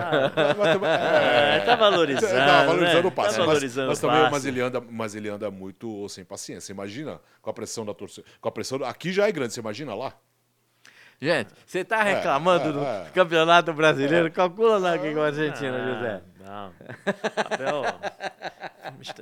É, 0.89 1.59
tá 1.59 1.75
valorizando. 1.75 2.33
Tá 2.33 2.65
valorizando 2.65 3.03
né? 3.03 3.07
o 3.07 3.11
passe. 3.11 3.29
Tá 3.33 3.37
mas- 3.37 3.47
valorizando 3.47 3.87
mas, 3.89 3.97
o 3.99 4.01
também, 4.01 4.31
mas, 4.31 4.45
ele 4.45 4.59
anda, 4.61 4.81
mas 4.81 5.13
ele 5.15 5.29
anda 5.29 5.51
muito 5.51 6.09
sem 6.09 6.25
paciência. 6.25 6.73
Imagina 6.73 7.21
com 7.43 7.49
a 7.51 7.53
pressão 7.53 7.85
da 7.85 7.93
torcida. 7.93 8.25
Com 8.41 8.49
a 8.49 8.51
pressão. 8.51 8.83
Aqui 8.83 9.13
já 9.13 9.27
é 9.27 9.31
grande, 9.31 9.53
você 9.53 9.59
imagina 9.59 9.93
lá? 9.93 10.13
Gente, 11.21 11.53
você 11.65 11.79
está 11.79 12.01
reclamando 12.03 12.69
é, 12.69 12.71
do 12.73 12.83
é. 12.83 13.09
campeonato 13.13 13.71
brasileiro? 13.71 14.29
Calcula 14.31 14.77
lá 14.77 14.95
aqui 14.95 15.13
com 15.13 15.21
a 15.21 15.27
Argentina, 15.27 15.77
Ah, 15.77 15.93
José. 15.93 16.21
Não. 16.43 16.73
Abel, 17.53 17.83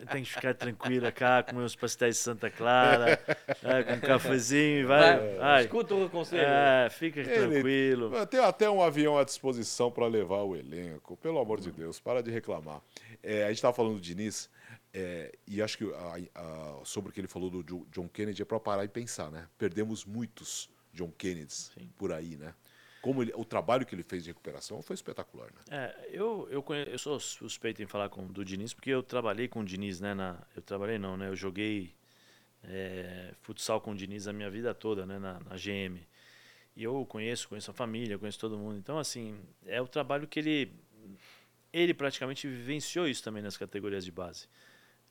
tem 0.08 0.24
que 0.24 0.32
ficar 0.34 0.54
tranquila 0.54 1.12
cá, 1.12 1.44
comer 1.44 1.64
uns 1.64 1.76
pastéis 1.76 2.16
de 2.16 2.22
Santa 2.22 2.50
Clara, 2.50 3.20
né, 3.62 3.84
com 3.84 3.94
um 3.94 4.00
cafezinho 4.00 4.82
e 4.82 4.84
vai. 4.84 5.36
vai. 5.38 5.64
Escuta 5.64 5.96
o 5.96 6.10
conselho. 6.10 6.42
É, 6.44 6.90
fica 6.90 7.20
Ele- 7.20 7.30
tranquilo. 7.52 8.26
Tem 8.28 8.40
até 8.40 8.70
um 8.70 8.82
avião 8.82 9.18
à 9.18 9.24
disposição 9.24 9.92
para 9.92 10.08
levar 10.08 10.44
o 10.44 10.56
elenco. 10.56 11.16
Pelo 11.18 11.40
amor 11.40 11.60
de 11.60 11.72
Deus, 11.72 12.00
para 12.00 12.22
de 12.24 12.32
reclamar. 12.32 12.82
É, 13.22 13.44
a 13.44 13.48
gente 13.48 13.58
estava 13.58 13.74
falando 13.74 13.96
do 13.96 14.02
Diniz, 14.02 14.50
é, 14.94 15.32
e 15.48 15.62
acho 15.62 15.78
que 15.78 15.94
a- 15.94 16.18
a- 16.42 16.80
sobre 16.84 17.10
o 17.10 17.14
que 17.14 17.20
ele 17.20 17.28
falou 17.28 17.50
do 17.50 17.64
Jo- 17.68 17.86
John 17.92 18.08
Kennedy 18.08 18.42
é 18.42 18.46
para 18.46 18.60
parar 18.60 18.84
e 18.84 18.88
pensar, 18.88 19.32
né? 19.32 19.48
Perdemos 19.58 20.06
muitos 20.06 20.70
John 20.94 21.10
Kennedys 21.18 21.72
por 21.98 22.12
aí, 22.12 22.36
né? 22.38 22.54
Como 23.04 23.22
ele- 23.22 23.34
o 23.36 23.44
trabalho 23.46 23.86
que 23.86 23.94
ele 23.94 24.02
fez 24.02 24.24
de 24.24 24.30
recuperação 24.32 24.82
foi 24.82 24.96
espetacular, 24.96 25.48
né? 25.52 25.62
É, 25.70 26.10
eu, 26.12 26.48
eu, 26.50 26.64
conhe- 26.64 26.88
eu 26.90 26.98
sou 26.98 27.20
suspeito 27.20 27.84
em 27.84 27.86
falar 27.86 28.08
com, 28.10 28.26
do 28.26 28.44
Diniz, 28.46 28.74
porque 28.74 28.90
eu 28.90 29.04
trabalhei 29.04 29.48
com 29.48 29.60
o 29.60 29.66
Diniz, 29.66 30.00
né? 30.00 30.14
Na, 30.16 30.42
eu 30.56 30.62
trabalhei 30.62 30.98
não, 30.98 31.16
né? 31.18 31.28
Eu 31.28 31.36
joguei 31.36 31.94
é, 32.64 33.34
futsal 33.42 33.82
com 33.82 33.92
o 33.92 33.96
Diniz 33.96 34.28
a 34.28 34.34
minha 34.34 34.50
vida 34.50 34.74
toda, 34.74 35.06
né? 35.06 35.20
Na, 35.20 35.40
na 35.42 35.56
GM. 35.58 36.00
E 36.76 36.84
eu 36.84 37.06
conheço, 37.06 37.50
conheço 37.50 37.70
a 37.70 37.74
família, 37.74 38.18
conheço 38.18 38.40
todo 38.40 38.58
mundo. 38.58 38.78
Então, 38.78 38.98
assim, 38.98 39.38
é 39.66 39.82
o 39.82 39.88
trabalho 39.88 40.28
que 40.28 40.40
ele... 40.40 40.72
Ele 41.72 41.94
praticamente 41.94 42.48
vivenciou 42.48 43.08
isso 43.08 43.24
também 43.24 43.42
nas 43.44 43.58
categorias 43.58 44.06
de 44.06 44.12
base. 44.12 44.48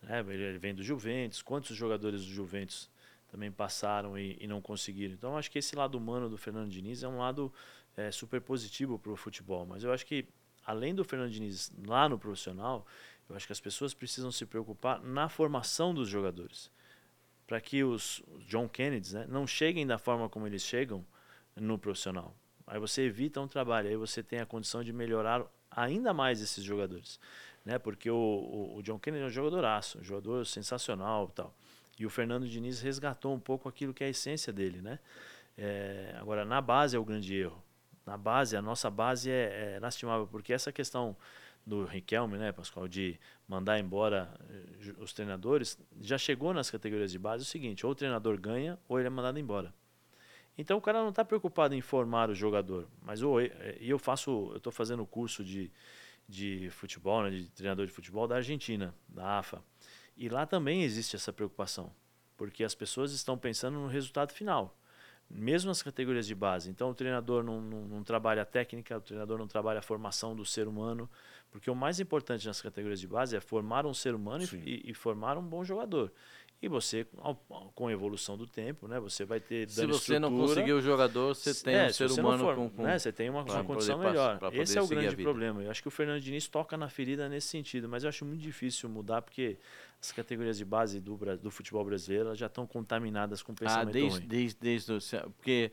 né? 0.01 0.21
Ele 0.29 0.59
vem 0.59 0.75
do 0.75 0.83
Juventus. 0.83 1.43
Quantos 1.43 1.77
jogadores 1.77 2.25
do 2.25 2.31
Juventus 2.33 2.89
também 3.31 3.51
passaram 3.51 4.17
e, 4.17 4.37
e 4.41 4.47
não 4.47 4.61
conseguiram? 4.61 5.13
Então, 5.15 5.37
acho 5.37 5.51
que 5.51 5.59
esse 5.59 5.75
lado 5.75 5.97
humano 5.99 6.29
do 6.29 6.39
Fernando 6.39 6.71
Diniz 6.71 7.03
é 7.03 7.09
um 7.09 7.19
lado 7.19 7.53
é, 7.97 8.11
super 8.11 8.41
positivo 8.41 8.99
para 8.99 9.13
o 9.13 9.17
futebol. 9.17 9.67
Mas 9.67 9.85
eu 9.85 9.93
acho 9.93 10.07
que, 10.07 10.27
além 10.65 10.95
do 10.95 11.05
Fernando 11.05 11.31
Diniz 11.31 11.73
lá 11.87 12.09
no 12.09 12.19
profissional, 12.19 12.87
eu 13.29 13.37
acho 13.37 13.47
que 13.47 13.53
as 13.53 13.61
pessoas 13.61 13.95
precisam 13.95 14.31
se 14.31 14.45
preocupar 14.47 15.01
na 15.03 15.29
formação 15.29 15.95
dos 15.95 16.09
jogadores. 16.09 16.71
Para 17.47 17.61
que 17.61 17.85
os 17.85 18.23
John 18.47 18.69
Kennedys 18.69 19.13
né, 19.13 19.27
não 19.29 19.47
cheguem 19.47 19.87
da 19.87 19.99
forma 19.99 20.29
como 20.29 20.47
eles 20.47 20.63
chegam 20.63 21.05
no 21.57 21.79
profissional. 21.79 22.35
Aí 22.67 22.79
você 22.79 23.03
evita 23.03 23.41
um 23.41 23.49
trabalho, 23.49 23.89
aí 23.89 23.97
você 23.97 24.23
tem 24.23 24.41
a 24.41 24.47
condição 24.47 24.83
de 24.83 24.93
melhorar 24.93 25.45
ainda 25.71 26.15
mais 26.15 26.41
esses 26.41 26.63
jogadores. 26.65 27.19
Né? 27.65 27.79
Porque 27.79 28.11
o, 28.11 28.17
o, 28.17 28.77
o 28.77 28.83
John 28.83 28.99
Kennedy 28.99 29.25
é 29.25 29.27
um 29.27 29.31
jogadoraço, 29.31 29.99
um 29.99 30.05
jogador 30.05 30.47
sensacional 30.47 31.29
tal. 31.29 31.55
E 31.99 32.07
o 32.07 32.11
Fernando 32.11 32.49
Diniz 32.49 32.81
resgatou 32.81 33.35
um 33.35 33.41
pouco 33.41 33.69
aquilo 33.69 33.93
que 33.93 34.03
é 34.03 34.07
a 34.07 34.11
essência 34.11 34.53
dele. 34.53 34.81
Né? 34.81 34.99
É, 35.57 36.17
agora, 36.19 36.45
na 36.45 36.61
base 36.61 36.97
é 36.97 36.99
o 36.99 37.05
grande 37.05 37.35
erro. 37.35 37.62
Na 38.07 38.17
base, 38.17 38.57
a 38.57 38.63
nossa 38.63 38.91
base 38.91 39.31
é, 39.31 39.75
é 39.77 39.81
lastimável, 39.81 40.27
porque 40.27 40.53
essa 40.53 40.73
questão 40.73 41.17
do 41.65 41.85
Riquelme, 41.85 42.37
né, 42.39 42.51
Pascoal, 42.51 42.89
de 42.89 43.19
mandar 43.47 43.79
embora 43.79 44.35
eh, 44.51 44.95
os 44.99 45.13
treinadores, 45.13 45.79
já 46.01 46.19
chegou 46.19 46.53
nas 46.53 46.69
categorias 46.71 47.13
de 47.13 47.19
base 47.19 47.45
o 47.45 47.47
seguinte, 47.47 47.87
ou 47.87 47.93
o 47.93 47.95
treinador 47.95 48.37
ganha 48.41 48.77
ou 48.89 48.99
ele 48.99 49.07
é 49.07 49.11
mandado 49.11 49.39
embora. 49.39 49.73
Então 50.59 50.77
o 50.77 50.81
cara 50.81 51.01
não 51.01 51.11
está 51.11 51.25
preocupado 51.25 51.75
em 51.75 51.81
formar 51.81 52.29
o 52.29 52.35
jogador, 52.35 52.89
mas 53.01 53.23
o- 53.23 53.41
eu 53.81 53.99
faço, 53.99 54.49
eu 54.51 54.57
estou 54.57 54.73
fazendo 54.73 55.07
curso 55.07 55.45
de, 55.45 55.71
de 56.29 56.69
futebol, 56.71 57.23
né, 57.23 57.31
de 57.31 57.49
treinador 57.51 57.87
de 57.87 57.93
futebol 57.93 58.27
da 58.27 58.37
Argentina, 58.37 58.93
da 59.09 59.39
AFA, 59.39 59.63
e 60.17 60.29
lá 60.29 60.45
também 60.45 60.83
existe 60.83 61.15
essa 61.15 61.33
preocupação, 61.33 61.93
porque 62.37 62.65
as 62.65 62.75
pessoas 62.75 63.13
estão 63.13 63.39
pensando 63.39 63.79
no 63.79 63.87
resultado 63.87 64.33
final 64.33 64.77
mesmo 65.33 65.69
nas 65.69 65.83
categorias 65.83 66.27
de 66.27 66.35
base. 66.35 66.71
Então, 66.71 66.91
o 66.91 66.95
treinador 66.95 67.43
não, 67.43 67.61
não, 67.61 67.81
não 67.89 68.05
trabalha 68.05 68.43
a 68.43 68.45
técnica, 68.45 68.99
o 68.99 69.01
treinador 69.01 69.39
não 69.39 69.47
trabalha 69.49 69.79
a 69.79 69.83
formação 69.83 70.37
do 70.37 70.45
ser 70.45 70.69
humano, 70.69 71.09
porque 71.51 71.71
o 71.71 71.75
mais 71.75 71.99
importante 72.01 72.47
nas 72.47 72.61
categorias 72.61 73.01
de 73.01 73.07
base 73.07 73.37
é 73.37 73.41
formar 73.41 73.87
um 73.87 73.95
ser 73.95 74.15
humano 74.15 74.45
e, 74.67 74.91
e 74.91 74.95
formar 74.95 75.39
um 75.39 75.43
bom 75.43 75.65
jogador. 75.65 76.13
E 76.61 76.69
você, 76.69 77.05
ao- 77.19 77.35
com 77.75 77.89
a 77.89 77.93
evolução 77.93 78.39
do 78.39 78.47
tempo, 78.47 78.87
né, 78.87 79.01
você 79.01 79.25
vai 79.25 79.41
ter 79.41 79.69
Se 79.69 79.85
você 79.85 80.17
não 80.21 80.31
conseguir 80.31 80.73
o 80.75 80.81
jogador, 80.81 81.35
você 81.35 81.53
tem 81.65 81.75
é, 81.75 81.87
um 81.87 81.89
se 81.89 81.95
ser 81.95 82.21
humano 82.21 82.45
for- 82.45 82.55
com, 82.55 82.71
com... 82.71 82.83
né, 82.85 82.99
você 83.01 83.11
tem 83.11 83.29
uma, 83.29 83.43
uma 83.43 83.65
condição 83.65 83.97
poder 83.97 84.09
melhor. 84.11 84.39
Esse 84.53 84.79
é 84.79 84.81
o 84.83 84.87
grande 84.87 85.17
problema. 85.25 85.61
Eu 85.65 85.71
acho 85.73 85.83
que 85.83 85.89
o 85.89 85.91
Fernando 85.91 86.21
Diniz 86.21 86.47
toca 86.47 86.77
na 86.77 86.89
ferida 86.89 87.29
nesse 87.29 87.49
sentido, 87.49 87.89
mas 87.89 88.05
eu 88.05 88.09
acho 88.09 88.25
muito 88.25 88.41
difícil 88.41 88.89
mudar 88.89 89.23
porque 89.23 89.59
as 90.03 90.11
categorias 90.11 90.59
de 90.59 90.65
base 90.65 91.01
do, 91.01 91.17
do 91.37 91.51
futebol 91.51 91.85
brasileiro 91.85 92.27
elas 92.27 92.39
já 92.39 92.47
estão 92.47 92.67
contaminadas 92.67 93.41
com 93.43 93.53
Ah, 93.53 93.57
pensamento 93.57 93.93
desde, 93.93 94.19
ruim. 94.19 94.27
desde, 94.29 94.59
desde 94.61 94.93
porque 95.37 95.71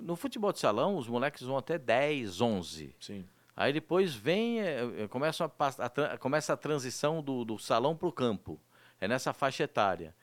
no 0.00 0.16
futebol 0.16 0.50
de 0.52 0.58
salão 0.58 0.96
os 0.96 1.06
moleques 1.06 1.42
vão 1.42 1.58
até 1.58 1.76
10, 1.78 2.40
11. 2.40 2.94
Sim. 2.98 3.24
Aí 3.54 3.72
depois 3.72 4.14
vem, 4.14 4.60
é, 4.60 5.02
é, 5.02 5.08
começa, 5.08 5.44
a, 5.44 5.86
a 6.14 6.18
começa 6.18 6.52
a 6.54 6.56
transição 6.56 7.22
do, 7.22 7.44
do 7.44 7.58
salão 7.58 7.94
para 7.94 8.08
o 8.08 8.12
campo. 8.12 8.58
É 8.98 9.06
nessa 9.06 9.32
faixa 9.34 9.64
etária. 9.64 10.14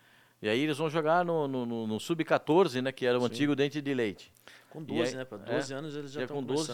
E 0.42 0.50
aí 0.50 0.60
eles 0.60 0.78
vão 0.78 0.90
jogar 0.90 1.24
no, 1.24 1.48
no, 1.48 1.66
no- 1.66 1.88
no 1.88 2.00
sub-14, 2.00 2.82
né, 2.82 2.92
que 2.92 3.06
era 3.06 3.18
o 3.18 3.22
Sim. 3.22 3.28
antigo 3.28 3.56
dente 3.56 3.82
de 3.82 3.94
leite. 3.94 4.34
Com 4.70 4.82
E 4.82 4.86
12, 4.86 5.02
aí- 5.12 5.16
né? 5.16 5.26
Para 5.26 5.38
12 5.38 5.74
é, 5.74 5.76
anos 5.78 5.96
eles 5.96 6.12
já 6.12 6.22
estão 6.24 6.38
com 6.38 6.44
12 6.44 6.74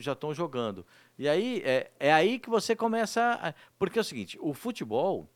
já 0.00 0.12
estão 0.12 0.30
já 0.32 0.36
jogando. 0.36 0.84
E 1.18 1.28
aí 1.28 1.62
é, 1.64 1.90
é 2.00 2.12
aí 2.12 2.38
que 2.38 2.48
você 2.50 2.74
começa 2.74 3.38
a, 3.42 3.54
porque 3.78 3.98
é 3.98 4.02
o 4.02 4.04
seguinte, 4.04 4.38
o 4.40 4.52
futebol 4.54 5.28
ah, 5.28 5.35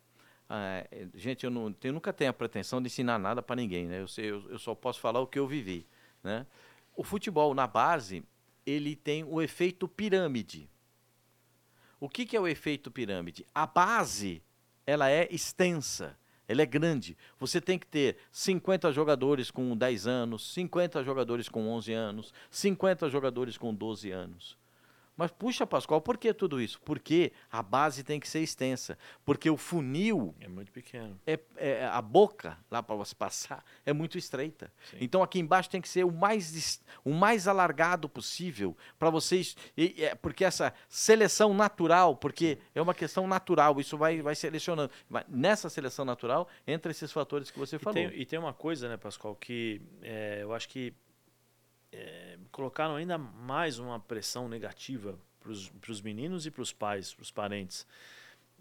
é, 0.50 1.06
gente, 1.14 1.44
eu, 1.44 1.50
não, 1.50 1.74
eu 1.82 1.92
nunca 1.92 2.12
tenho 2.12 2.30
a 2.30 2.34
pretensão 2.34 2.80
de 2.82 2.88
ensinar 2.88 3.18
nada 3.18 3.40
para 3.40 3.54
ninguém, 3.54 3.86
né? 3.86 4.00
Eu, 4.00 4.08
sei, 4.08 4.30
eu, 4.30 4.50
eu 4.50 4.58
só 4.58 4.74
posso 4.74 4.98
falar 4.98 5.20
o 5.20 5.26
que 5.26 5.38
eu 5.38 5.46
vivi, 5.46 5.86
né? 6.24 6.44
O 6.96 7.04
futebol 7.04 7.54
na 7.54 7.68
base 7.68 8.24
ele 8.66 8.96
tem 8.96 9.24
o 9.24 9.40
efeito 9.40 9.86
pirâmide. 9.86 10.68
O 12.00 12.08
que, 12.08 12.26
que 12.26 12.36
é 12.36 12.40
o 12.40 12.48
efeito 12.48 12.90
pirâmide? 12.90 13.46
A 13.54 13.66
base 13.66 14.42
ela 14.86 15.08
é 15.08 15.28
extensa, 15.30 16.18
ela 16.48 16.62
é 16.62 16.66
grande. 16.66 17.16
Você 17.38 17.60
tem 17.60 17.78
que 17.78 17.86
ter 17.86 18.16
50 18.32 18.90
jogadores 18.92 19.50
com 19.50 19.76
10 19.76 20.06
anos, 20.06 20.52
50 20.52 21.04
jogadores 21.04 21.48
com 21.48 21.68
11 21.68 21.92
anos, 21.92 22.34
50 22.50 23.08
jogadores 23.08 23.56
com 23.56 23.72
12 23.72 24.10
anos. 24.10 24.58
Mas 25.20 25.30
puxa, 25.32 25.66
Pascoal, 25.66 26.00
por 26.00 26.16
que 26.16 26.32
tudo 26.32 26.58
isso? 26.62 26.80
Porque 26.82 27.30
a 27.52 27.62
base 27.62 28.02
tem 28.02 28.18
que 28.18 28.26
ser 28.26 28.40
extensa. 28.40 28.96
Porque 29.22 29.50
o 29.50 29.56
funil 29.58 30.34
É 30.40 30.48
muito 30.48 30.72
pequeno. 30.72 31.20
é, 31.26 31.38
é- 31.58 31.84
a 31.84 32.00
boca 32.00 32.56
lá 32.70 32.82
para 32.82 32.94
você 32.96 33.14
passar 33.14 33.62
é 33.84 33.92
muito 33.92 34.16
estreita. 34.16 34.72
Sim. 34.90 34.96
Então 34.98 35.22
aqui 35.22 35.38
embaixo 35.38 35.68
tem 35.68 35.78
que 35.82 35.88
ser 35.90 36.04
o 36.06 36.10
mais, 36.10 36.82
o 37.04 37.12
mais 37.12 37.46
alargado 37.46 38.08
possível 38.08 38.74
para 38.98 39.10
vocês, 39.10 39.54
e- 39.76 40.02
é 40.02 40.14
porque 40.14 40.42
essa 40.42 40.72
seleção 40.88 41.52
natural, 41.52 42.16
porque 42.16 42.56
é 42.74 42.80
uma 42.80 42.94
questão 42.94 43.26
natural, 43.26 43.78
isso 43.78 43.98
vai, 43.98 44.22
vai 44.22 44.34
selecionando. 44.34 44.90
Vai- 45.10 45.26
Nessa 45.28 45.68
seleção 45.68 46.06
natural 46.06 46.48
entra 46.66 46.90
esses 46.90 47.12
fatores 47.12 47.50
que 47.50 47.58
você 47.58 47.76
E 47.76 47.78
falou. 47.78 47.92
tem, 47.94 48.06
e 48.18 48.24
tem 48.24 48.38
uma 48.38 48.54
coisa, 48.54 48.88
né, 48.88 48.96
Pascoal, 48.96 49.36
que 49.36 49.82
é, 50.00 50.38
eu 50.40 50.54
acho 50.54 50.66
que 50.66 50.94
é, 51.92 52.38
colocaram 52.52 52.96
ainda 52.96 53.18
mais 53.18 53.78
uma 53.78 53.98
pressão 53.98 54.48
negativa 54.48 55.18
para 55.40 55.50
os 55.90 56.00
meninos 56.00 56.46
e 56.46 56.50
para 56.50 56.62
os 56.62 56.72
pais, 56.72 57.14
para 57.14 57.22
os 57.22 57.30
parentes. 57.30 57.86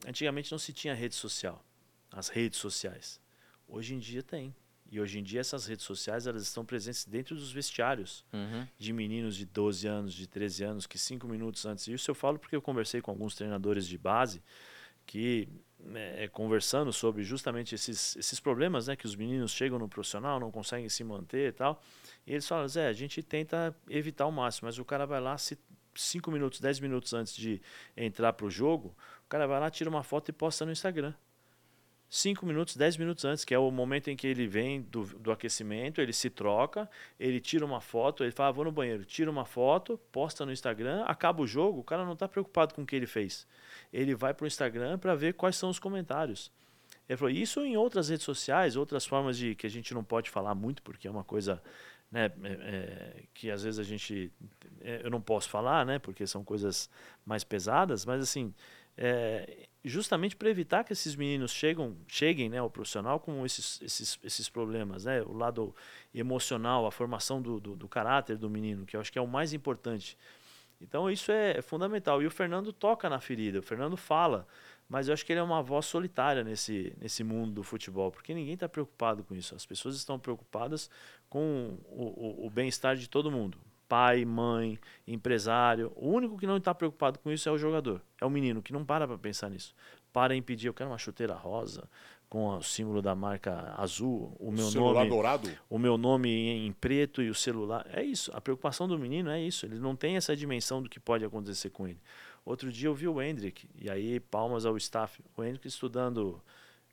Antigamente 0.07 0.51
não 0.51 0.57
se 0.57 0.71
tinha 0.71 0.93
rede 0.93 1.15
social, 1.15 1.63
as 2.11 2.29
redes 2.29 2.57
sociais. 2.59 3.19
Hoje 3.67 3.93
em 3.95 3.99
dia 3.99 4.23
tem. 4.23 4.55
E 4.91 4.99
hoje 4.99 5.19
em 5.19 5.23
dia 5.23 5.41
essas 5.41 5.67
redes 5.67 5.85
sociais 5.85 6.25
elas 6.25 6.41
estão 6.41 6.65
presentes 6.65 7.05
dentro 7.05 7.35
dos 7.35 7.51
vestiários 7.51 8.25
Uhum. 8.33 8.65
de 8.79 8.91
meninos 8.91 9.35
de 9.35 9.45
12 9.45 9.85
anos, 9.87 10.13
de 10.15 10.25
13 10.25 10.63
anos, 10.63 10.87
que 10.87 10.97
cinco 10.97 11.27
minutos 11.27 11.65
antes. 11.65 11.87
Isso 11.87 12.09
eu 12.09 12.15
falo 12.15 12.39
porque 12.39 12.55
eu 12.55 12.61
conversei 12.61 12.99
com 13.01 13.11
alguns 13.11 13.35
treinadores 13.35 13.85
de 13.85 13.97
base 13.99 14.41
que, 15.05 15.47
né, 15.79 16.27
conversando 16.29 16.91
sobre 16.93 17.23
justamente 17.23 17.75
esses, 17.75 18.15
esses 18.15 18.39
problemas, 18.39 18.87
né, 18.87 18.95
que 18.95 19.05
os 19.05 19.15
meninos 19.15 19.51
chegam 19.51 19.77
no 19.77 19.87
profissional, 19.87 20.39
não 20.39 20.49
conseguem 20.51 20.89
se 20.89 21.03
manter 21.03 21.49
e 21.49 21.51
tal. 21.51 21.83
E 22.25 22.31
eles 22.33 22.47
falam, 22.47 22.67
Zé, 22.67 22.87
a 22.87 22.93
gente 22.93 23.23
tenta 23.23 23.75
evitar 23.89 24.25
o 24.25 24.31
máximo, 24.31 24.67
mas 24.67 24.77
o 24.77 24.85
cara 24.85 25.05
vai 25.05 25.19
lá, 25.19 25.37
se 25.37 25.57
cinco 25.95 26.31
minutos, 26.31 26.59
10 26.59 26.79
minutos 26.79 27.13
antes 27.13 27.35
de 27.35 27.61
entrar 27.95 28.33
para 28.33 28.45
o 28.45 28.51
jogo, 28.51 28.95
o 29.25 29.29
cara 29.29 29.47
vai 29.47 29.59
lá, 29.59 29.69
tira 29.69 29.89
uma 29.89 30.03
foto 30.03 30.29
e 30.29 30.31
posta 30.31 30.65
no 30.65 30.71
Instagram. 30.71 31.13
5 32.09 32.43
minutos, 32.43 32.75
10 32.75 32.97
minutos 32.97 33.23
antes, 33.23 33.45
que 33.45 33.53
é 33.53 33.59
o 33.59 33.69
momento 33.69 34.09
em 34.09 34.15
que 34.15 34.25
ele 34.25 34.47
vem 34.47 34.81
do, 34.81 35.05
do 35.19 35.31
aquecimento, 35.31 36.01
ele 36.01 36.11
se 36.11 36.27
troca, 36.27 36.89
ele 37.19 37.39
tira 37.39 37.63
uma 37.63 37.79
foto, 37.79 38.23
ele 38.23 38.31
fala, 38.31 38.49
ah, 38.49 38.51
vou 38.51 38.65
no 38.65 38.71
banheiro, 38.71 39.05
tira 39.05 39.29
uma 39.29 39.45
foto, 39.45 39.99
posta 40.11 40.43
no 40.43 40.51
Instagram, 40.51 41.03
acaba 41.03 41.43
o 41.43 41.47
jogo, 41.47 41.79
o 41.79 41.83
cara 41.83 42.03
não 42.03 42.13
está 42.13 42.27
preocupado 42.27 42.73
com 42.73 42.81
o 42.81 42.85
que 42.85 42.95
ele 42.95 43.05
fez. 43.05 43.47
Ele 43.93 44.15
vai 44.15 44.33
para 44.33 44.45
o 44.45 44.47
Instagram 44.47 44.97
para 44.97 45.13
ver 45.13 45.35
quais 45.35 45.55
são 45.55 45.69
os 45.69 45.77
comentários. 45.77 46.51
Ele 47.07 47.17
falou, 47.17 47.31
isso 47.31 47.61
em 47.61 47.77
outras 47.77 48.09
redes 48.09 48.25
sociais, 48.25 48.75
outras 48.75 49.05
formas 49.05 49.37
de 49.37 49.53
que 49.53 49.67
a 49.67 49.69
gente 49.69 49.93
não 49.93 50.03
pode 50.03 50.31
falar 50.31 50.55
muito, 50.55 50.81
porque 50.81 51.07
é 51.07 51.11
uma 51.11 51.23
coisa 51.23 51.61
né, 52.11 52.31
é, 52.43 52.49
é, 52.49 53.23
que 53.33 53.51
às 53.51 53.63
vezes 53.63 53.79
a 53.79 53.83
gente 53.83 54.31
é, 54.81 55.01
eu 55.03 55.09
não 55.09 55.21
posso 55.21 55.49
falar, 55.49 55.85
né, 55.85 55.99
porque 55.99 56.25
são 56.25 56.43
coisas 56.43 56.89
mais 57.25 57.43
pesadas, 57.43 58.05
mas 58.05 58.21
assim, 58.21 58.53
é, 58.97 59.67
justamente 59.83 60.35
para 60.35 60.49
evitar 60.49 60.83
que 60.83 60.93
esses 60.93 61.15
meninos 61.15 61.51
chegam, 61.51 61.95
cheguem 62.07 62.49
né, 62.49 62.57
ao 62.57 62.69
profissional 62.69 63.19
com 63.19 63.45
esses, 63.45 63.81
esses, 63.81 64.19
esses 64.23 64.49
problemas, 64.49 65.05
né, 65.05 65.21
o 65.21 65.33
lado 65.33 65.75
emocional, 66.13 66.85
a 66.85 66.91
formação 66.91 67.41
do, 67.41 67.59
do, 67.59 67.75
do 67.75 67.87
caráter 67.87 68.37
do 68.37 68.49
menino, 68.49 68.85
que 68.85 68.95
eu 68.95 69.01
acho 69.01 69.11
que 69.11 69.19
é 69.19 69.21
o 69.21 69.27
mais 69.27 69.53
importante. 69.53 70.17
Então 70.81 71.09
isso 71.09 71.31
é 71.31 71.61
fundamental. 71.61 72.21
E 72.21 72.25
o 72.25 72.31
Fernando 72.31 72.71
toca 72.71 73.09
na 73.09 73.19
ferida, 73.19 73.59
o 73.59 73.63
Fernando 73.63 73.97
fala, 73.97 74.47
mas 74.89 75.07
eu 75.07 75.13
acho 75.13 75.23
que 75.23 75.31
ele 75.31 75.39
é 75.39 75.43
uma 75.43 75.61
voz 75.61 75.85
solitária 75.85 76.43
nesse, 76.43 76.91
nesse 76.99 77.23
mundo 77.23 77.51
do 77.51 77.63
futebol, 77.63 78.11
porque 78.11 78.33
ninguém 78.33 78.55
está 78.55 78.67
preocupado 78.67 79.23
com 79.23 79.35
isso. 79.35 79.53
As 79.53 79.63
pessoas 79.63 79.95
estão 79.95 80.17
preocupadas 80.17 80.89
com 81.29 81.77
o, 81.85 82.05
o, 82.43 82.47
o 82.47 82.49
bem-estar 82.49 82.95
de 82.95 83.07
todo 83.07 83.29
mundo. 83.29 83.59
Pai, 83.87 84.25
mãe, 84.25 84.79
empresário. 85.07 85.91
O 85.95 86.09
único 86.09 86.37
que 86.37 86.47
não 86.47 86.57
está 86.57 86.73
preocupado 86.73 87.19
com 87.19 87.31
isso 87.31 87.47
é 87.47 87.51
o 87.51 87.57
jogador. 87.57 88.01
É 88.19 88.25
o 88.25 88.29
menino 88.31 88.63
que 88.63 88.73
não 88.73 88.83
para 88.83 89.07
para 89.07 89.17
pensar 89.17 89.49
nisso. 89.49 89.75
Para 90.11 90.35
impedir, 90.35 90.67
eu 90.67 90.73
quero 90.73 90.89
uma 90.89 90.97
chuteira 90.97 91.35
rosa 91.35 91.87
com 92.27 92.47
o 92.47 92.61
símbolo 92.61 93.01
da 93.01 93.15
marca 93.15 93.73
azul, 93.75 94.35
o 94.39 94.51
meu 94.51 94.67
o 94.67 94.69
celular 94.69 94.99
nome, 94.99 95.09
dourado? 95.09 95.49
o 95.67 95.79
meu 95.79 95.97
nome 95.97 96.29
em 96.29 96.71
preto 96.71 97.23
e 97.23 97.29
o 97.29 97.35
celular. 97.35 97.85
É 97.91 98.03
isso. 98.03 98.31
A 98.35 98.41
preocupação 98.41 98.87
do 98.87 98.97
menino 98.97 99.29
é 99.29 99.41
isso. 99.41 99.65
Ele 99.65 99.79
não 99.79 99.95
tem 99.95 100.15
essa 100.15 100.35
dimensão 100.35 100.81
do 100.81 100.89
que 100.89 100.99
pode 100.99 101.25
acontecer 101.25 101.71
com 101.71 101.87
ele. 101.87 101.99
Outro 102.49 102.71
dia 102.71 102.87
eu 102.87 102.95
vi 102.95 103.07
o 103.07 103.21
Hendrick, 103.21 103.69
e 103.79 103.91
aí 103.91 104.19
palmas 104.19 104.65
ao 104.65 104.75
staff. 104.75 105.21
O 105.37 105.43
Hendrick 105.43 105.67
estudando 105.67 106.41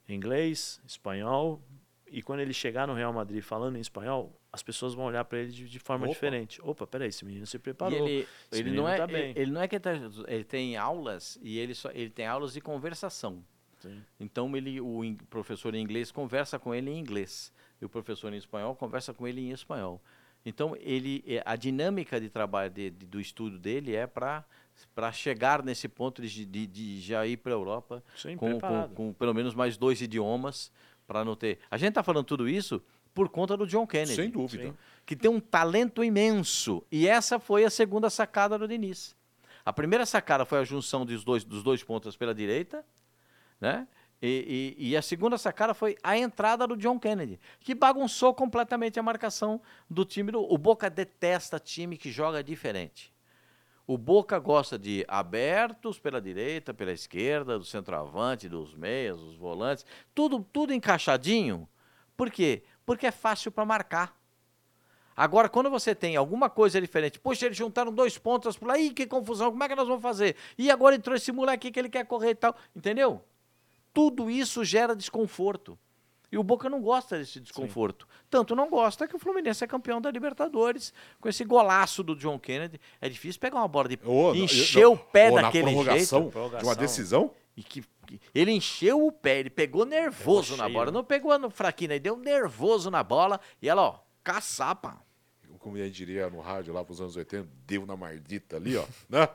inglês, 0.07 0.79
espanhol, 0.85 1.59
e 2.09 2.21
quando 2.21 2.41
ele 2.41 2.53
chegar 2.53 2.87
no 2.87 2.93
Real 2.93 3.11
Madrid 3.11 3.41
falando 3.41 3.75
em 3.75 3.79
espanhol, 3.81 4.39
as 4.51 4.61
pessoas 4.61 4.93
vão 4.93 5.05
olhar 5.05 5.25
para 5.25 5.39
ele 5.39 5.51
de, 5.51 5.67
de 5.67 5.79
forma 5.79 6.05
Opa. 6.05 6.13
diferente. 6.13 6.61
Opa, 6.61 6.85
peraí, 6.85 7.09
esse 7.09 7.25
menino 7.25 7.45
se 7.47 7.57
E 7.57 7.59
preparou. 7.59 8.07
ele, 8.07 8.19
Esse 8.51 8.61
ele 8.61 8.63
menino 8.65 8.83
não 8.83 8.89
é, 8.89 8.97
tá 8.97 9.03
ele, 9.11 9.33
ele 9.39 9.51
não 9.51 9.61
é 9.61 9.67
que 9.67 9.75
ele, 9.75 9.83
tá- 9.83 9.93
ele 10.27 10.43
tem 10.43 10.77
aulas 10.77 11.37
e 11.41 11.57
ele 11.57 11.73
só 11.73 11.89
ele 11.91 12.09
tem 12.11 12.27
aulas 12.27 12.53
de 12.53 12.61
conversação. 12.61 13.43
Sim. 13.79 14.01
Então 14.19 14.55
ele 14.55 14.79
o 14.79 15.03
in- 15.03 15.15
professor 15.15 15.73
em 15.75 15.81
inglês 15.81 16.11
conversa 16.11 16.57
com 16.59 16.73
ele 16.73 16.89
em 16.91 16.99
inglês 16.99 17.51
e 17.81 17.85
o 17.85 17.89
professor 17.89 18.31
em 18.31 18.37
espanhol 18.37 18.75
conversa 18.75 19.13
com 19.13 19.27
ele 19.27 19.41
em 19.41 19.51
espanhol. 19.51 20.01
Então 20.45 20.75
ele 20.79 21.23
é- 21.27 21.43
a 21.45 21.55
dinâmica 21.55 22.21
de 22.21 22.29
trabalho 22.29 22.69
de- 22.71 22.89
de- 22.91 23.05
do 23.05 23.19
estudo 23.19 23.59
dele 23.59 23.95
é 23.95 24.07
para 24.07 24.45
para 24.93 25.11
chegar 25.11 25.63
nesse 25.63 25.87
ponto 25.87 26.21
de, 26.21 26.45
de, 26.45 26.67
de 26.67 26.99
já 27.01 27.25
ir 27.25 27.37
para 27.37 27.51
a 27.51 27.55
Europa 27.55 28.03
Sim, 28.15 28.35
com, 28.37 28.59
com, 28.59 28.89
com 28.93 29.13
pelo 29.13 29.33
menos 29.33 29.53
mais 29.55 29.77
dois 29.77 30.01
idiomas 30.01 30.71
para 31.05 31.23
não 31.23 31.35
ter. 31.35 31.59
A 31.71 31.77
gente 31.77 31.89
está 31.89 32.03
falando 32.03 32.25
tudo 32.25 32.47
isso 32.49 32.81
por 33.13 33.29
conta 33.29 33.55
do 33.57 33.65
John 33.65 33.87
Kennedy 33.87 34.15
Sem 34.15 34.29
dúvida. 34.29 34.63
Sim. 34.67 34.73
que 35.05 35.15
tem 35.15 35.29
um 35.31 35.39
talento 35.39 36.03
imenso. 36.03 36.83
E 36.91 37.07
essa 37.07 37.39
foi 37.39 37.63
a 37.65 37.69
segunda 37.69 38.09
sacada 38.09 38.57
do 38.57 38.67
Diniz. 38.67 39.15
A 39.65 39.73
primeira 39.73 40.05
sacada 40.05 40.45
foi 40.45 40.59
a 40.59 40.63
junção 40.63 41.05
dos 41.05 41.23
dois, 41.23 41.43
dos 41.43 41.63
dois 41.63 41.83
pontas 41.83 42.15
pela 42.15 42.33
direita, 42.33 42.85
né? 43.59 43.87
E, 44.21 44.75
e- 44.79 44.89
e 44.89 44.97
a 44.97 45.01
segunda 45.01 45.37
sacada 45.37 45.73
foi 45.75 45.95
a 46.01 46.17
entrada 46.17 46.65
do 46.65 46.75
John 46.75 46.97
Kennedy, 46.99 47.39
que 47.59 47.75
bagunçou 47.75 48.33
completamente 48.33 48.99
a 48.99 49.03
marcação 49.03 49.61
do 49.89 50.03
time. 50.05 50.31
Do, 50.31 50.41
o 50.41 50.57
Boca 50.57 50.89
detesta 50.89 51.59
time 51.59 51.97
que 51.97 52.11
joga 52.11 52.43
diferente. 52.43 53.13
O 53.87 53.97
Boca 53.97 54.37
gosta 54.37 54.77
de 54.77 55.05
abertos 55.07 55.97
pela 55.97 56.21
direita, 56.21 56.73
pela 56.73 56.91
esquerda, 56.91 57.57
do 57.57 57.63
centroavante, 57.63 58.49
dos 58.49 58.75
meias, 58.75 59.17
dos 59.17 59.37
volantes, 59.37 59.85
tudo, 60.13 60.45
tudo 60.51 60.73
encaixadinho. 60.73 61.69
Por 62.17 62.29
quê? 62.29 62.63
Porque 62.85 63.07
é 63.07 63.11
fácil 63.11 63.49
para 63.49 63.63
marcar. 63.63 64.13
Agora, 65.15 65.47
quando 65.47 65.69
você 65.69 65.95
tem 65.95 66.17
alguma 66.17 66.49
coisa 66.49 66.81
diferente, 66.81 67.17
poxa, 67.17 67.45
eles 67.45 67.57
juntaram 67.57 67.91
dois 67.91 68.17
pontos 68.17 68.57
por 68.57 68.67
lá, 68.67 68.77
ih, 68.77 68.91
que 68.91 69.07
confusão, 69.07 69.51
como 69.51 69.63
é 69.63 69.69
que 69.69 69.75
nós 69.75 69.87
vamos 69.87 70.03
fazer? 70.03 70.35
E 70.57 70.69
agora 70.69 70.95
entrou 70.95 71.15
esse 71.15 71.31
moleque 71.31 71.71
que 71.71 71.79
ele 71.79 71.89
quer 71.89 72.05
correr 72.05 72.31
e 72.31 72.35
tal, 72.35 72.55
entendeu? 72.75 73.23
Tudo 73.93 74.29
isso 74.29 74.65
gera 74.65 74.95
desconforto. 74.95 75.79
E 76.31 76.37
o 76.37 76.43
Boca 76.43 76.69
não 76.69 76.81
gosta 76.81 77.17
desse 77.17 77.39
desconforto. 77.39 78.07
Tanto 78.29 78.55
não 78.55 78.69
gosta 78.69 79.07
que 79.07 79.15
o 79.15 79.19
Fluminense 79.19 79.63
é 79.63 79.67
campeão 79.67 80.01
da 80.01 80.11
Libertadores 80.11 80.93
com 81.21 81.29
esse 81.29 81.43
golaço 81.45 82.03
do 82.03 82.15
John 82.15 82.37
Kennedy. 82.37 82.79
É 82.99 83.07
difícil 83.07 83.39
pegar 83.39 83.57
uma 83.59 83.67
bola 83.67 83.87
de 83.89 83.99
não, 84.03 84.35
encher 84.35 84.83
eu- 84.83 84.91
o 84.93 84.97
pé 84.97 85.31
daquele 85.31 85.63
na 85.65 85.71
prorrogação, 85.71 86.19
jeito. 86.23 86.31
de 86.33 86.37
uma 86.37 86.49
Prorrogação. 86.49 86.75
decisão? 86.75 87.31
E 87.55 87.63
que, 87.63 87.81
que- 88.05 88.19
ele 88.35 88.51
encheu 88.51 89.05
o 89.05 89.11
pé, 89.11 89.39
ele 89.39 89.49
pegou 89.49 89.85
nervoso 89.85 90.57
na 90.57 90.67
bola. 90.67 90.91
Não 90.91 91.03
pegou 91.03 91.37
no 91.39 91.49
fraquinho, 91.49 91.93
ele 91.93 91.99
deu 91.99 92.17
nervoso 92.17 92.91
na 92.91 93.01
bola. 93.03 93.39
E 93.61 93.69
ela, 93.69 93.81
ó, 93.83 93.99
caçapa. 94.23 95.01
como 95.59 95.75
a 95.75 95.79
gente 95.79 95.95
diria 95.95 96.29
no 96.29 96.39
rádio 96.39 96.73
lá 96.73 96.83
pros 96.83 97.01
anos 97.01 97.15
80, 97.17 97.47
deu 97.65 97.85
na 97.85 97.95
mardita 97.97 98.55
ali, 98.57 98.77
ó. 98.77 98.85
né? 99.09 99.27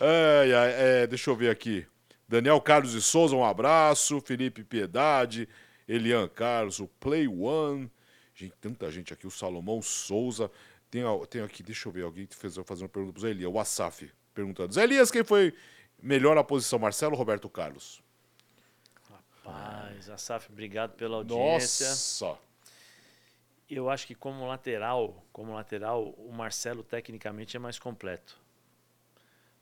Ai, 0.00 0.52
ai, 0.54 0.70
é, 1.02 1.06
deixa 1.06 1.30
eu 1.30 1.36
ver 1.36 1.50
aqui. 1.50 1.86
Daniel 2.28 2.60
Carlos 2.60 2.92
de 2.92 3.00
Souza, 3.02 3.36
um 3.36 3.44
abraço. 3.44 4.20
Felipe 4.20 4.64
Piedade, 4.64 5.48
Elian 5.88 6.28
Carlos, 6.28 6.78
o 6.78 6.86
Play 6.86 7.26
One. 7.26 7.90
Gente, 8.34 8.54
tanta 8.60 8.90
gente 8.90 9.12
aqui, 9.12 9.26
o 9.26 9.30
Salomão 9.30 9.80
Souza. 9.80 10.50
Tem, 10.90 11.02
tem 11.28 11.42
aqui, 11.42 11.62
deixa 11.62 11.88
eu 11.88 11.92
ver, 11.92 12.02
alguém 12.02 12.26
que 12.26 12.36
fez 12.36 12.56
fazer 12.64 12.84
uma 12.84 12.88
pergunta 12.88 13.12
pro 13.14 13.22
Zé 13.22 13.30
Elias, 13.30 13.52
o 13.52 13.58
Asaf, 13.58 14.10
perguntando. 14.32 14.72
Zé 14.72 14.84
Elias, 14.84 15.10
quem 15.10 15.24
foi 15.24 15.54
melhor 16.00 16.36
na 16.36 16.44
posição, 16.44 16.78
Marcelo 16.78 17.12
ou 17.12 17.18
Roberto 17.18 17.48
Carlos? 17.48 18.02
Paz, 19.42 20.08
Asaf, 20.10 20.50
obrigado 20.52 20.94
pela 20.94 21.16
audiência. 21.16 21.88
Nossa! 21.88 22.38
Eu 23.68 23.90
acho 23.90 24.06
que 24.06 24.14
como 24.14 24.46
lateral, 24.46 25.22
como 25.30 25.52
lateral, 25.52 26.10
o 26.16 26.32
Marcelo 26.32 26.82
tecnicamente 26.82 27.56
é 27.56 27.60
mais 27.60 27.78
completo. 27.78 28.38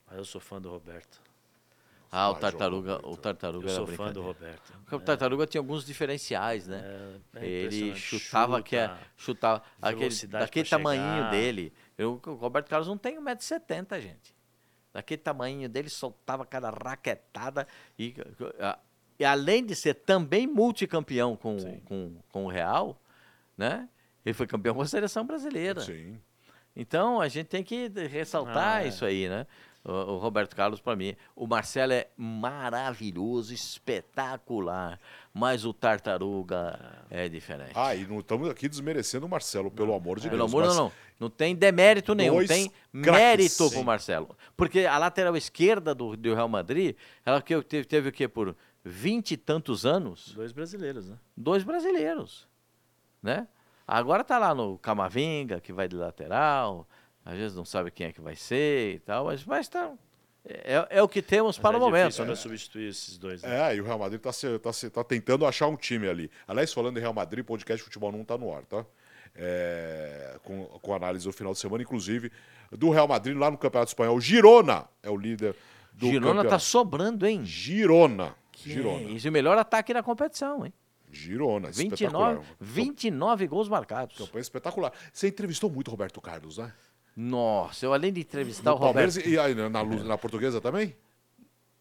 Mas 0.05 0.17
eu 0.17 0.25
sou 0.25 0.39
fã 0.39 0.61
do 0.61 0.69
Roberto. 0.69 1.26
Ah, 2.11 2.29
o 2.29 2.35
Tartaruga, 2.35 2.99
o. 3.05 3.17
Tartaruga 3.17 3.65
Eu 3.67 3.75
era 3.75 3.85
sou 3.85 3.87
fã 3.87 4.11
do. 4.13 4.21
Roberto. 4.21 4.73
O 4.91 4.99
Tartaruga 4.99 5.45
tinha 5.45 5.59
alguns 5.59 5.85
diferenciais, 5.85 6.67
né? 6.67 6.81
É, 7.35 7.45
é 7.45 7.45
ele 7.45 7.95
chutava 7.95 8.61
que 8.61 8.75
é, 8.77 8.87
Chuta, 8.87 9.01
chutava 9.17 9.63
aquele, 9.81 10.27
daquele 10.27 10.65
chegar. 10.65 11.29
dele. 11.31 11.73
Eu, 11.97 12.21
o 12.25 12.33
Roberto 12.35 12.69
Carlos 12.69 12.87
não 12.87 12.97
tem 12.97 13.19
1,70m, 13.19 13.99
gente. 13.99 14.33
Daquele 14.93 15.21
tamanhinho 15.21 15.67
dele, 15.67 15.89
soltava 15.89 16.45
cada 16.45 16.69
raquetada. 16.69 17.67
E, 17.99 18.15
a- 18.59 18.79
e 19.19 19.25
além 19.25 19.65
de 19.65 19.75
ser 19.75 19.93
também 19.95 20.47
multicampeão 20.47 21.35
com, 21.35 21.59
Sim. 21.59 21.81
com, 21.85 22.15
com 22.31 22.45
o 22.45 22.47
Real, 22.49 22.99
né? 23.57 23.89
Ele 24.25 24.33
foi 24.33 24.47
campeão 24.47 24.73
com 24.75 24.81
a 24.81 24.87
seleção 24.87 25.25
brasileira. 25.25 25.81
Sim. 25.81 26.19
Então 26.79 27.19
a 27.19 27.27
gente 27.27 27.47
tem 27.47 27.63
que 27.63 27.87
ressaltar 28.07 28.77
Ah, 28.77 28.83
é. 28.85 28.87
isso 28.87 29.03
aí, 29.03 29.27
né? 29.27 29.47
O, 29.83 29.91
o 29.91 30.17
Roberto 30.17 30.55
Carlos, 30.55 30.79
para 30.79 30.95
mim. 30.95 31.15
O 31.35 31.47
Marcelo 31.47 31.93
é 31.93 32.07
maravilhoso, 32.15 33.53
espetacular. 33.53 34.99
Mas 35.33 35.65
o 35.65 35.73
Tartaruga 35.73 36.79
é 37.09 37.27
diferente. 37.29 37.71
Ah, 37.75 37.95
e 37.95 38.05
não 38.05 38.19
estamos 38.19 38.49
aqui 38.49 38.67
desmerecendo 38.67 39.25
o 39.25 39.29
Marcelo, 39.29 39.71
pelo 39.71 39.93
amor 39.93 40.19
de 40.19 40.29
Pelo 40.29 40.39
Deus. 40.45 40.51
amor, 40.51 40.65
mas- 40.65 40.75
não, 40.75 40.83
não. 40.85 40.91
Não 41.19 41.29
tem 41.31 41.55
demérito 41.55 42.13
nenhum, 42.13 42.45
tem 42.45 42.69
craques. 42.69 43.11
mérito 43.11 43.69
Sim. 43.69 43.69
pro 43.71 43.83
Marcelo. 43.83 44.37
Porque 44.55 44.85
a 44.85 44.99
lateral 44.99 45.35
esquerda 45.35 45.95
do, 45.95 46.15
do 46.15 46.35
Real 46.35 46.47
Madrid, 46.47 46.95
ela 47.25 47.41
que 47.41 47.59
teve, 47.63 47.85
teve 47.87 48.09
o 48.09 48.11
quê? 48.11 48.27
Por 48.27 48.55
vinte 48.85 49.31
e 49.31 49.37
tantos 49.37 49.83
anos? 49.83 50.33
Dois 50.35 50.51
brasileiros, 50.51 51.07
né? 51.09 51.17
dois 51.35 51.63
brasileiros, 51.63 52.47
né? 53.21 53.47
Agora 53.87 54.23
tá 54.23 54.37
lá 54.37 54.53
no 54.53 54.77
Camavinga, 54.79 55.61
que 55.61 55.71
vai 55.71 55.87
de 55.87 55.95
lateral, 55.95 56.87
às 57.23 57.37
vezes 57.37 57.55
não 57.55 57.63
sabe 57.65 57.89
quem 57.89 58.07
é 58.07 58.11
que 58.11 58.19
vai 58.21 58.35
ser 58.35 58.95
e 58.95 58.99
tal, 58.99 59.25
mas, 59.25 59.45
mas 59.45 59.67
tá, 59.69 59.91
é, 60.45 60.87
é 60.89 61.01
o 61.01 61.07
que 61.07 61.21
temos 61.21 61.57
Mas 61.57 61.61
para 61.61 61.77
é 61.77 61.79
o 61.79 61.81
momento. 61.81 62.21
né? 62.21 62.27
né, 62.29 62.35
substituir 62.35 62.89
esses 62.89 63.17
dois. 63.17 63.41
né? 63.41 63.71
É, 63.71 63.75
e 63.75 63.81
o 63.81 63.85
Real 63.85 63.97
Madrid 63.99 64.19
tá, 64.19 64.31
se- 64.33 64.59
tá, 64.59 64.71
se- 64.73 64.89
tá 64.89 65.03
tentando 65.03 65.45
achar 65.45 65.67
um 65.67 65.75
time 65.77 66.07
ali. 66.07 66.29
Aliás, 66.47 66.73
falando 66.73 66.97
em 66.97 67.01
Real 67.01 67.13
Madrid, 67.13 67.45
podcast 67.45 67.81
Futebol 67.83 68.11
não 68.11 68.23
tá 68.25 68.37
no 68.37 68.53
ar, 68.53 68.65
tá? 68.65 68.85
É, 69.35 70.37
com, 70.43 70.65
com 70.65 70.93
análise 70.95 71.25
do 71.25 71.31
final 71.31 71.53
de 71.53 71.59
semana, 71.59 71.83
inclusive, 71.83 72.31
do 72.71 72.89
Real 72.89 73.07
Madrid 73.07 73.37
lá 73.37 73.51
no 73.51 73.57
Campeonato 73.57 73.89
Espanhol. 73.91 74.19
Girona 74.19 74.85
é 75.03 75.09
o 75.09 75.15
líder 75.17 75.55
do 75.93 76.07
Girona 76.07 76.27
tá 76.27 76.35
campeonato. 76.43 76.63
sobrando, 76.63 77.25
hein? 77.25 77.45
Girona. 77.45 78.35
Que 78.51 78.71
Girona. 78.71 78.99
é 78.99 79.11
isso, 79.11 79.29
o 79.29 79.31
melhor 79.31 79.57
ataque 79.57 79.93
da 79.93 80.01
competição, 80.01 80.65
hein? 80.65 80.73
Girona. 81.11 81.69
29, 81.71 81.93
espetacular. 81.95 82.41
29 82.59 83.47
gols 83.47 83.69
marcados. 83.69 84.17
Campanha 84.17 84.41
espetacular. 84.41 84.91
Você 85.13 85.27
entrevistou 85.29 85.69
muito 85.69 85.87
o 85.87 85.91
Roberto 85.91 86.19
Carlos, 86.21 86.57
né? 86.57 86.71
Nossa, 87.15 87.85
eu 87.85 87.93
além 87.93 88.13
de 88.13 88.21
entrevistar 88.21 88.69
No 88.71 88.75
o 88.75 88.79
Roberto... 88.79 89.13
Palmeiras 89.15 89.17
e 89.33 89.39
aí 89.39 89.55
na, 89.55 89.69
na, 89.69 89.83
na 89.83 90.17
portuguesa 90.17 90.61
também? 90.61 90.95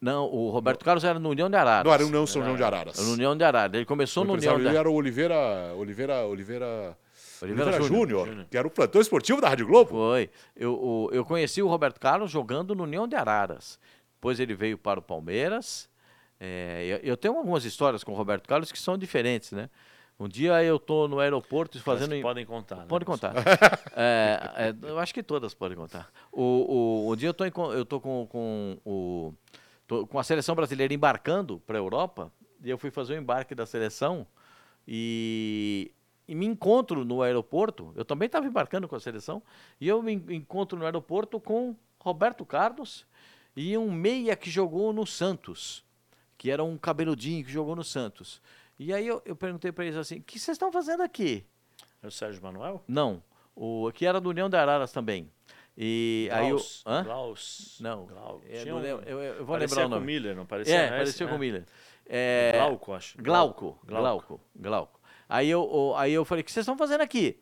Não, 0.00 0.26
o 0.26 0.50
Roberto 0.50 0.84
Carlos 0.84 1.04
era 1.04 1.18
no 1.18 1.28
União 1.30 1.48
de 1.50 1.56
Araras. 1.56 1.84
Não, 1.84 1.92
era 1.92 2.04
o 2.04 2.06
União 2.08 2.26
São 2.26 2.42
João 2.42 2.56
de 2.56 2.62
Araras. 2.62 2.98
Era 2.98 3.06
no 3.06 3.12
União 3.14 3.36
de 3.36 3.44
Araras. 3.44 3.74
Ele 3.74 3.84
começou 3.84 4.22
O 4.22 4.26
no 4.26 4.32
União 4.34 4.54
de 4.54 4.60
Araras. 4.62 4.78
era 4.80 4.90
o 4.90 4.94
Oliveira, 4.94 5.34
Oliveira, 5.74 6.24
Oliveira, 6.26 6.96
Oliveira 7.42 7.70
Oliveira 7.70 7.82
Júnior. 7.82 8.26
Júnior, 8.28 8.46
que 8.50 8.56
era 8.56 8.66
o 8.66 8.70
plantão 8.70 9.00
esportivo 9.00 9.40
da 9.40 9.48
Rádio 9.48 9.66
Globo. 9.66 9.90
Foi. 9.90 10.30
Eu, 10.54 10.72
o- 10.74 11.10
eu 11.12 11.24
conheci 11.24 11.60
o 11.62 11.66
Roberto 11.68 11.98
Carlos 11.98 12.30
jogando 12.30 12.74
no 12.74 12.84
União 12.84 13.06
de 13.08 13.16
Araras. 13.16 13.78
Depois 14.14 14.38
ele 14.40 14.54
veio 14.54 14.78
para 14.78 15.00
o 15.00 15.02
Palmeiras. 15.02 15.88
É, 16.38 16.84
eu, 16.86 17.10
eu 17.12 17.16
tenho 17.16 17.36
algumas 17.36 17.64
histórias 17.64 18.04
com 18.04 18.12
o 18.12 18.14
Roberto 18.14 18.46
Carlos 18.46 18.70
que 18.70 18.78
são 18.78 18.96
diferentes, 18.98 19.52
né? 19.52 19.70
Um 20.18 20.28
dia 20.28 20.62
eu 20.64 20.78
tô 20.78 21.06
no 21.08 21.18
aeroporto 21.20 21.78
fazendo... 21.82 22.18
Podem 22.22 22.46
contar. 22.46 22.76
né? 22.76 22.84
Pode 22.88 23.04
contar. 23.04 23.34
É, 23.98 24.50
é, 24.56 24.74
eu 24.90 24.98
acho 24.98 25.12
que 25.14 25.22
todas 25.22 25.54
podem 25.54 25.76
contar. 25.76 26.10
O, 26.30 26.42
o, 27.06 27.12
um 27.12 27.16
dia 27.16 27.28
eu 27.30 27.34
tô, 27.34 27.44
em 27.46 27.52
eu 27.74 27.84
tô 27.86 27.98
com, 28.00 28.26
com, 28.30 28.78
o, 28.84 29.32
tô 29.86 30.06
com 30.06 30.18
a 30.18 30.22
seleção 30.24 30.54
brasileira 30.54 30.92
embarcando 30.92 31.58
para 31.66 31.78
a 31.78 31.80
Europa 31.80 32.30
e 32.62 32.68
eu 32.68 32.76
fui 32.76 32.90
fazer 32.90 33.14
o 33.14 33.18
embarque 33.18 33.54
da 33.54 33.64
seleção 33.64 34.26
e, 34.86 35.90
e 36.28 36.34
me 36.34 36.46
encontro 36.46 37.04
no 37.04 37.22
aeroporto. 37.22 37.92
Eu 37.96 38.04
também 38.04 38.26
estava 38.26 38.46
embarcando 38.46 38.86
com 38.88 38.96
a 38.96 39.00
seleção 39.00 39.42
e 39.80 39.88
eu 39.88 40.02
me 40.02 40.12
en- 40.12 40.24
encontro 40.36 40.78
no 40.78 40.84
aeroporto 40.84 41.40
com 41.40 41.74
Roberto 42.00 42.44
Carlos 42.44 43.06
e 43.56 43.76
um 43.78 43.90
meia 43.90 44.36
que 44.36 44.50
jogou 44.50 44.92
no 44.92 45.06
Santos, 45.06 45.84
que 46.38 46.50
era 46.50 46.62
um 46.62 46.76
cabeludinho 46.76 47.44
que 47.44 47.50
jogou 47.50 47.74
no 47.76 47.84
Santos. 47.84 48.40
E 48.78 48.92
aí 48.92 49.06
eu, 49.06 49.22
eu 49.24 49.34
perguntei 49.36 49.72
para 49.72 49.84
eles 49.84 49.96
assim: 49.96 50.18
o 50.18 50.22
que 50.22 50.38
vocês 50.38 50.54
estão 50.54 50.70
fazendo 50.70 51.02
aqui? 51.02 51.44
É 52.02 52.06
o 52.06 52.10
Sérgio 52.10 52.42
Manuel? 52.42 52.82
Não. 52.86 53.22
O 53.54 53.90
que 53.92 54.04
era 54.04 54.20
do 54.20 54.28
União 54.28 54.50
de 54.50 54.56
Araras 54.56 54.92
também. 54.92 55.30
E 55.78 56.28
aí 56.32 56.48
eu. 56.48 56.56
Glaus. 56.56 56.82
Hã? 56.86 57.04
Glaus. 57.04 57.78
Não. 57.80 58.06
Glau. 58.06 58.42
É, 58.48 58.72
um- 58.72 58.78
lembro, 58.78 59.04
eu, 59.08 59.22
eu 59.22 59.44
vou 59.44 59.56
parecia 59.56 59.76
lembrar 59.82 59.86
o 59.86 59.88
com 59.90 59.96
o 59.96 60.00
nome. 60.00 60.06
Miller, 60.12 60.36
não 60.36 60.46
parecia? 60.46 60.74
É, 60.74 60.84
Esse, 60.84 60.90
parecia 60.90 61.26
né? 61.26 61.32
com 61.32 61.36
o 61.36 61.40
Miller. 61.40 61.64
É, 62.06 62.52
Glauco, 62.54 62.92
acho. 62.92 63.18
Glauco, 63.22 63.78
Glauco. 63.84 63.86
Glauco, 63.86 64.40
Glauco. 64.54 65.00
Aí 65.28 65.48
eu, 65.50 65.94
aí 65.96 66.12
eu 66.12 66.24
falei, 66.24 66.42
o 66.42 66.44
que 66.44 66.52
vocês 66.52 66.62
estão 66.64 66.78
fazendo 66.78 67.00
aqui? 67.00 67.40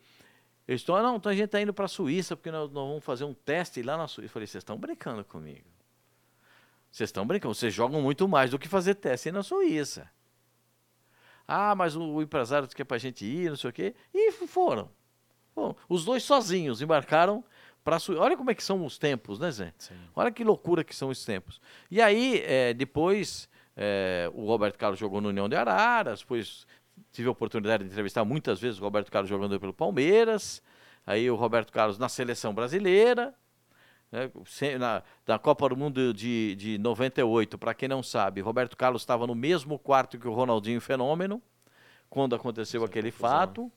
Eles 0.67 0.81
estão, 0.81 0.95
"Ah, 0.95 1.03
não, 1.03 1.17
então 1.17 1.31
a 1.31 1.35
gente 1.35 1.45
está 1.45 1.61
indo 1.61 1.71
para 1.73 1.85
a 1.85 1.87
Suíça, 1.87 2.35
porque 2.35 2.49
nós, 2.49 2.71
nós 2.71 2.87
vamos 2.87 3.03
fazer 3.03 3.23
um 3.25 3.33
teste 3.33 3.83
lá 3.83 3.95
na 3.95 4.07
Suíça. 4.07 4.25
Eu 4.25 4.33
falei, 4.33 4.47
vocês 4.47 4.61
estão 4.63 4.77
brincando 4.77 5.23
comigo. 5.23 5.63
Vocês 6.95 7.09
estão 7.09 7.27
brincando, 7.27 7.53
vocês 7.53 7.73
jogam 7.73 8.01
muito 8.01 8.25
mais 8.25 8.51
do 8.51 8.57
que 8.57 8.69
fazer 8.69 8.95
teste 8.95 9.29
na 9.29 9.43
Suíça. 9.43 10.09
Ah, 11.45 11.75
mas 11.75 11.93
o, 11.93 12.21
empresário 12.21 12.65
disse 12.65 12.73
que 12.73 12.83
é 12.83 12.85
para 12.85 12.95
a 12.95 12.99
gente 12.99 13.25
ir, 13.25 13.49
não 13.49 13.57
sei 13.57 13.69
o 13.69 13.73
quê. 13.73 13.93
E 14.13 14.31
foram. 14.47 14.89
Bom, 15.53 15.75
os 15.89 16.05
dois 16.05 16.23
sozinhos 16.23 16.81
embarcaram 16.81 17.43
para 17.83 17.97
a 17.97 17.99
Suíça. 17.99 18.21
Olha 18.21 18.37
como 18.37 18.49
é 18.49 18.55
que 18.55 18.63
são 18.63 18.85
os 18.85 18.97
tempos, 18.97 19.39
né, 19.39 19.51
Zé? 19.51 19.73
Sim. 19.77 19.93
Olha 20.15 20.31
que 20.31 20.41
loucura 20.41 20.85
que 20.85 20.95
são 20.95 21.09
os 21.09 21.25
tempos. 21.25 21.59
E 21.91 22.01
aí, 22.01 22.41
eh, 22.45 22.73
depois, 22.73 23.49
eh, 23.75 24.31
o 24.33 24.45
Roberto 24.45 24.77
Carlos 24.77 24.97
jogou 24.97 25.19
no 25.19 25.27
União 25.27 25.49
de 25.49 25.55
Araras, 25.57 26.21
depois 26.21 26.65
tive 27.11 27.27
a 27.27 27.31
oportunidade 27.31 27.83
de 27.83 27.89
entrevistar 27.89 28.23
muitas 28.23 28.61
vezes 28.61 28.79
o 28.79 28.83
Roberto 28.83 29.11
Carlos 29.11 29.29
jogando 29.29 29.59
pelo 29.59 29.73
Palmeiras, 29.73 30.63
aí 31.05 31.29
o 31.29 31.35
Roberto 31.35 31.73
Carlos 31.73 31.99
na 31.99 32.07
seleção 32.07 32.53
brasileira, 32.53 33.35
né, 34.15 34.77
na, 34.79 35.03
na 35.27 35.37
Copa 35.39 35.69
do 35.69 35.75
Mundo 35.77 36.13
de, 36.13 36.55
de 36.55 36.77
98, 36.77 37.57
para 37.57 37.73
quem 37.73 37.89
não 37.89 38.01
sabe, 38.01 38.41
Roberto 38.41 38.75
Carlos 38.77 39.01
estava 39.01 39.27
no 39.27 39.35
mesmo 39.35 39.77
quarto 39.77 40.17
que 40.17 40.27
o 40.27 40.33
Ronaldinho 40.33 40.79
Fenômeno, 40.81 41.41
quando 42.09 42.35
aconteceu 42.35 42.83
aquele 42.83 43.11
fato, 43.11 43.71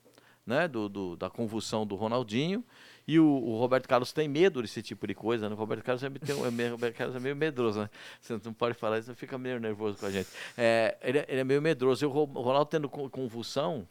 né, 0.45 0.67
do, 0.67 0.87
do- 0.89 1.15
da 1.15 1.29
convulsão 1.29 1.85
do 1.85 1.95
Ronaldinho, 1.95 2.63
e 3.07 3.19
o, 3.19 3.25
o 3.25 3.57
Roberto 3.59 3.87
Carlos 3.87 4.13
tem 4.13 4.27
medo 4.27 4.61
desse 4.61 4.81
tipo 4.83 5.07
de 5.07 5.15
coisa, 5.15 5.49
né? 5.49 5.55
O 5.55 5.57
Roberto 5.57 5.83
Carlos 5.83 6.03
é, 6.03 6.09
tem 6.11 6.43
é 6.45 6.51
meio, 6.51 6.71
Roberto 6.71 6.95
Carlos 6.95 7.15
é 7.15 7.19
meio 7.19 7.35
medroso, 7.35 7.79
né? 7.81 7.89
Você 8.21 8.39
não 8.45 8.53
pode 8.53 8.75
falar 8.75 8.99
isso, 8.99 9.13
fica 9.15 9.35
meio 9.37 9.59
nervoso 9.59 9.97
com 9.97 10.05
a 10.05 10.11
gente. 10.11 10.29
É, 10.55 10.95
ele, 11.01 11.17
é- 11.17 11.25
ele 11.27 11.41
é 11.41 11.43
meio 11.43 11.59
medroso. 11.59 12.03
E 12.03 12.07
o 12.07 12.09
Ro- 12.11 12.29
o 12.35 12.41
Ronaldo 12.41 12.69
tendo 12.69 12.87
con- 12.87 13.09
convulsão, 13.09 13.87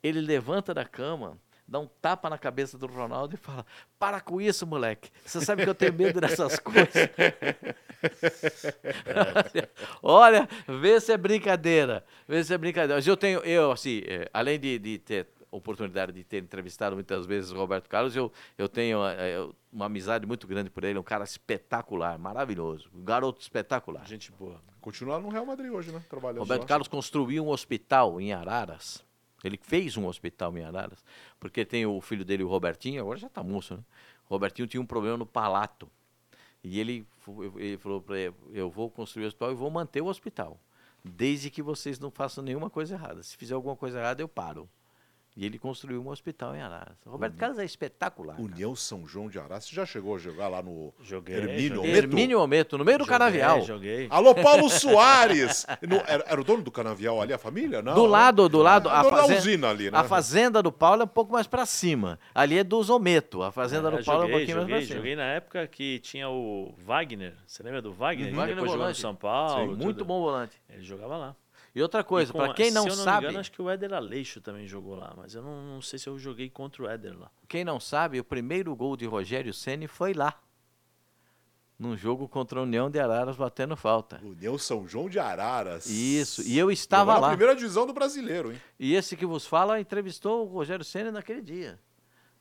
ele 0.00 0.20
levanta 0.20 0.72
da 0.72 0.84
cama, 0.84 1.36
dá 1.72 1.80
um 1.80 1.86
tapa 1.86 2.28
na 2.28 2.36
cabeça 2.36 2.76
do 2.76 2.86
Ronaldo 2.86 3.34
e 3.34 3.38
fala: 3.38 3.64
Para 3.98 4.20
com 4.20 4.38
isso, 4.40 4.66
moleque. 4.66 5.10
Você 5.24 5.40
sabe 5.40 5.64
que 5.64 5.70
eu 5.70 5.74
tenho 5.74 5.94
medo 5.94 6.20
dessas 6.20 6.58
coisas. 6.60 6.92
Olha, 10.02 10.46
vê 10.68 11.00
se 11.00 11.12
é 11.12 11.16
brincadeira. 11.16 12.04
Vê 12.28 12.44
se 12.44 12.52
é 12.52 12.58
brincadeira. 12.58 12.96
Mas 12.96 13.06
eu 13.06 13.16
tenho, 13.16 13.40
eu, 13.40 13.72
assim, 13.72 14.02
eh, 14.06 14.28
além 14.34 14.60
de, 14.60 14.78
de 14.78 14.98
ter 14.98 15.28
oportunidade 15.50 16.12
de 16.12 16.22
ter 16.24 16.42
entrevistado 16.42 16.94
muitas 16.94 17.24
vezes 17.26 17.50
o 17.50 17.56
Roberto 17.56 17.88
Carlos, 17.88 18.14
eu, 18.16 18.30
eu 18.56 18.68
tenho 18.68 18.98
eu- 19.06 19.54
uma 19.72 19.86
amizade 19.86 20.26
muito 20.26 20.46
grande 20.46 20.68
por 20.70 20.84
ele, 20.84 20.98
um 20.98 21.02
cara 21.02 21.24
espetacular, 21.24 22.18
maravilhoso, 22.18 22.90
um 22.94 23.02
garoto 23.04 23.40
espetacular. 23.40 24.06
Gente 24.06 24.30
boa. 24.32 24.60
Continua 24.80 25.18
no 25.20 25.28
Real 25.30 25.46
Madrid 25.46 25.70
hoje, 25.70 25.90
né? 25.92 26.02
Trabalhando 26.08 26.40
Roberto. 26.40 26.66
Carlos 26.66 26.88
construiu 26.88 27.44
um 27.46 27.48
hospital 27.48 28.20
em 28.20 28.32
Araras. 28.32 29.02
Ele 29.44 29.58
fez 29.60 29.96
um 29.96 30.06
hospital 30.06 30.56
em 30.56 30.64
Araras, 30.64 31.04
porque 31.40 31.64
tem 31.64 31.84
o 31.84 32.00
filho 32.00 32.24
dele, 32.24 32.44
o 32.44 32.48
Robertinho, 32.48 33.00
agora 33.00 33.18
já 33.18 33.26
está 33.26 33.42
moço, 33.42 33.76
né? 33.76 33.82
O 34.28 34.32
Robertinho 34.32 34.68
tinha 34.68 34.80
um 34.80 34.86
problema 34.86 35.16
no 35.16 35.26
palato. 35.26 35.90
E 36.64 36.78
ele, 36.78 37.06
ele 37.56 37.76
falou 37.76 38.00
para 38.00 38.18
ele, 38.18 38.34
eu 38.52 38.70
vou 38.70 38.88
construir 38.88 39.24
o 39.24 39.26
hospital 39.26 39.50
e 39.50 39.54
vou 39.54 39.70
manter 39.70 40.00
o 40.00 40.06
hospital. 40.06 40.58
Desde 41.04 41.50
que 41.50 41.60
vocês 41.60 41.98
não 41.98 42.10
façam 42.10 42.44
nenhuma 42.44 42.70
coisa 42.70 42.94
errada. 42.94 43.22
Se 43.22 43.36
fizer 43.36 43.54
alguma 43.54 43.74
coisa 43.74 43.98
errada, 43.98 44.22
eu 44.22 44.28
paro. 44.28 44.68
E 45.34 45.46
ele 45.46 45.58
construiu 45.58 46.02
um 46.04 46.08
hospital 46.10 46.54
em 46.54 46.60
Araras. 46.60 46.94
O 47.06 47.10
Roberto 47.10 47.36
Carlos 47.36 47.58
é 47.58 47.64
espetacular. 47.64 48.36
cara. 48.36 48.46
União 48.46 48.76
São 48.76 49.06
João 49.06 49.30
de 49.30 49.38
Araras. 49.38 49.64
Você 49.64 49.74
já 49.74 49.86
chegou 49.86 50.14
a 50.14 50.18
jogar 50.18 50.48
lá 50.48 50.62
no 50.62 50.92
Joguei, 51.02 51.36
Hermínio 51.36 51.76
joguei. 51.76 51.90
Ometo? 51.90 51.96
Hermínio 52.06 52.40
Ometo, 52.40 52.76
no 52.78 52.84
meio 52.84 52.98
do 52.98 53.04
Joguei, 53.04 53.18
canavial. 53.18 53.62
Joguei. 53.62 54.06
Alô, 54.10 54.34
Paulo 54.34 54.68
Soares! 54.70 55.66
No- 55.80 55.96
era, 56.06 56.22
era 56.26 56.38
o 56.40 56.44
dono 56.44 56.62
do 56.62 56.70
canavial 56.70 57.20
ali, 57.22 57.32
a 57.32 57.38
família? 57.38 57.80
Não, 57.80 57.94
Do 57.94 58.02
né? 58.02 58.08
lado, 58.08 58.46
do 58.48 58.58
lado, 58.58 58.90
É, 58.90 58.92
a 58.92 59.04
fazenda, 59.04 59.38
usina 59.38 59.70
ali, 59.70 59.90
né? 59.90 59.98
a 59.98 60.04
fazenda 60.04 60.62
do 60.62 60.70
Paulo 60.70 61.00
é 61.00 61.04
um 61.04 61.08
pouco 61.08 61.32
mais 61.32 61.46
para 61.46 61.64
cima. 61.64 62.18
Ali 62.34 62.58
é 62.58 62.64
do 62.64 62.82
Zometo. 62.82 63.42
A 63.42 63.50
fazenda 63.50 63.88
É, 63.88 63.96
do 63.96 64.04
Paulo 64.04 64.24
é 64.24 64.26
um 64.26 64.30
pouquinho 64.30 64.58
joguei, 64.58 64.74
mais 64.74 64.84
para 64.84 64.86
cima. 64.88 64.96
joguei 64.98 65.16
na 65.16 65.24
época 65.32 65.66
que 65.66 65.98
tinha 66.00 66.28
o 66.28 66.74
Wagner. 66.78 67.34
Você 67.46 67.62
lembra 67.62 67.80
do 67.80 67.90
Wagner? 67.92 68.28
Uhum. 68.28 68.34
Wagner 68.36 68.54
depois 68.56 68.70
jogou 68.70 68.76
no 68.76 68.82
volante. 68.82 69.00
São 69.00 69.14
Paulo. 69.14 69.70
Sim, 69.76 69.82
muito 69.82 69.98
tudo. 69.98 70.04
bom 70.04 70.20
volante. 70.20 70.60
Ele 70.68 70.82
jogava 70.82 71.16
lá. 71.16 71.36
E 71.74 71.80
outra 71.80 72.04
coisa, 72.04 72.32
para 72.32 72.52
quem 72.52 72.70
não, 72.70 72.82
se 72.82 72.90
eu 72.90 72.96
não 72.96 73.04
sabe, 73.04 73.20
Me 73.20 73.24
engano, 73.28 73.40
acho 73.40 73.52
que 73.52 73.62
o 73.62 73.70
Éder 73.70 73.94
Aleixo 73.94 74.40
também 74.42 74.66
jogou 74.66 74.94
lá, 74.94 75.14
mas 75.16 75.34
eu 75.34 75.42
não, 75.42 75.62
não 75.74 75.80
sei 75.80 75.98
se 75.98 76.06
eu 76.06 76.18
joguei 76.18 76.50
contra 76.50 76.82
o 76.82 76.88
Éder 76.88 77.18
lá. 77.18 77.30
quem 77.48 77.64
não 77.64 77.80
sabe, 77.80 78.20
o 78.20 78.24
primeiro 78.24 78.74
gol 78.76 78.94
de 78.96 79.06
Rogério 79.06 79.54
Ceni 79.54 79.86
foi 79.86 80.12
lá. 80.12 80.38
Num 81.78 81.96
jogo 81.96 82.28
contra 82.28 82.60
a 82.60 82.62
União 82.62 82.88
de 82.90 83.00
Araras 83.00 83.34
batendo 83.36 83.74
falta. 83.74 84.20
União 84.22 84.56
São 84.56 84.86
João 84.86 85.08
de 85.08 85.18
Araras. 85.18 85.86
Isso, 85.86 86.42
e 86.42 86.56
eu 86.56 86.70
estava 86.70 87.12
Jogou 87.12 87.20
na 87.22 87.26
lá. 87.28 87.28
primeira 87.36 87.56
divisão 87.56 87.86
do 87.86 87.92
brasileiro, 87.92 88.52
hein? 88.52 88.60
E 88.78 88.94
esse 88.94 89.16
que 89.16 89.26
vos 89.26 89.46
fala 89.46 89.80
entrevistou 89.80 90.46
o 90.46 90.52
Rogério 90.52 90.84
Ceni 90.84 91.10
naquele 91.10 91.40
dia. 91.40 91.80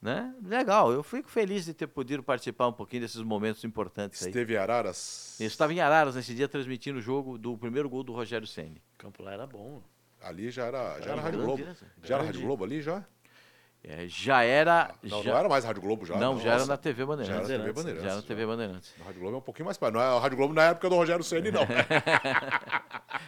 Né? 0.02 0.34
Legal, 0.44 0.92
eu 0.92 1.04
fico 1.04 1.30
feliz 1.30 1.66
de 1.66 1.76
ter 1.76 1.86
podido 1.86 2.24
participar 2.24 2.68
um 2.68 2.74
pouquinho 2.74 3.04
desses 3.04 3.22
momentos 3.22 3.64
importantes 3.64 4.24
aí. 4.24 4.30
Esteve 4.30 4.56
em 4.56 4.58
Araras. 4.58 5.38
Eu 5.40 5.46
estava 5.46 5.72
em 5.74 5.80
Araras 5.80 6.16
nesse 6.16 6.34
dia 6.34 6.48
transmitindo 6.48 6.98
o 6.98 7.02
jogo 7.02 7.38
do 7.38 7.56
primeiro 7.56 7.88
gol 7.88 8.04
do 8.04 8.12
Rogério 8.12 8.48
Ceni. 8.48 8.82
O 8.96 8.98
campo 8.98 9.22
lá 9.22 9.34
era 9.34 9.46
bom. 9.46 9.82
Ali 10.20 10.50
já 10.50 10.66
era, 10.66 11.00
já 11.00 11.04
era 11.04 11.12
Era 11.14 11.22
Rádio 11.22 11.42
Globo. 11.44 11.64
né? 11.64 11.76
Já 12.04 12.16
era. 12.16 12.24
Rádio 12.24 12.42
Globo 12.42 12.64
ali 12.64 12.82
já? 12.82 13.06
É, 13.84 14.06
já 14.08 14.44
era. 14.44 14.92
Não, 15.02 15.24
já, 15.24 15.32
não 15.32 15.40
era 15.40 15.50
mais 15.50 15.66
Rádio 15.66 15.82
Globo 15.82 16.06
já. 16.06 16.16
não, 16.16 16.40
já 16.40 16.50
era 16.50 16.60
Nossa. 16.60 16.68
na 16.72 16.78
TV 16.78 17.04
Já 17.04 17.04
era 17.04 17.08
Bandeirantes. 17.16 17.48
TV 17.48 17.58
Bandeirantes, 17.58 17.74
Bandeirantes. 17.74 18.04
Já 18.04 18.08
era 18.10 18.16
na 18.16 18.22
TV 18.22 18.46
Bandeirantes. 18.46 18.94
A 19.02 19.04
Rádio 19.06 19.20
Globo 19.22 19.36
é 19.36 19.38
um 19.40 19.42
pouquinho 19.42 19.66
mais 19.66 19.78
para. 19.78 19.92
Não 19.92 20.00
é 20.02 20.04
a 20.06 20.20
Rádio 20.20 20.38
Globo 20.38 20.54
na 20.54 20.64
época 20.66 20.88
do 20.90 20.96
Rogério 20.96 21.24
Ceni 21.24 21.52
não. 21.52 21.62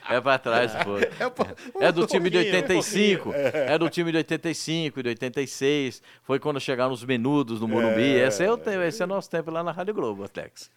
É 0.09 0.21
pra 0.21 0.37
trás, 0.37 0.71
pô. 0.83 0.97
É, 0.97 1.29
pô, 1.29 1.43
É 1.79 1.91
do 1.91 2.05
time 2.05 2.29
de 2.29 2.37
pouquinho, 2.37 2.53
um 2.53 2.61
85. 2.61 3.31
É 3.33 3.77
do 3.79 3.89
time 3.89 4.11
de 4.11 4.17
85 4.17 4.99
e 4.99 5.03
de 5.03 5.09
86. 5.09 6.01
Foi 6.21 6.39
quando 6.39 6.59
chegaram 6.59 6.91
os 6.91 7.03
menudos 7.03 7.59
no 7.59 7.67
Morumbi. 7.67 8.01
É. 8.19 8.27
Esse, 8.27 8.43
é 8.43 8.51
o 8.51 8.57
tempo, 8.57 8.81
esse 8.83 9.01
é 9.01 9.05
o 9.05 9.07
nosso 9.07 9.29
tempo 9.29 9.49
lá 9.49 9.63
na 9.63 9.71
Rádio 9.71 9.93
Globo, 9.93 10.23
Alex. 10.37 10.69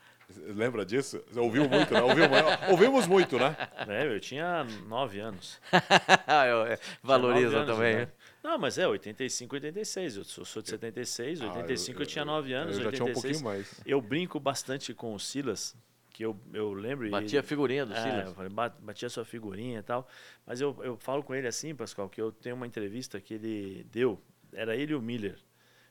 Lembra 0.49 0.85
disso? 0.85 1.23
Ouviu 1.37 1.69
muito, 1.69 1.93
né? 1.95 2.03
Ouviu, 2.03 2.25
ouvimos 2.71 3.07
muito, 3.07 3.39
né? 3.39 3.55
É, 3.87 4.07
eu 4.07 4.19
tinha 4.19 4.67
nove 4.89 5.21
anos. 5.21 5.61
Eu- 6.49 6.67
é, 6.67 6.79
Valoriza 7.03 7.51
nove 7.51 7.57
anos 7.59 7.77
também. 7.77 7.97
né? 7.97 8.09
Não, 8.47 8.57
mas 8.57 8.79
é 8.79 8.87
85, 8.87 9.57
86. 9.57 10.17
Eu 10.19 10.25
sou, 10.25 10.45
sou 10.45 10.63
de 10.63 10.71
76, 10.71 11.41
85 11.41 12.01
eu, 12.01 12.07
tinha 12.07 12.25
nove 12.25 12.53
anos. 12.53 12.77
Ah, 12.77 12.79
Eu 12.79 12.85
já 12.85 12.93
tinha 12.93 13.05
um 13.05 13.09
86, 13.09 13.43
pouquinho 13.43 13.45
mais. 13.45 13.75
Eu 13.85 14.01
brinco 14.01 14.39
bastante 14.39 14.95
com 14.95 15.13
o 15.13 15.19
Silas, 15.19 15.75
que 16.11 16.25
eu, 16.25 16.39
eu 16.53 16.73
lembro. 16.73 17.11
Batia 17.11 17.41
a 17.41 17.43
figurinha 17.43 17.85
do 17.85 17.93
é, 17.93 18.01
Silas. 18.01 18.29
eu 18.29 18.35
falei, 18.35 18.49
"Ba- 18.49 18.69
batia 18.69 19.09
sua 19.09 19.25
figurinha 19.25 19.81
e 19.81 19.83
tal. 19.83 20.09
Mas 20.47 20.61
eu, 20.61 20.79
eu 20.85 20.97
falo 20.97 21.25
com 21.25 21.35
ele 21.35 21.49
assim, 21.49 21.75
Pascoal, 21.75 22.09
que 22.09 22.21
eu 22.23 22.31
tenho 22.31 22.55
uma 22.55 22.69
entrevista 22.69 23.21
que 23.21 23.35
ele 23.35 23.85
deu. 23.91 24.23
Era 24.53 24.77
ele 24.77 24.93
e 24.93 24.95
o 24.95 25.03
Miller. 25.03 25.41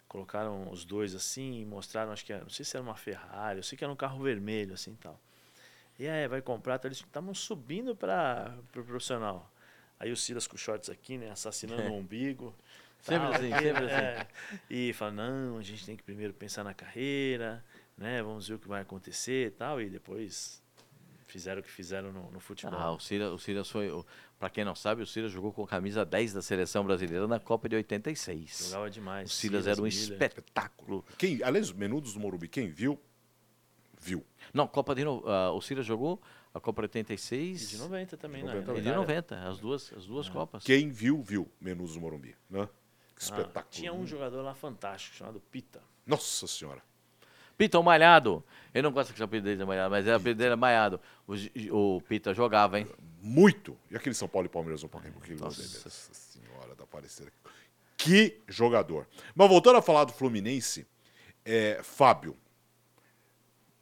Colocaram 0.08 0.72
os 0.72 0.86
dois 0.86 1.14
assim 1.14 1.60
e 1.60 1.66
mostraram, 1.66 2.14
acho 2.14 2.24
que 2.24 2.32
era, 2.32 2.42
não 2.44 2.50
sei 2.50 2.64
se 2.64 2.78
era 2.78 2.84
uma 2.84 2.96
Ferrari, 2.96 3.60
eu 3.60 3.64
sei 3.64 3.78
que 3.78 3.84
era 3.84 3.92
um 3.92 3.98
carro 3.98 4.24
vermelho 4.24 4.74
assim 4.74 4.94
e 4.94 4.98
tal. 4.98 5.20
E 6.00 6.08
aí, 6.08 6.26
vai 6.30 6.42
comprar, 6.42 6.80
tá, 6.80 6.88
eles 6.88 7.00
estavam 7.00 7.34
subindo 7.34 7.94
para 7.98 8.56
o 8.60 8.64
pro 8.72 8.86
profissional. 8.86 9.52
Aí 10.00 10.12
o 10.12 10.18
Silas 10.18 10.48
com 10.48 10.58
shorts 10.58 10.90
aqui, 10.90 11.18
né, 11.18 11.30
assassinando 11.32 11.84
o 11.92 11.98
umbigo. 11.98 12.56
Sempre 13.02 13.22
tal, 13.22 13.34
assim, 13.34 13.54
aqui, 13.54 13.64
sempre 13.64 13.86
é. 13.86 14.28
E 14.70 14.94
fala, 14.94 15.12
não, 15.12 15.58
a 15.58 15.62
gente 15.62 15.86
tem 15.86 15.96
que 15.96 16.04
primeiro 16.04 16.34
pensar 16.34 16.64
na 16.64 16.74
carreira, 16.74 17.64
né, 17.98 18.22
vamos 18.24 18.48
ver 18.48 18.56
o 18.56 18.60
que 18.60 18.68
vai 18.68 18.82
acontecer 18.82 19.48
e 19.48 19.52
tal, 19.52 19.80
e 19.80 19.90
depois 19.90 20.62
fizeram 21.28 21.62
o 21.62 21.64
que 21.64 21.70
fizeram 21.72 22.12
no, 22.12 22.32
no 22.32 22.40
futebol. 22.40 22.80
Ah, 22.80 22.92
o 22.92 23.00
Silas, 23.00 23.32
o 23.32 23.38
Silas 23.38 23.70
foi. 23.70 23.92
Para 24.40 24.50
quem 24.50 24.66
não 24.66 24.76
sabe, 24.76 25.02
o 25.02 25.08
Silas 25.08 25.32
jogou 25.32 25.52
com 25.54 25.64
a 25.64 25.68
camisa 25.68 26.06
10 26.06 26.34
da 26.34 26.42
seleção 26.42 26.84
brasileira 26.84 27.28
na 27.28 27.40
Copa 27.40 27.70
de 27.70 27.76
86. 27.76 28.68
Jogava 28.70 28.90
demais. 28.90 29.32
O 29.32 29.34
Silas, 29.34 29.68
era 29.68 29.80
um 29.80 29.84
Miller. 29.84 30.00
espetáculo. 30.00 31.06
Quem, 31.18 31.42
aliás, 31.44 31.72
Menudos 31.72 32.14
do 32.14 32.20
Morumbi, 32.20 32.48
quem 32.48 32.70
viu, 32.70 33.00
viu. 34.00 34.26
Não, 34.54 34.68
Copa 34.68 34.94
de 34.94 35.04
ah, 35.04 35.52
o 35.52 35.62
Silas 35.62 35.86
jogou 35.86 36.22
a 36.56 36.60
Copa 36.62 36.82
de 36.84 36.86
86 36.86 37.62
E 37.64 37.68
de 37.68 37.78
90 37.78 38.18
também, 38.18 38.42
De 38.42 38.48
né? 38.48 38.54
90 38.56 38.72
e 38.72 38.74
de 38.76 38.80
Itália. 38.82 39.00
90, 39.02 39.48
as 39.50 39.60
duas, 39.60 39.94
as 39.94 40.06
duas 40.06 40.30
Copas. 40.30 40.64
Quem 40.64 40.90
viu, 40.90 41.22
viu 41.22 41.52
Menudos 41.60 41.94
do 41.96 42.02
Morumbi, 42.02 42.36
né? 42.50 42.66
Que 43.16 43.22
Ah, 43.22 43.24
espetáculo. 43.24 43.66
tinha 43.72 43.94
um 43.94 44.08
jogador 44.08 44.42
lá 44.42 44.54
fantástico 44.56 45.16
chamado 45.18 45.40
Pita. 45.52 45.82
Nossa 46.06 46.48
Senhora. 46.48 46.82
Pita, 47.58 47.78
o 47.80 47.84
Malhado. 47.84 48.44
Eu 48.74 48.84
não 48.84 48.92
gosto 48.92 49.14
que 49.14 49.22
o 49.22 49.26
apelido 49.26 49.48
dele 49.48 49.62
é 49.62 49.66
Malhado, 49.66 49.90
mas 49.92 50.06
é 50.08 50.12
o 50.14 50.16
apelido 50.18 50.38
dele 50.40 50.54
é 50.54 50.56
Malhado. 50.56 51.00
O, 51.28 51.96
o 51.96 52.02
Pita 52.02 52.34
jogava, 52.34 52.80
hein? 52.80 52.88
Muito. 53.22 53.78
E 53.92 53.96
aquele 53.96 54.14
São 54.16 54.28
Paulo 54.28 54.46
e 54.46 54.50
Palmeiras 54.50 54.84
um 54.84 54.88
pouquinho. 54.88 55.14
pouquinho 55.14 55.40
Nossa. 55.40 55.62
Nossa 55.62 55.90
Senhora 56.14 56.76
da 56.76 56.84
Aparecida. 56.84 57.32
Que 57.98 58.42
jogador. 58.48 59.08
Mas 59.34 59.50
voltando 59.50 59.78
a 59.78 59.82
falar 59.82 60.04
do 60.04 60.12
Fluminense, 60.14 60.86
é, 61.46 61.82
Fábio, 61.82 62.38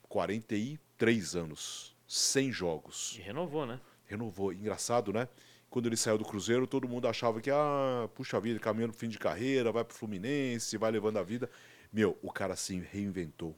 43 0.07 1.35
anos, 1.35 1.92
100 2.13 2.51
jogos. 2.51 3.15
E 3.17 3.21
renovou, 3.21 3.65
né? 3.65 3.79
renovou. 4.05 4.53
Engraçado, 4.53 5.11
né? 5.11 5.27
Quando 5.69 5.87
ele 5.87 5.97
saiu 5.97 6.17
do 6.17 6.25
Cruzeiro, 6.25 6.67
todo 6.67 6.87
mundo 6.87 7.07
achava 7.07 7.41
que, 7.41 7.49
ah, 7.49 8.07
puxa 8.13 8.39
vida, 8.39 8.59
caminhando 8.59 8.91
pro 8.91 8.99
fim 8.99 9.09
de 9.09 9.17
carreira, 9.17 9.71
vai 9.71 9.83
pro 9.83 9.95
Fluminense, 9.95 10.77
vai 10.77 10.91
levando 10.91 11.17
a 11.17 11.23
vida. 11.23 11.49
Meu, 11.91 12.17
o 12.21 12.31
cara 12.31 12.55
se 12.55 12.77
reinventou 12.79 13.55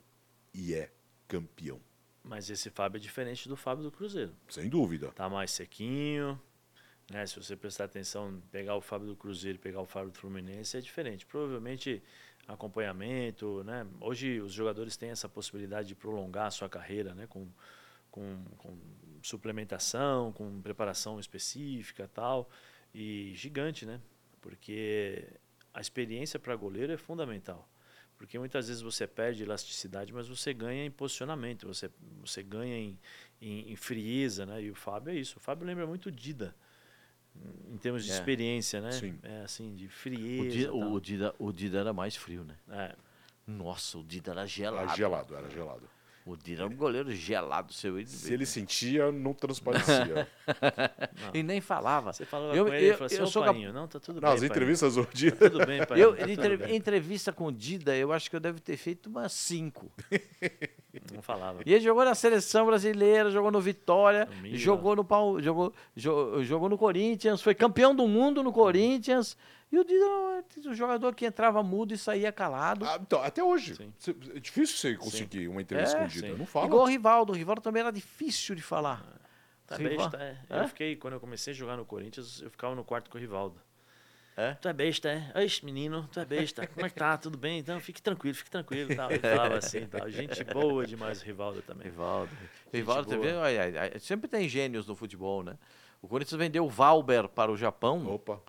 e 0.53 0.74
é 0.74 0.89
campeão. 1.28 1.82
Mas 2.24 2.49
esse 2.49 2.70
Fábio 2.70 2.97
é 2.97 3.01
diferente 3.01 3.49
do 3.49 3.58
Fábio 3.58 3.84
do 3.84 3.91
Cruzeiro. 3.91 4.34
Sem 4.49 4.70
dúvida. 4.70 5.12
Tá 5.12 5.30
mais 5.30 5.51
sequinho. 5.51 6.41
Né? 7.12 7.28
Se 7.28 7.36
você 7.36 7.56
prestar 7.56 7.84
atenção, 7.84 8.41
pegar 8.51 8.76
o 8.76 8.82
Fábio 8.82 9.08
do 9.08 9.16
Cruzeiro 9.16 9.58
e 9.58 9.62
pegar 9.62 9.82
o 9.82 9.86
Fábio 9.86 10.12
do 10.12 10.18
Fluminense 10.18 10.78
é 10.78 10.82
diferente. 10.82 11.26
Provavelmente 11.26 12.01
acompanhamento, 12.47 13.64
né? 13.64 13.86
Hoje 13.99 14.39
os 14.39 14.53
jogadores 14.53 14.95
têm 14.95 15.10
essa 15.10 15.28
possibilidade 15.28 15.89
de 15.89 15.95
prolongar 15.95 16.47
a 16.47 16.51
sua 16.51 16.70
carreira, 16.70 17.14
né? 17.14 17.28
Com, 17.28 17.47
com, 18.16 18.43
com 18.57 18.78
suplementação, 19.22 20.32
com 20.32 20.61
preparação 20.61 21.20
específica 21.20 22.09
tal. 22.13 22.49
E 22.93 23.34
gigante, 23.36 23.86
né? 23.86 23.99
Porque 24.41 25.28
a 25.74 25.82
experiência 25.82 26.39
para 26.39 26.55
goleiro 26.55 26.93
é 26.93 26.97
fundamental. 26.97 27.68
Porque 28.18 28.39
muitas 28.39 28.70
vezes 28.70 28.82
você 28.82 29.05
perde 29.05 29.43
elasticidade, 29.43 30.13
mas 30.13 30.30
você 30.30 30.53
ganha 30.53 30.86
em 30.86 30.91
posicionamento, 30.91 31.68
você, 31.68 31.89
você 32.22 32.41
ganha 32.41 32.78
em, 32.78 32.97
em, 33.41 33.72
em 33.74 33.76
frieza, 33.76 34.45
né? 34.45 34.61
E 34.63 34.72
o 34.72 34.76
Fábio 34.76 35.11
é 35.11 35.16
isso. 35.18 35.36
O 35.38 35.41
Fábio 35.41 35.68
lembra 35.68 35.86
muito 35.86 36.05
o 36.07 36.11
Dida, 36.11 36.55
em 37.70 37.76
termos 37.78 38.05
de 38.05 38.11
É. 38.11 38.13
experiência, 38.16 38.80
né? 38.80 38.91
Sim. 38.93 39.20
É 39.22 39.41
assim, 39.41 39.76
de 39.76 39.88
O 39.88 39.89
frieza. 39.89 40.49
Dida, 40.49 40.72
tal. 40.72 40.91
o, 40.93 41.01
Dida, 41.01 41.36
o 41.38 41.51
Dida 41.51 41.80
era 41.80 41.91
mais 41.91 42.16
frio, 42.16 42.45
né? 42.45 42.55
É, 42.70 42.95
Nossa, 43.45 43.97
o 43.97 44.03
Dida 44.03 44.32
era 44.32 44.45
gelado. 44.45 44.88
Era 44.88 44.95
gelado, 44.95 45.36
era 45.36 45.49
gelado. 45.49 45.89
O 46.26 46.36
Dida 46.36 46.63
era 46.63 46.71
um 46.71 46.76
goleiro 46.76 47.11
gelado, 47.11 47.71
seu. 47.71 48.03
Se 48.07 48.34
ele 48.34 48.47
sentia, 48.47 49.11
não 49.11 49.32
transparecia. 49.34 50.28
E 51.34 51.43
nem 51.43 51.61
falava. 51.61 52.11
você 52.13 52.26
falava 52.26 52.55
Eu- 52.55 52.65
com 52.65 52.73
ele, 52.73 52.78
ele 52.86 52.86
eu- 52.93 52.97
falava 52.97 53.05
assim, 53.13 53.21
eu 53.21 53.28
sou 53.28 53.43
cap- 53.43 53.53
Painho, 53.55 53.71
não, 53.73 53.88
tá 53.88 53.99
tudo 53.99 54.19
Nas 54.21 54.39
bem, 54.39 54.49
entrevistas 54.49 54.95
do 54.95 55.07
dia. 55.13 55.32
Painho. 55.36 55.51
Tudo 55.51 55.65
bem, 55.67 55.86
Painho, 55.86 56.03
Eu, 56.03 56.15
tá 56.15 56.30
entre- 56.32 56.57
bem. 56.57 56.76
entrevista 56.76 57.32
com 57.32 57.45
o 57.45 57.51
Dida, 57.51 57.95
eu 57.95 58.11
acho 58.11 58.30
que 58.30 58.36
eu 58.36 58.39
devo 58.39 58.59
ter 58.59 58.76
feito 58.78 59.07
umas 59.07 59.34
cinco. 59.34 59.91
Não 61.13 61.21
falava. 61.21 61.61
E 61.65 61.73
ele 61.73 61.84
jogou 61.84 62.03
na 62.05 62.15
seleção 62.15 62.65
brasileira, 62.65 63.30
jogou 63.30 63.51
no 63.51 63.59
Vitória, 63.61 64.28
No 64.41 64.55
jogou 64.55 64.95
no 64.95 65.03
Pau, 65.05 65.39
jogou, 65.41 65.73
jo- 65.95 66.43
jogou 66.43 66.69
no 66.69 66.78
Corinthians, 66.78 67.41
foi 67.41 67.53
campeão 67.53 67.93
do 67.95 68.07
mundo 68.07 68.41
no 68.41 68.51
Corinthians. 68.51 69.38
E 69.72 69.80
o 69.80 69.84
Dida 69.84 70.05
era 70.05 70.70
um 70.70 70.74
jogador 70.74 71.13
que 71.16 71.26
entrava 71.26 71.61
mudo 71.63 71.93
e 71.93 71.97
saía 71.97 72.32
calado. 72.32 72.86
Ah, 72.86 72.97
então, 73.01 73.22
até 73.22 73.43
hoje. 73.43 73.76
Sim. 73.76 73.93
É 74.36 74.39
difícil 74.39 74.78
você 74.78 74.95
conseguir 74.95 75.47
uma 75.47 75.61
entrevista 75.61 75.97
É, 75.97 76.05
escondida. 76.05 76.28
sim. 76.34 76.38
Não 76.39 76.45
fala. 76.45 76.68
Igual 76.68 76.84
o 76.84 76.88
Rivaldo. 76.88 77.34
O 77.34 77.36
Rivaldo 77.36 77.61
também 77.61 77.82
era 77.82 77.91
difícil 77.91 78.55
de 78.55 78.61
falar. 78.61 79.03
Tá 79.68 79.76
Rival- 79.76 80.09
besta, 80.09 80.24
é. 80.24 80.38
É? 80.49 80.59
Eu 80.61 80.68
fiquei, 80.68 80.95
quando 80.95 81.16
eu 81.16 81.20
comecei 81.20 81.51
a 81.51 81.55
jogar 81.55 81.76
no 81.76 81.84
Corinthians, 81.86 82.41
eu 82.41 82.49
ficava 82.51 82.76
no 82.76 82.84
quarto 82.84 83.09
com 83.09 83.18
o 83.18 83.22
Rivaldo. 83.22 83.59
É? 84.38 84.53
Tu 84.53 84.68
é 84.68 84.74
besta, 84.74 85.09
é? 85.09 85.43
Oxe, 85.43 85.63
menino, 85.66 86.07
tu 86.11 86.20
é 86.20 86.26
besta. 86.26 86.68
Como 86.68 86.86
é 86.86 86.89
que 86.89 86.95
tá? 86.95 87.18
Tudo 87.18 87.38
bem? 87.38 87.57
Então 87.59 87.80
fique 87.80 88.01
tranquilo, 88.01 88.36
fique 88.36 88.51
tranquilo. 88.51 88.93
Tal. 88.95 89.09
Ele 89.09 89.20
falava 89.20 89.57
assim, 89.57 89.88
tal. 89.88 90.09
Gente 90.09 90.43
boa 90.43 90.86
demais 90.86 91.22
o 91.22 91.26
Rivaldo 91.26 91.61
também. 91.61 91.86
Rivaldo. 91.86 92.30
Rivaldo, 92.72 93.09
você 93.09 93.16
boa. 93.18 93.28
vê, 93.28 93.38
ai, 93.38 93.57
ai, 93.57 93.78
ai, 93.93 93.99
sempre 93.99 94.28
tem 94.28 94.47
gênios 94.47 94.86
no 94.86 94.93
futebol, 94.95 95.41
né? 95.41 95.57
O 96.01 96.07
Corinthians 96.07 96.38
vendeu 96.38 96.66
o 96.66 96.70
Valber 96.70 97.28
para 97.30 97.49
o 97.51 97.55
Japão 97.57 98.05
Opa. 98.07 98.39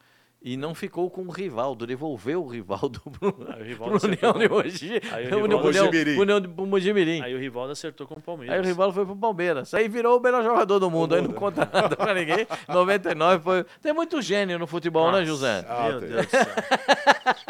E 0.48 0.56
não 0.56 0.76
ficou 0.76 1.10
com 1.10 1.22
o 1.22 1.30
Rivaldo, 1.30 1.84
devolveu 1.88 2.44
o 2.44 2.46
Rivaldo 2.46 3.00
para 3.18 3.56
Aí 3.56 3.60
o 3.60 3.62
o 3.62 3.64
Rivaldo 3.64 4.06
União 4.06 4.30
acertou 4.30 4.38
de 4.38 4.48
Mogi. 4.48 5.00
Aí 5.12 5.24
o 5.24 5.26
União- 5.42 5.58
Rivaldo- 5.60 6.20
União- 6.20 6.66
Mojimirim. 6.66 7.10
União. 7.10 7.24
Aí 7.26 7.34
o 7.34 7.38
Rivaldo 7.38 7.72
acertou 7.72 8.06
com 8.06 8.14
o 8.14 8.22
Palmeiras. 8.22 8.54
Aí 8.54 8.60
o 8.60 8.64
Rivaldo 8.64 8.94
foi 8.94 9.04
pro 9.04 9.16
Palmeiras. 9.16 9.74
Aí 9.74 9.88
virou 9.88 10.18
o 10.18 10.22
melhor 10.22 10.44
jogador 10.44 10.78
do 10.78 10.88
mundo. 10.88 11.16
Aí 11.16 11.20
não 11.20 11.32
conta 11.32 11.68
nada 11.72 11.96
pra 11.96 12.14
ninguém. 12.14 12.46
99 12.68 13.42
foi. 13.42 13.64
Tem 13.82 13.92
muito 13.92 14.22
gênio 14.22 14.56
no 14.56 14.68
futebol, 14.68 15.06
né, 15.06 15.18
Nossa, 15.18 15.24
José? 15.26 15.66
Ah, 15.68 15.88
Meu 15.88 16.00
tem. 16.00 16.08
Deus 16.10 16.26
do 16.26 16.30
céu. 16.30 16.46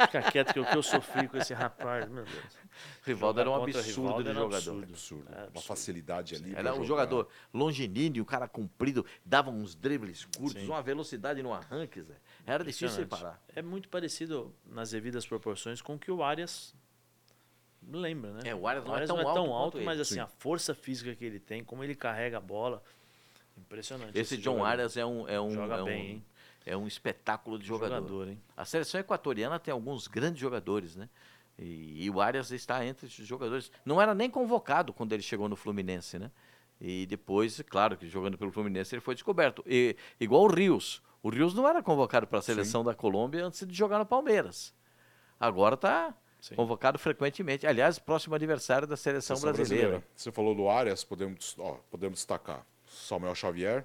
Fica 0.06 0.22
quieto 0.30 0.52
que 0.54 0.60
o 0.60 0.64
que 0.64 0.76
eu 0.76 0.82
sofri 0.82 1.28
com 1.28 1.36
esse 1.36 1.52
rapaz, 1.52 2.08
meu 2.08 2.24
Deus. 2.24 2.66
Rivaldo 3.04 3.40
era 3.40 3.50
um 3.50 3.62
absurdo 3.62 4.22
de 4.22 4.30
era 4.30 4.38
um 4.38 4.42
jogador. 4.42 4.56
absurdo. 4.56 4.82
Absurdo. 4.90 5.24
Uma 5.30 5.42
absurdo. 5.44 5.66
facilidade 5.66 6.34
ali. 6.34 6.54
Era 6.56 6.74
um 6.74 6.84
jogador 6.84 7.28
longiníneo, 7.54 8.22
um 8.22 8.26
cara 8.26 8.48
comprido, 8.48 9.04
dava 9.24 9.50
uns 9.50 9.74
dribles 9.74 10.24
curtos, 10.36 10.62
Sim. 10.62 10.68
uma 10.68 10.82
velocidade 10.82 11.42
no 11.42 11.52
arranque, 11.52 12.02
Zé. 12.02 12.14
Era 12.46 12.62
difícil 12.62 12.88
de 12.88 13.02
Impressionante. 13.02 13.38
parar. 13.38 13.42
É 13.54 13.60
muito 13.60 13.88
parecido 13.88 14.54
nas 14.64 14.90
devidas 14.92 15.26
proporções 15.26 15.82
com 15.82 15.96
o 15.96 15.98
que 15.98 16.10
o 16.10 16.22
Arias 16.22 16.74
lembra, 17.92 18.32
né? 18.32 18.40
É, 18.44 18.54
o 18.54 18.66
Arias 18.66 18.84
não 18.84 18.96
é 18.96 19.06
tão 19.06 19.52
alto 19.52 19.78
quanto 19.78 19.84
mas 19.84 20.00
assim, 20.00 20.14
Sim. 20.14 20.20
a 20.20 20.26
força 20.26 20.74
física 20.74 21.14
que 21.14 21.24
ele 21.24 21.40
tem, 21.40 21.64
como 21.64 21.82
ele 21.82 21.94
carrega 21.94 22.38
a 22.38 22.40
bola, 22.40 22.82
impressionante. 23.58 24.16
Esse 24.18 24.36
John 24.36 24.54
jogador. 24.54 24.70
Arias 24.70 24.96
é 24.96 25.04
um, 25.04 25.28
é 25.28 25.40
um, 25.40 25.50
Joga 25.50 25.76
é 25.76 25.82
um, 25.82 25.84
bem, 25.84 26.10
hein? 26.10 26.24
é 26.64 26.76
um 26.76 26.86
espetáculo 26.86 27.58
de 27.58 27.66
jogador. 27.66 27.96
jogador, 27.96 28.28
hein? 28.28 28.40
A 28.56 28.64
seleção 28.64 29.00
equatoriana 29.00 29.58
tem 29.58 29.72
alguns 29.72 30.06
grandes 30.06 30.40
jogadores, 30.40 30.96
né? 30.96 31.08
E, 31.58 32.04
e 32.04 32.10
o 32.10 32.20
Arias 32.20 32.50
está 32.50 32.84
entre 32.84 33.06
esses 33.06 33.26
jogadores. 33.26 33.72
Não 33.84 34.00
era 34.00 34.14
nem 34.14 34.30
convocado 34.30 34.92
quando 34.92 35.12
ele 35.12 35.22
chegou 35.22 35.48
no 35.48 35.56
Fluminense, 35.56 36.18
né? 36.18 36.30
E 36.80 37.06
depois, 37.06 37.62
claro 37.68 37.96
que 37.96 38.06
jogando 38.06 38.36
pelo 38.36 38.52
Fluminense 38.52 38.94
ele 38.94 39.00
foi 39.00 39.14
descoberto. 39.14 39.64
E, 39.66 39.96
igual 40.20 40.42
o 40.42 40.48
Rios. 40.48 41.02
O 41.26 41.28
Rios 41.28 41.54
não 41.54 41.68
era 41.68 41.82
convocado 41.82 42.24
para 42.24 42.38
a 42.38 42.42
seleção 42.42 42.84
da 42.84 42.94
Colômbia 42.94 43.44
antes 43.44 43.66
de 43.66 43.74
jogar 43.74 43.98
no 43.98 44.06
Palmeiras. 44.06 44.72
Agora 45.40 45.74
está 45.74 46.14
Sim. 46.40 46.54
convocado 46.54 47.00
frequentemente. 47.00 47.66
Aliás, 47.66 47.98
próximo 47.98 48.36
aniversário 48.36 48.86
da 48.86 48.96
seleção, 48.96 49.34
Seleção 49.34 49.56
brasileira. 49.56 50.04
Você 50.14 50.30
falou 50.30 50.54
do 50.54 50.68
Arias, 50.68 51.02
podemos, 51.02 51.56
ó, 51.58 51.80
podemos 51.90 52.20
destacar 52.20 52.64
Samuel 52.88 53.34
Xavier, 53.34 53.84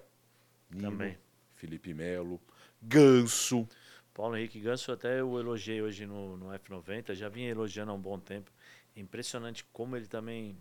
Nino, 0.69 0.91
Também. 0.91 1.17
Felipe 1.55 1.95
Melo, 1.95 2.39
Ganso. 2.79 3.67
Paulo 4.13 4.37
Henrique 4.37 4.59
Ganso 4.59 4.91
até 4.91 5.19
eu 5.19 5.39
elogiei 5.39 5.81
hoje 5.81 6.05
no, 6.05 6.37
no 6.37 6.49
F90, 6.49 7.15
já 7.15 7.27
vinha 7.27 7.49
elogiando 7.49 7.91
há 7.91 7.95
um 7.95 7.99
bom 7.99 8.19
tempo. 8.19 8.51
Impressionante 8.95 9.65
como 9.73 9.95
ele 9.95 10.05
também 10.05 10.55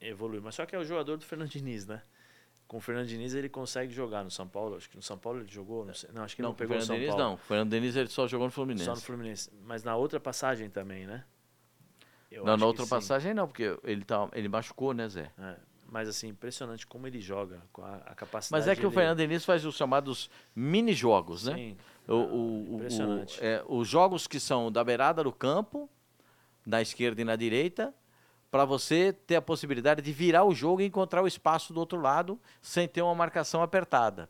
evoluiu. 0.00 0.40
Mas 0.40 0.54
só 0.54 0.64
que 0.64 0.74
é 0.74 0.78
o 0.78 0.84
jogador 0.84 1.18
do 1.18 1.26
Fernando 1.26 1.50
Diniz, 1.50 1.86
né? 1.86 2.00
Com 2.70 2.76
o 2.76 2.80
Fernando 2.80 3.08
Diniz 3.08 3.34
ele 3.34 3.48
consegue 3.48 3.92
jogar 3.92 4.22
no 4.22 4.30
São 4.30 4.46
Paulo. 4.46 4.76
Acho 4.76 4.88
que 4.88 4.94
no 4.94 5.02
São 5.02 5.18
Paulo 5.18 5.40
ele 5.40 5.48
jogou, 5.50 5.84
não, 5.84 5.92
sei, 5.92 6.08
não 6.12 6.22
acho 6.22 6.36
que 6.36 6.40
não, 6.40 6.50
Não, 6.50 6.54
pegou 6.54 6.76
no 6.76 6.80
Fernando 6.82 6.86
São 6.86 6.96
Diniz 6.96 7.16
Paulo. 7.16 7.30
não. 7.32 7.36
Fernando 7.36 7.70
Diniz 7.70 7.96
ele 7.96 8.08
só 8.08 8.28
jogou 8.28 8.46
no 8.46 8.52
Fluminense. 8.52 8.84
Só 8.84 8.94
no 8.94 9.00
Fluminense. 9.00 9.50
Mas 9.64 9.82
na 9.82 9.96
outra 9.96 10.20
passagem 10.20 10.70
também, 10.70 11.04
né? 11.04 11.24
Eu 12.30 12.44
não, 12.44 12.56
na 12.56 12.64
outra 12.64 12.84
sim. 12.84 12.90
passagem 12.90 13.34
não, 13.34 13.48
porque 13.48 13.76
ele, 13.82 14.04
tá, 14.04 14.28
ele 14.34 14.48
machucou, 14.48 14.94
né, 14.94 15.08
Zé? 15.08 15.32
É, 15.36 15.56
mas 15.88 16.08
assim, 16.08 16.28
impressionante 16.28 16.86
como 16.86 17.08
ele 17.08 17.20
joga, 17.20 17.60
com 17.72 17.82
a, 17.82 17.96
a 18.06 18.14
capacidade. 18.14 18.52
Mas 18.64 18.68
é 18.68 18.76
que 18.76 18.86
o 18.86 18.88
ele- 18.88 18.94
Fernando 18.94 19.18
Diniz 19.18 19.44
faz 19.44 19.64
os 19.64 19.74
chamados 19.74 20.30
mini-jogos, 20.54 21.46
né? 21.46 21.54
Sim, 21.56 21.76
O, 22.06 22.14
o- 22.14 22.70
o- 22.70 22.74
Impressionante. 22.76 23.40
o- 23.40 23.44
é, 23.44 23.64
os 23.66 23.88
jogos 23.88 24.28
que 24.28 24.38
são 24.38 24.70
da 24.70 24.84
beirada 24.84 25.24
do 25.24 25.32
campo, 25.32 25.90
na 26.64 26.80
esquerda 26.80 27.20
e 27.20 27.24
na 27.24 27.34
direita, 27.34 27.92
para 28.50 28.64
você 28.64 29.12
ter 29.12 29.36
a 29.36 29.42
possibilidade 29.42 30.02
de 30.02 30.12
virar 30.12 30.44
o 30.44 30.54
jogo 30.54 30.80
e 30.80 30.86
encontrar 30.86 31.22
o 31.22 31.26
espaço 31.26 31.72
do 31.72 31.80
outro 31.80 32.00
lado 32.00 32.38
sem 32.60 32.88
ter 32.88 33.02
uma 33.02 33.14
marcação 33.14 33.62
apertada. 33.62 34.28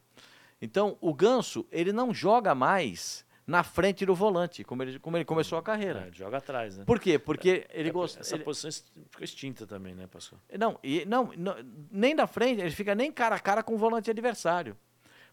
Então, 0.61 0.97
o 1.01 1.15
Ganso, 1.15 1.67
ele 1.73 1.93
não 1.93 2.13
joga 2.13 2.55
mais 2.55 3.25
na 3.47 3.63
frente 3.65 4.05
do 4.07 4.15
volante, 4.15 4.63
como 4.63 4.83
ele, 4.83 4.99
como 4.99 5.17
ele 5.17 5.25
começou 5.25 5.59
a 5.59 5.63
carreira. 5.63 6.09
é, 6.09 6.13
joga 6.13 6.37
atrás, 6.37 6.77
né? 6.77 6.85
Por 6.85 7.01
quê? 7.01 7.19
Porque 7.19 7.67
ele 7.73 7.89
É, 7.89 7.93
gosta. 7.93 8.21
Essa 8.21 8.37
ele- 8.37 8.45
posição 8.45 8.71
ficou 9.11 9.25
extinta 9.25 9.67
também, 9.67 9.95
né, 9.95 10.07
pastor? 10.07 10.39
não, 10.57 10.79
e, 10.85 11.05
não, 11.07 11.33
não, 11.37 11.57
nem 11.91 12.15
na 12.15 12.27
frente, 12.27 12.61
ele 12.61 12.71
fica 12.71 12.95
nem 12.95 13.11
cara 13.11 13.37
a 13.37 13.41
cara 13.41 13.63
com 13.63 13.75
o 13.75 13.79
volante 13.79 14.11
adversário. 14.11 14.77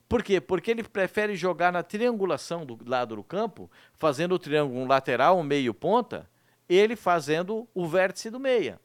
Por 0.09 0.23
quê? 0.23 0.39
Porque 0.39 0.71
ele 0.71 0.81
prefere 0.83 1.35
jogar 1.35 1.71
na 1.73 1.83
triangulação 1.83 2.65
do 2.65 2.79
lado 2.89 3.17
do 3.17 3.23
campo, 3.23 3.69
fazendo 3.95 4.33
o 4.33 4.39
triângulo 4.39 4.79
um 4.79 4.87
lateral, 4.87 5.37
um 5.37 5.43
meio 5.43 5.73
ponta, 5.73 6.27
ele 6.67 6.95
fazendo 6.95 7.67
o 7.73 7.87
vértice 7.87 8.29
do 8.29 8.39
meia. 8.39 8.79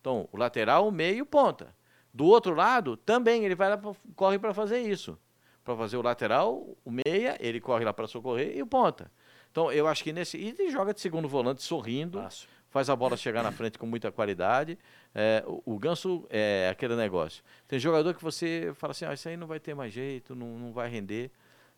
Então, 0.00 0.28
o 0.32 0.36
lateral, 0.36 0.86
o 0.88 0.92
meio 0.92 1.26
ponta. 1.26 1.74
Do 2.12 2.24
outro 2.26 2.54
lado, 2.54 2.96
também 2.96 3.44
ele 3.44 3.54
vai 3.54 3.68
lá, 3.68 3.80
corre 4.16 4.38
para 4.38 4.54
fazer 4.54 4.80
isso. 4.80 5.18
Para 5.64 5.76
fazer 5.76 5.96
o 5.96 6.02
lateral, 6.02 6.76
o 6.84 6.90
meia, 6.90 7.36
ele 7.40 7.60
corre 7.60 7.84
lá 7.84 7.92
para 7.92 8.06
socorrer 8.06 8.56
e 8.56 8.62
o 8.62 8.66
ponta. 8.66 9.10
Então, 9.50 9.70
eu 9.72 9.86
acho 9.86 10.02
que 10.02 10.12
nesse. 10.12 10.38
E 10.38 10.48
ele 10.48 10.70
joga 10.70 10.94
de 10.94 11.00
segundo 11.00 11.28
volante 11.28 11.62
sorrindo, 11.62 12.18
Fácil. 12.22 12.48
faz 12.70 12.88
a 12.88 12.96
bola 12.96 13.16
chegar 13.16 13.42
na 13.42 13.52
frente 13.52 13.78
com 13.78 13.86
muita 13.86 14.10
qualidade. 14.10 14.78
É, 15.14 15.42
o, 15.46 15.74
o 15.74 15.78
Ganso 15.78 16.26
é 16.30 16.68
aquele 16.70 16.96
negócio. 16.96 17.42
Tem 17.66 17.78
jogador 17.78 18.14
que 18.14 18.22
você 18.22 18.72
fala 18.74 18.92
assim: 18.92 19.04
ah, 19.04 19.12
isso 19.12 19.28
aí 19.28 19.36
não 19.36 19.46
vai 19.46 19.60
ter 19.60 19.74
mais 19.74 19.92
jeito, 19.92 20.34
não, 20.34 20.58
não 20.58 20.72
vai 20.72 20.88
render. 20.88 21.30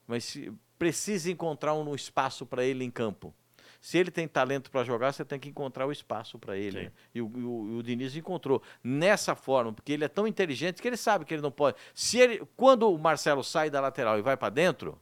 Mas 0.06 0.24
se- 0.24 0.52
precisa 0.78 1.30
encontrar 1.30 1.74
um 1.74 1.94
espaço 1.94 2.46
para 2.46 2.64
ele 2.64 2.84
em 2.84 2.90
campo. 2.90 3.34
Se 3.80 3.96
ele 3.96 4.10
tem 4.10 4.28
talento 4.28 4.70
para 4.70 4.84
jogar, 4.84 5.10
você 5.12 5.24
tem 5.24 5.38
que 5.40 5.48
encontrar 5.48 5.86
o 5.86 5.92
espaço 5.92 6.38
para 6.38 6.56
ele. 6.56 6.76
Né? 6.84 6.92
E 7.14 7.22
o, 7.22 7.32
e 7.34 7.42
o- 7.44 7.68
e 7.70 7.78
o 7.78 7.82
Diniz 7.82 8.14
encontrou 8.14 8.62
nessa 8.84 9.34
forma, 9.34 9.72
porque 9.72 9.92
ele 9.92 10.04
é 10.04 10.08
tão 10.08 10.26
inteligente 10.26 10.82
que 10.82 10.86
ele 10.88 10.98
sabe 10.98 11.24
que 11.24 11.32
ele 11.32 11.40
não 11.42 11.50
pode. 11.50 11.78
Se 11.94 12.18
ele, 12.18 12.42
quando 12.56 12.90
o 12.92 12.98
Marcelo 12.98 13.42
sai 13.42 13.70
da 13.70 13.80
lateral 13.80 14.18
e 14.18 14.22
vai 14.22 14.36
para 14.36 14.50
dentro, 14.50 15.00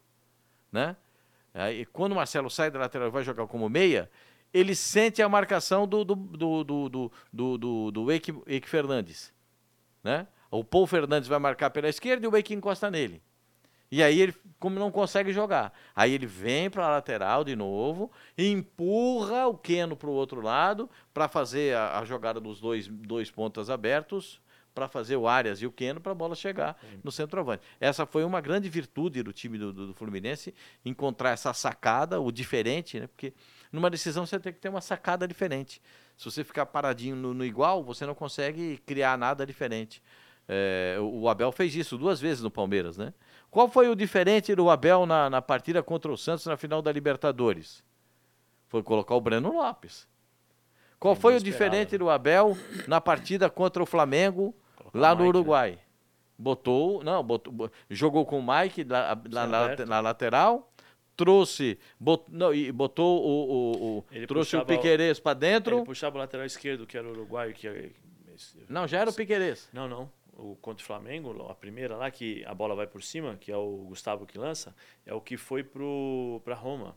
né? 0.70 0.96
Aí, 1.52 1.84
quando 1.86 2.12
o 2.12 2.14
Marcelo 2.14 2.48
sai 2.48 2.70
da 2.70 2.78
lateral 2.78 3.08
e 3.08 3.10
vai 3.10 3.24
jogar 3.24 3.46
como 3.48 3.68
meia, 3.68 4.08
ele 4.54 4.74
sente 4.76 5.20
a 5.20 5.28
marcação 5.28 5.86
do 5.86 6.04
do 6.04 6.14
do 6.14 6.64
do 6.64 6.88
do, 6.88 7.12
do, 7.32 7.58
do, 7.58 7.90
do 7.90 8.12
Eike, 8.12 8.32
Eike 8.46 8.68
Fernandes, 8.68 9.32
né? 10.04 10.26
O 10.50 10.62
Paul 10.62 10.86
Fernandes 10.86 11.28
vai 11.28 11.38
marcar 11.40 11.70
pela 11.70 11.88
esquerda 11.88 12.24
e 12.24 12.28
o 12.28 12.36
Eike 12.36 12.54
encosta 12.54 12.88
nele. 12.90 13.20
E 13.90 14.02
aí 14.02 14.20
ele, 14.20 14.34
como 14.60 14.78
não 14.78 14.90
consegue 14.90 15.32
jogar, 15.32 15.72
aí 15.96 16.12
ele 16.12 16.26
vem 16.26 16.68
para 16.68 16.86
a 16.86 16.90
lateral 16.90 17.42
de 17.42 17.56
novo, 17.56 18.10
empurra 18.36 19.46
o 19.46 19.54
Keno 19.56 19.96
para 19.96 20.08
o 20.10 20.12
outro 20.12 20.40
lado 20.40 20.90
para 21.14 21.28
fazer 21.28 21.74
a, 21.76 21.98
a 21.98 22.04
jogada 22.04 22.40
dos 22.40 22.60
dois, 22.60 22.86
dois 22.88 23.30
pontas 23.30 23.70
abertos, 23.70 24.40
para 24.74 24.86
fazer 24.86 25.16
o 25.16 25.26
Arias 25.26 25.60
e 25.60 25.66
o 25.66 25.72
Keno 25.72 26.00
para 26.00 26.12
a 26.12 26.14
bola 26.14 26.36
chegar 26.36 26.78
no 27.02 27.10
centroavante. 27.10 27.64
Essa 27.80 28.06
foi 28.06 28.22
uma 28.22 28.40
grande 28.40 28.68
virtude 28.68 29.24
do 29.24 29.32
time 29.32 29.58
do, 29.58 29.72
do- 29.72 29.86
do 29.88 29.94
Fluminense, 29.94 30.54
encontrar 30.84 31.30
essa 31.30 31.52
sacada, 31.52 32.20
o 32.20 32.30
diferente, 32.30 33.00
né? 33.00 33.08
Porque 33.08 33.32
numa 33.72 33.90
decisão 33.90 34.24
você 34.24 34.38
tem 34.38 34.52
que 34.52 34.60
ter 34.60 34.68
uma 34.68 34.80
sacada 34.80 35.26
diferente. 35.26 35.82
Se 36.16 36.24
você 36.26 36.44
ficar 36.44 36.64
paradinho 36.66 37.16
no, 37.16 37.34
no 37.34 37.44
igual, 37.44 37.82
você 37.82 38.06
não 38.06 38.14
consegue 38.14 38.78
criar 38.86 39.18
nada 39.18 39.44
diferente. 39.44 40.00
É, 40.46 40.96
o 41.00 41.22
o 41.22 41.28
Abel 41.28 41.50
fez 41.50 41.74
isso 41.74 41.98
duas 41.98 42.20
vezes 42.20 42.42
no 42.42 42.50
Palmeiras, 42.50 42.96
né? 42.96 43.12
Qual 43.50 43.68
foi 43.68 43.88
o 43.88 43.94
diferente 43.94 44.54
do 44.54 44.68
Abel 44.68 45.06
na, 45.06 45.30
na 45.30 45.40
partida 45.42 45.82
contra 45.82 46.12
o 46.12 46.16
Santos 46.16 46.46
na 46.46 46.56
final 46.56 46.82
da 46.82 46.92
Libertadores? 46.92 47.82
Foi 48.68 48.82
colocar 48.82 49.14
o 49.14 49.20
Breno 49.20 49.52
Lopes. 49.54 50.06
Qual 50.98 51.14
foi 51.14 51.36
o 51.36 51.40
diferente 51.40 51.92
né? 51.92 51.98
do 51.98 52.10
Abel 52.10 52.56
na 52.86 53.00
partida 53.00 53.48
contra 53.48 53.82
o 53.82 53.86
Flamengo 53.86 54.54
lá 54.92 55.14
no 55.14 55.22
Mike, 55.22 55.22
né? 55.22 55.28
Uruguai? 55.38 55.78
Botou, 56.36 57.02
não, 57.02 57.22
botou, 57.22 57.52
bo- 57.52 57.70
jogou 57.88 58.24
com 58.26 58.38
o 58.38 58.42
Mike 58.46 58.84
lá, 58.84 59.18
lá 59.30 59.76
Sim, 59.76 59.84
na, 59.86 60.00
lateral, 60.00 60.70
trouxe, 61.16 61.78
bot, 61.98 62.24
não, 62.28 62.54
e 62.54 62.70
botou 62.70 63.24
o, 63.24 63.50
o- 63.50 63.98
o- 63.98 64.26
trouxe 64.26 64.56
o- 64.56 64.64
Piquerez 64.64 65.18
para 65.18 65.34
dentro. 65.34 65.78
Ele 65.78 65.84
puxava 65.86 66.16
o 66.16 66.18
lateral 66.18 66.46
esquerdo, 66.46 66.86
que 66.86 66.96
era 66.96 67.08
o 67.08 67.10
uruguaio, 67.10 67.52
que 67.54 67.66
é- 67.66 67.90
Não, 68.68 68.86
já 68.86 69.00
era 69.00 69.10
o 69.10 69.12
Piquerez. 69.12 69.68
Não, 69.72 69.88
não. 69.88 70.08
O 70.38 70.54
contra 70.56 70.82
o 70.82 70.86
Flamengo, 70.86 71.42
a 71.50 71.54
primeira 71.54 71.96
lá, 71.96 72.10
que 72.10 72.44
a 72.46 72.54
bola 72.54 72.74
vai 72.74 72.86
por 72.86 73.02
cima, 73.02 73.36
que 73.36 73.50
é 73.52 73.56
o 73.56 73.84
Gustavo 73.88 74.24
que 74.24 74.38
lança, 74.38 74.74
é 75.04 75.12
o 75.12 75.20
que 75.20 75.36
foi 75.36 75.64
pro, 75.64 76.40
pra 76.44 76.54
Roma. 76.54 76.96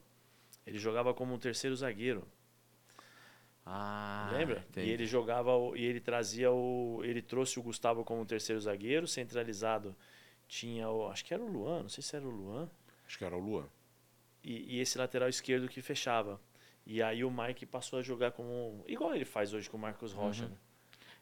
Ele 0.66 0.78
jogava 0.78 1.12
como 1.14 1.34
um 1.34 1.40
terceiro 1.40 1.76
zagueiro, 1.76 2.28
Ah, 3.66 4.30
lembra? 4.34 4.64
entendi. 4.70 4.88
E 4.88 4.92
ele 4.92 5.06
jogava, 5.06 5.52
e 5.76 5.84
ele 5.84 6.00
trazia 6.00 6.52
o. 6.52 7.02
Ele 7.04 7.22
trouxe 7.22 7.60
o 7.60 7.64
Gustavo 7.64 8.04
como 8.04 8.22
um 8.22 8.26
terceiro 8.26 8.60
zagueiro, 8.62 9.08
centralizado 9.08 9.96
tinha 10.48 10.90
o. 10.90 11.08
Acho 11.10 11.24
que 11.26 11.34
era 11.34 11.44
o 11.44 11.48
Luan, 11.52 11.84
não 11.84 11.90
sei 11.90 12.04
se 12.04 12.16
era 12.16 12.26
o 12.28 12.30
Luan. 12.32 12.70
Acho 13.06 13.18
que 13.18 13.26
era 13.26 13.36
o 13.36 13.40
Luan. 13.40 13.68
E, 14.44 14.76
e 14.78 14.80
esse 14.80 14.98
lateral 14.98 15.30
esquerdo 15.30 15.68
que 15.68 15.82
fechava. 15.82 16.40
E 16.86 17.02
aí 17.02 17.24
o 17.24 17.30
Mike 17.32 17.66
passou 17.66 18.00
a 18.00 18.02
jogar 18.02 18.32
como. 18.32 18.84
Igual 18.88 19.14
ele 19.16 19.26
faz 19.26 19.54
hoje 19.54 19.70
com 19.70 19.78
o 19.78 19.80
Marcos 19.80 20.12
Rocha. 20.14 20.48
né? 20.48 20.56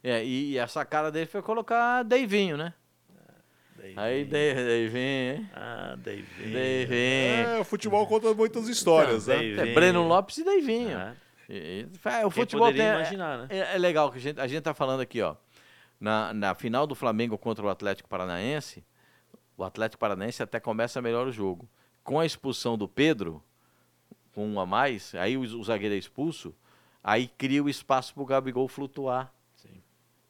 É, 0.02 0.24
e, 0.24 0.52
e 0.52 0.58
a 0.58 0.66
sacada 0.66 1.10
dele 1.10 1.26
foi 1.26 1.42
colocar 1.42 2.02
Deivinho, 2.02 2.56
né? 2.56 2.72
Aí, 3.96 4.20
hein? 4.24 4.24
Ah, 5.54 5.96
daí 5.98 6.22
vem. 6.22 6.52
Deivinho. 6.52 7.48
É, 7.48 7.58
o 7.60 7.64
futebol 7.64 8.06
conta 8.06 8.32
muitas 8.34 8.68
histórias, 8.68 9.26
Não, 9.26 9.36
né? 9.36 9.70
É, 9.70 9.74
Breno 9.74 10.06
Lopes 10.06 10.38
e 10.38 10.44
Deivinho. 10.44 10.96
Ah, 10.98 11.14
E- 11.48 11.86
e- 11.92 11.98
fa- 11.98 12.24
o 12.26 12.30
futebol 12.30 12.68
tem, 12.72 12.86
imaginar, 12.86 13.38
né? 13.38 13.46
é, 13.50 13.74
é 13.74 13.78
legal 13.78 14.10
que 14.12 14.18
a 14.18 14.20
gente, 14.20 14.40
a 14.40 14.46
gente 14.46 14.62
tá 14.62 14.72
falando 14.74 15.00
aqui, 15.00 15.20
ó. 15.22 15.34
Na, 15.98 16.32
na 16.32 16.54
final 16.54 16.86
do 16.86 16.94
Flamengo 16.94 17.36
contra 17.36 17.64
o 17.64 17.68
Atlético 17.68 18.08
Paranaense, 18.08 18.84
o 19.56 19.64
Atlético 19.64 19.98
Paranaense 20.00 20.42
até 20.42 20.58
começa 20.60 21.02
melhor 21.02 21.26
o 21.26 21.32
jogo. 21.32 21.68
Com 22.04 22.18
a 22.20 22.24
expulsão 22.24 22.78
do 22.78 22.88
Pedro, 22.88 23.42
com 24.32 24.46
um 24.46 24.60
a 24.60 24.64
mais, 24.66 25.14
aí 25.14 25.36
o, 25.36 25.40
o 25.40 25.64
zagueiro 25.64 25.94
é 25.94 25.98
expulso, 25.98 26.54
aí 27.02 27.28
cria 27.28 27.62
o 27.62 27.68
espaço 27.68 28.14
pro 28.14 28.24
Gabigol 28.24 28.68
flutuar. 28.68 29.32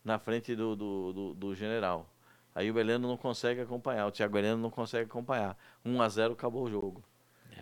Na 0.05 0.19
frente 0.19 0.55
do, 0.55 0.75
do, 0.77 1.13
do, 1.13 1.35
do 1.35 1.55
general. 1.55 2.09
Aí 2.55 2.71
o 2.71 2.79
Heleno 2.79 3.09
não 3.09 3.17
consegue 3.17 3.61
acompanhar, 3.61 4.07
o 4.07 4.11
Thiago 4.11 4.37
Heleno 4.37 4.61
não 4.61 4.71
consegue 4.71 5.05
acompanhar. 5.05 5.57
1 5.85 6.03
a 6.03 6.09
0 6.09 6.33
acabou 6.33 6.65
o 6.65 6.71
jogo. 6.71 7.03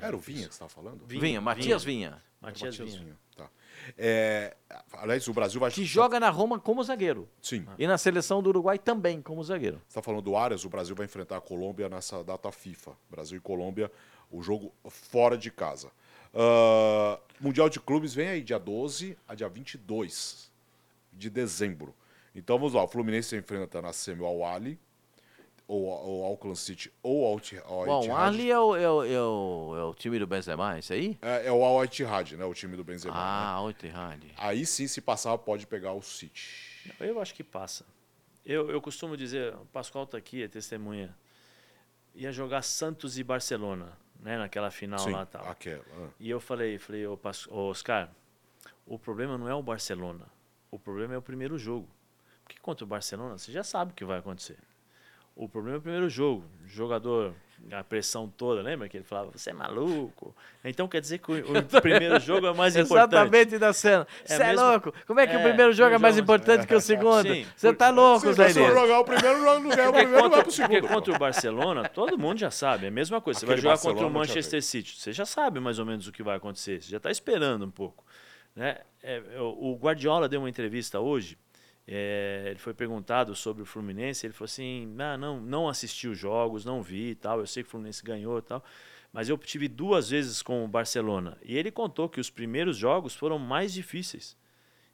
Era 0.00 0.16
o 0.16 0.18
Vinha 0.18 0.48
que 0.48 0.54
você 0.54 0.64
estava 0.64 0.68
falando? 0.68 1.04
Vinha, 1.06 1.20
Vinha, 1.20 1.40
Matias 1.40 1.84
Vinha. 1.84 2.22
Matias 2.40 2.78
Matias 2.78 2.96
Vinha. 2.96 3.16
Tá. 3.36 3.50
É, 3.96 4.56
aliás, 4.92 5.26
o 5.28 5.32
Brasil 5.32 5.60
vai. 5.60 5.70
Que 5.70 5.84
joga 5.84 6.18
na 6.18 6.30
Roma 6.30 6.58
como 6.58 6.82
zagueiro. 6.82 7.28
Sim. 7.42 7.66
E 7.78 7.86
na 7.86 7.98
seleção 7.98 8.42
do 8.42 8.48
Uruguai 8.48 8.78
também 8.78 9.20
como 9.20 9.42
zagueiro. 9.42 9.78
Você 9.78 9.88
está 9.88 10.02
falando 10.02 10.22
do 10.22 10.36
Arias, 10.36 10.64
o 10.64 10.68
Brasil 10.68 10.94
vai 10.94 11.06
enfrentar 11.06 11.36
a 11.36 11.40
Colômbia 11.40 11.88
nessa 11.88 12.22
data 12.22 12.50
FIFA. 12.50 12.92
Brasil 13.10 13.38
e 13.38 13.40
Colômbia, 13.40 13.90
o 14.30 14.42
jogo 14.42 14.72
fora 14.88 15.36
de 15.36 15.50
casa. 15.50 15.90
Ah, 16.34 17.18
mundial 17.40 17.68
de 17.68 17.80
Clubes 17.80 18.14
vem 18.14 18.28
aí 18.28 18.42
dia 18.42 18.58
12 18.58 19.16
a 19.26 19.34
dia 19.34 19.48
22 19.48 20.50
de 21.12 21.30
dezembro. 21.30 21.94
Então 22.34 22.58
vamos 22.58 22.74
lá, 22.74 22.84
o 22.84 22.88
Fluminense 22.88 23.36
enfrenta 23.36 23.80
na 23.82 23.92
semi 23.92 24.20
o 24.22 24.26
Al-Ali, 24.26 24.78
ou 25.66 26.20
o 26.20 26.24
Auckland 26.24 26.58
City, 26.58 26.92
ou 27.02 27.22
o 27.22 27.26
Al- 27.26 27.86
Bom, 27.86 28.08
o. 28.08 28.16
Ali 28.16 28.50
é 28.50 28.58
o, 28.58 28.74
é, 28.76 28.90
o, 28.90 29.04
é, 29.04 29.20
o, 29.22 29.74
é 29.76 29.84
o 29.84 29.94
time 29.94 30.18
do 30.18 30.26
Benzema, 30.26 30.78
isso 30.78 30.92
aí? 30.92 31.18
É, 31.20 31.46
é 31.48 31.52
o 31.52 31.62
Al 31.64 31.84
Ittihad, 31.84 32.32
né? 32.36 32.44
O 32.44 32.54
time 32.54 32.76
do 32.76 32.84
Benzema. 32.84 33.14
né? 33.14 33.20
Ah, 33.22 33.66
Ittihad. 33.68 34.22
Aí 34.38 34.64
sim, 34.64 34.86
se 34.86 35.00
passar, 35.00 35.36
pode 35.38 35.66
pegar 35.66 35.92
o 35.92 36.00
City. 36.02 36.92
Eu 37.00 37.20
acho 37.20 37.34
que 37.34 37.44
passa. 37.44 37.84
Eu, 38.46 38.70
eu 38.70 38.80
costumo 38.80 39.14
dizer, 39.16 39.54
o 39.54 39.66
Pascoal 39.66 40.04
está 40.04 40.16
aqui, 40.16 40.42
é 40.42 40.48
testemunha. 40.48 41.14
Ia 42.14 42.32
jogar 42.32 42.62
Santos 42.62 43.18
e 43.18 43.22
Barcelona, 43.22 43.92
né? 44.18 44.38
Naquela 44.38 44.70
final 44.70 44.98
sim, 45.00 45.12
lá 45.12 45.26
tal. 45.26 45.46
aquela. 45.48 45.84
ah. 45.98 46.08
E 46.18 46.30
eu 46.30 46.40
falei, 46.40 46.78
falei, 46.78 47.06
ô, 47.06 47.16
Pas- 47.16 47.46
ô, 47.48 47.68
Oscar, 47.68 48.10
o 48.86 48.98
problema 48.98 49.36
não 49.36 49.48
é 49.48 49.54
o 49.54 49.62
Barcelona. 49.62 50.26
O 50.70 50.78
problema 50.78 51.12
é 51.14 51.18
o 51.18 51.22
primeiro 51.22 51.58
jogo. 51.58 51.88
Porque 52.48 52.58
contra 52.62 52.82
o 52.84 52.88
Barcelona, 52.88 53.36
você 53.38 53.52
já 53.52 53.62
sabe 53.62 53.92
o 53.92 53.94
que 53.94 54.04
vai 54.06 54.18
acontecer. 54.18 54.56
O 55.36 55.48
problema 55.48 55.76
é 55.76 55.78
o 55.78 55.82
primeiro 55.82 56.08
jogo. 56.08 56.44
O 56.64 56.68
jogador, 56.68 57.32
a 57.70 57.84
pressão 57.84 58.26
toda, 58.26 58.60
lembra 58.62 58.88
que 58.88 58.96
ele 58.96 59.04
falava, 59.04 59.30
você 59.32 59.50
é 59.50 59.52
maluco? 59.52 60.34
Então 60.64 60.88
quer 60.88 61.00
dizer 61.00 61.18
que 61.18 61.30
o, 61.30 61.34
o 61.36 61.62
primeiro 61.80 62.18
jogo 62.18 62.46
é 62.46 62.50
o 62.50 62.56
mais 62.56 62.74
importante. 62.74 63.12
Exatamente 63.14 63.58
da 63.58 63.72
cena. 63.72 64.04
É 64.24 64.34
Você 64.36 64.42
é, 64.42 64.46
mesmo- 64.48 64.66
louco? 64.66 64.92
Como 65.06 65.20
é 65.20 65.26
que 65.28 65.36
o 65.36 65.38
É, 65.38 65.42
primeiro 65.44 65.72
jogo 65.74 65.94
é 65.94 65.98
mais 65.98 66.16
jogo- 66.16 66.24
importante 66.24 66.66
que 66.66 66.74
o 66.74 66.80
segundo? 66.80 67.22
Sim, 67.32 67.46
Você 67.54 67.72
tá 67.72 67.90
louco, 67.90 68.26
Se 68.26 68.32
Zé 68.32 68.48
você 68.48 68.54
for 68.54 68.60
Elias? 68.70 68.80
jogar 68.80 68.98
o 69.00 69.04
primeiro, 69.04 69.38
não 69.44 69.60
não 69.60 69.70
ganhar 69.70 69.88
o 69.90 69.92
Porque 69.92 69.98
primeiro, 70.06 70.10
vai 70.10 70.22
contra, 70.22 70.30
pro 70.30 70.42
porque 70.52 70.74
segundo. 70.74 70.88
contra 70.88 71.12
pô. 71.12 71.16
o 71.16 71.20
Barcelona, 71.20 71.88
todo 71.88 72.18
mundo 72.18 72.38
já 72.40 72.50
sabe. 72.50 72.86
É 72.86 72.88
a 72.88 72.90
mesma 72.90 73.20
coisa. 73.20 73.38
Você 73.38 73.46
vai 73.46 73.56
jogar 73.58 73.70
Barcelona 73.74 74.00
contra 74.00 74.10
o 74.10 74.18
Manchester 74.20 74.62
City. 74.62 74.96
Você 75.00 75.12
já 75.12 75.24
sabe 75.26 75.60
mais 75.60 75.78
ou 75.78 75.86
menos 75.86 76.08
o 76.08 76.12
que 76.12 76.22
vai 76.22 76.36
acontecer. 76.36 76.82
Você 76.82 76.90
já 76.90 76.96
está 76.96 77.10
esperando 77.12 77.64
um 77.64 77.70
pouco. 77.70 78.04
Né? 78.56 78.78
É, 79.04 79.22
o 79.38 79.72
o 79.74 79.76
Guardiola 79.76 80.28
deu 80.28 80.40
uma 80.40 80.48
entrevista 80.50 80.98
hoje. 80.98 81.38
É, 81.90 82.44
ele 82.50 82.58
foi 82.58 82.74
perguntado 82.74 83.34
sobre 83.34 83.62
o 83.62 83.66
Fluminense. 83.66 84.26
Ele 84.26 84.34
falou 84.34 84.44
assim: 84.44 84.94
ah, 84.98 85.16
não, 85.16 85.40
não 85.40 85.68
assisti 85.68 86.06
os 86.06 86.18
jogos, 86.18 86.64
não 86.64 86.82
vi 86.82 87.10
e 87.10 87.14
tal. 87.14 87.40
Eu 87.40 87.46
sei 87.46 87.62
que 87.62 87.68
o 87.68 87.70
Fluminense 87.70 88.02
ganhou 88.04 88.38
e 88.38 88.42
tal. 88.42 88.62
Mas 89.10 89.30
eu 89.30 89.38
tive 89.38 89.68
duas 89.68 90.10
vezes 90.10 90.42
com 90.42 90.62
o 90.64 90.68
Barcelona. 90.68 91.38
E 91.42 91.56
ele 91.56 91.70
contou 91.70 92.08
que 92.10 92.20
os 92.20 92.28
primeiros 92.28 92.76
jogos 92.76 93.14
foram 93.16 93.38
mais 93.38 93.72
difíceis. 93.72 94.36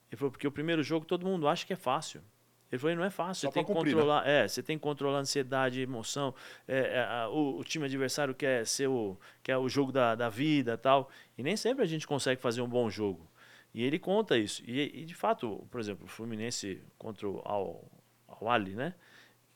Ele 0.08 0.16
falou, 0.16 0.30
porque 0.30 0.46
o 0.46 0.52
primeiro 0.52 0.84
jogo 0.84 1.04
todo 1.04 1.26
mundo 1.26 1.48
acha 1.48 1.66
que 1.66 1.72
é 1.72 1.76
fácil. 1.76 2.22
Ele 2.70 2.78
falou, 2.78 2.92
"E 2.92 2.96
não 2.96 3.04
é 3.04 3.10
fácil, 3.10 3.42
Só 3.42 3.48
você 3.48 3.54
tem 3.54 3.64
que 3.64 3.72
cumprir, 3.72 3.94
né?" 3.94 4.00
controlar. 4.00 4.26
É, 4.28 4.46
você 4.48 4.62
tem 4.62 4.76
que 4.78 4.82
controlar 4.82 5.18
a 5.18 5.20
ansiedade, 5.20 5.80
emoção. 5.80 6.32
É, 6.66 6.78
é, 6.78 7.00
a- 7.04 7.28
o, 7.28 7.58
o 7.58 7.64
time 7.64 7.84
adversário 7.84 8.34
quer 8.34 8.66
ser 8.66 8.86
o, 8.88 9.16
quer 9.42 9.56
o 9.58 9.68
jogo 9.68 9.90
da, 9.92 10.14
da 10.14 10.28
vida 10.28 10.78
tal. 10.78 11.10
E 11.36 11.42
nem 11.42 11.56
sempre 11.56 11.82
a 11.82 11.86
gente 11.86 12.06
consegue 12.06 12.40
fazer 12.40 12.62
um 12.62 12.68
bom 12.68 12.88
jogo. 12.88 13.28
E 13.74 13.82
ele 13.82 13.98
conta 13.98 14.38
isso. 14.38 14.62
E, 14.64 15.00
e, 15.00 15.04
de 15.04 15.14
fato, 15.14 15.66
por 15.70 15.80
exemplo, 15.80 16.04
o 16.04 16.08
Fluminense 16.08 16.80
contra 16.96 17.28
o 17.28 17.42
Al, 17.44 17.84
Al 18.28 18.48
Ali, 18.50 18.74
né? 18.76 18.94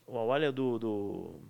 O 0.07 0.19
Al 0.19 0.33
Ali 0.33 0.47
é 0.47 0.53
do, 0.53 0.77
do 0.79 1.41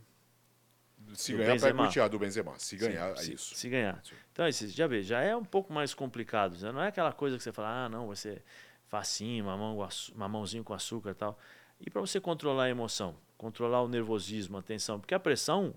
Se 1.14 1.32
do 1.32 1.38
ganhar, 1.38 1.52
Benzema. 1.52 1.88
Thiago 1.88 2.10
do 2.10 2.18
Benzema. 2.18 2.58
Se 2.58 2.76
ganhar, 2.76 3.16
se, 3.16 3.22
é 3.22 3.24
se- 3.24 3.32
isso. 3.34 3.54
Se 3.54 3.68
ganhar. 3.70 4.04
Sim. 4.04 4.14
Então, 4.32 4.46
esse, 4.46 4.68
já 4.68 4.86
vê, 4.86 5.02
já 5.02 5.20
é 5.20 5.34
um 5.34 5.44
pouco 5.44 5.72
mais 5.72 5.94
complicado. 5.94 6.58
né? 6.60 6.70
Não 6.70 6.82
é 6.82 6.88
aquela 6.88 7.12
coisa 7.12 7.36
que 7.38 7.42
você 7.42 7.52
fala, 7.52 7.86
ah, 7.86 7.88
não, 7.88 8.14
ser 8.14 8.42
facinho, 8.86 9.44
mamão, 9.46 9.76
com 9.76 9.82
açu- 9.84 10.12
mamãozinho 10.16 10.62
com 10.64 10.74
açúcar 10.74 11.10
e 11.10 11.14
tal. 11.14 11.38
E 11.80 11.88
para 11.88 12.00
você 12.00 12.20
controlar 12.20 12.64
a 12.64 12.68
emoção, 12.70 13.16
controlar 13.38 13.82
o 13.82 13.88
nervosismo, 13.88 14.58
a 14.58 14.62
tensão, 14.62 14.98
porque 15.00 15.14
a 15.14 15.20
pressão 15.20 15.74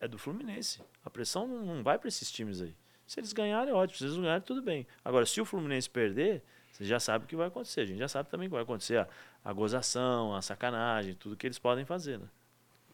é 0.00 0.08
do 0.08 0.18
Fluminense. 0.18 0.80
A 1.04 1.10
pressão 1.10 1.46
não 1.46 1.82
vai 1.84 1.98
para 1.98 2.08
esses 2.08 2.32
times 2.32 2.60
aí. 2.60 2.74
Se 3.12 3.20
eles 3.20 3.32
ganharem, 3.34 3.74
ótimo. 3.74 3.98
Se 3.98 4.04
eles 4.04 4.14
não 4.16 4.22
ganharem, 4.22 4.40
tudo 4.42 4.62
bem. 4.62 4.86
Agora, 5.04 5.26
se 5.26 5.38
o 5.38 5.44
Fluminense 5.44 5.90
perder, 5.90 6.42
você 6.72 6.82
já 6.86 6.98
sabe 6.98 7.26
o 7.26 7.28
que 7.28 7.36
vai 7.36 7.48
acontecer. 7.48 7.82
A 7.82 7.84
gente 7.84 7.98
já 7.98 8.08
sabe 8.08 8.30
também 8.30 8.46
o 8.46 8.50
que 8.50 8.54
vai 8.54 8.62
acontecer. 8.62 8.96
A, 9.00 9.08
a 9.44 9.52
gozação, 9.52 10.34
a 10.34 10.40
sacanagem, 10.40 11.12
tudo 11.14 11.36
que 11.36 11.46
eles 11.46 11.58
podem 11.58 11.84
fazer, 11.84 12.18
né? 12.18 12.24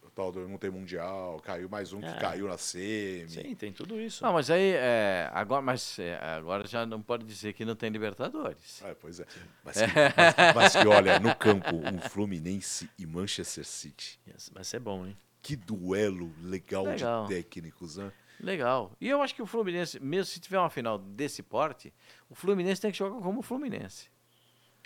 O 0.03 0.11
tal 0.11 0.33
do 0.33 0.49
não 0.49 0.59
tem 0.59 0.71
mundial, 0.71 1.39
caiu 1.39 1.69
mais 1.69 1.93
um 1.93 2.01
que 2.01 2.07
É. 2.09 2.15
caiu 2.15 2.49
na 2.49 2.59
semi. 2.59 3.29
Sim, 3.29 3.55
tem 3.55 3.73
tudo 3.73 4.01
isso. 4.01 4.25
Não, 4.25 4.33
mas 4.33 4.51
aí, 4.51 4.73
é, 4.75 5.31
agora, 5.33 5.63
mas, 5.63 5.97
é, 6.01 6.17
agora 6.21 6.67
já 6.67 6.85
não 6.85 7.01
pode 7.01 7.25
dizer 7.25 7.53
que 7.53 7.65
não 7.65 7.77
tem 7.77 7.89
Libertadores. 7.89 8.83
É, 8.83 8.95
pois 8.95 9.21
é. 9.21 9.27
Mas 9.63 9.77
que, 9.77 9.87
mas- 9.87 10.55
mas 10.57 10.73
que, 10.77 10.89
olha, 10.89 11.21
no 11.21 11.33
campo, 11.37 11.77
um 11.77 12.01
Fluminense 12.09 12.91
e 12.99 13.07
Manchester 13.07 13.65
City. 13.65 14.19
Yes, 14.27 14.51
Vai 14.53 14.65
ser 14.65 14.81
bom, 14.81 15.07
hein? 15.07 15.17
Que 15.41 15.55
duelo 15.55 16.33
legal, 16.43 16.85
Legal. 16.87 17.27
de 17.29 17.35
técnicos, 17.37 17.97
né? 17.99 18.11
Legal. 18.41 18.93
E 19.01 19.09
eu 19.09 19.21
acho 19.23 19.35
que 19.35 19.43
o 19.43 19.47
Fluminense, 19.47 19.99
mesmo 20.01 20.25
se 20.27 20.39
tiver 20.41 20.59
uma 20.59 20.71
final 20.71 20.99
desse 20.99 21.43
porte, 21.43 21.93
o 22.31 22.35
Fluminense 22.35 22.81
tem 22.81 22.91
que 22.93 22.99
jogar 22.99 23.21
como 23.21 23.41
o 23.41 23.43
Fluminense. 23.43 24.09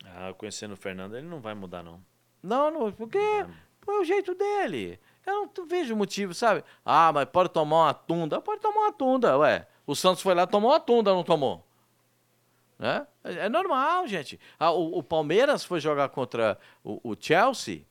Ah, 0.05 0.33
conhecendo 0.37 0.73
o 0.73 0.77
Fernando, 0.77 1.17
ele 1.17 1.27
não 1.27 1.41
vai 1.41 1.55
mudar, 1.55 1.83
não. 1.83 2.03
Não, 2.43 2.71
não, 2.71 2.91
porque 2.93 3.19
pô, 3.81 3.93
é 3.93 3.99
o 4.01 4.05
jeito 4.05 4.35
dele. 4.35 4.99
Eu 5.25 5.51
não 5.57 5.67
vejo 5.67 5.95
motivo, 5.95 6.35
sabe? 6.35 6.65
Ah, 6.85 7.13
mas 7.13 7.27
pode 7.29 7.51
tomar 7.51 7.85
uma 7.87 7.95
tunda. 7.95 8.41
Pode 8.41 8.61
tomar 8.61 8.81
uma 8.81 8.93
tunda, 8.93 9.39
ué. 9.39 9.69
O 9.87 9.95
Santos 9.95 10.23
foi 10.23 10.35
lá 10.35 10.47
tomou 10.47 10.71
uma 10.71 10.81
tunda, 10.81 11.13
não 11.13 11.23
tomou? 11.23 11.65
Né? 12.79 13.07
É 13.23 13.33
é 13.45 13.49
normal, 13.49 14.07
gente. 14.09 14.41
Ah, 14.59 14.73
o, 14.73 14.99
o 14.99 15.03
Palmeiras 15.03 15.65
foi 15.65 15.79
jogar 15.79 16.09
contra 16.09 16.59
o, 16.83 17.11
o 17.13 17.17
Chelsea, 17.19 17.83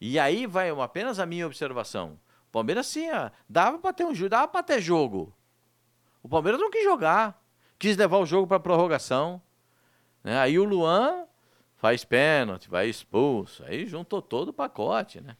e 0.00 0.18
aí 0.18 0.46
vai 0.46 0.70
uma- 0.70 0.84
apenas 0.84 1.18
a 1.18 1.24
minha 1.26 1.46
observação. 1.46 2.18
O 2.50 2.52
Palmeiras 2.52 2.88
sim, 2.88 3.08
ah, 3.10 3.30
dava 3.48 3.78
para 3.78 3.92
ter 3.92 4.04
um 4.04 4.12
jogo, 4.12 4.28
dava 4.28 4.48
para 4.48 4.62
ter 4.62 4.80
jogo. 4.80 5.32
O 6.20 6.28
Palmeiras 6.28 6.60
não 6.60 6.68
quis 6.68 6.82
jogar, 6.82 7.40
quis 7.78 7.96
levar 7.96 8.18
o 8.18 8.26
jogo 8.26 8.48
para 8.48 8.58
prorrogação. 8.58 9.40
né? 10.24 10.36
Aí 10.36 10.58
o 10.58 10.64
Luan 10.64 11.26
faz 11.76 12.04
pênalti, 12.04 12.68
vai 12.68 12.88
expulso. 12.88 13.64
Aí 13.64 13.86
juntou 13.86 14.20
todo 14.20 14.48
o 14.48 14.52
pacote, 14.52 15.20
né? 15.20 15.36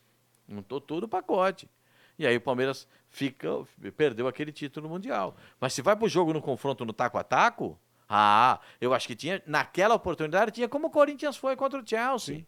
Juntou 0.48 0.80
todo 0.80 1.04
o 1.04 1.08
pacote. 1.08 1.68
E 2.16 2.24
aí 2.24 2.36
o 2.36 2.40
Palmeiras 2.40 2.86
fica, 3.08 3.48
perdeu 3.96 4.28
aquele 4.28 4.52
título 4.52 4.88
mundial. 4.88 5.36
Mas 5.61 5.72
se 5.72 5.82
vai 5.82 5.96
pro 5.96 6.08
jogo 6.08 6.32
no 6.32 6.40
confronto 6.40 6.84
no 6.84 6.92
taco 6.92 7.18
a 7.18 7.24
taco, 7.24 7.76
ah, 8.08 8.61
eu 8.80 8.94
acho 8.94 9.08
que 9.08 9.16
tinha, 9.16 9.42
naquela 9.46 9.96
oportunidade, 9.96 10.52
tinha 10.52 10.68
como 10.68 10.86
o 10.86 10.90
Corinthians 10.90 11.36
foi 11.36 11.56
contra 11.56 11.80
o 11.80 11.86
Chelsea. 11.86 12.46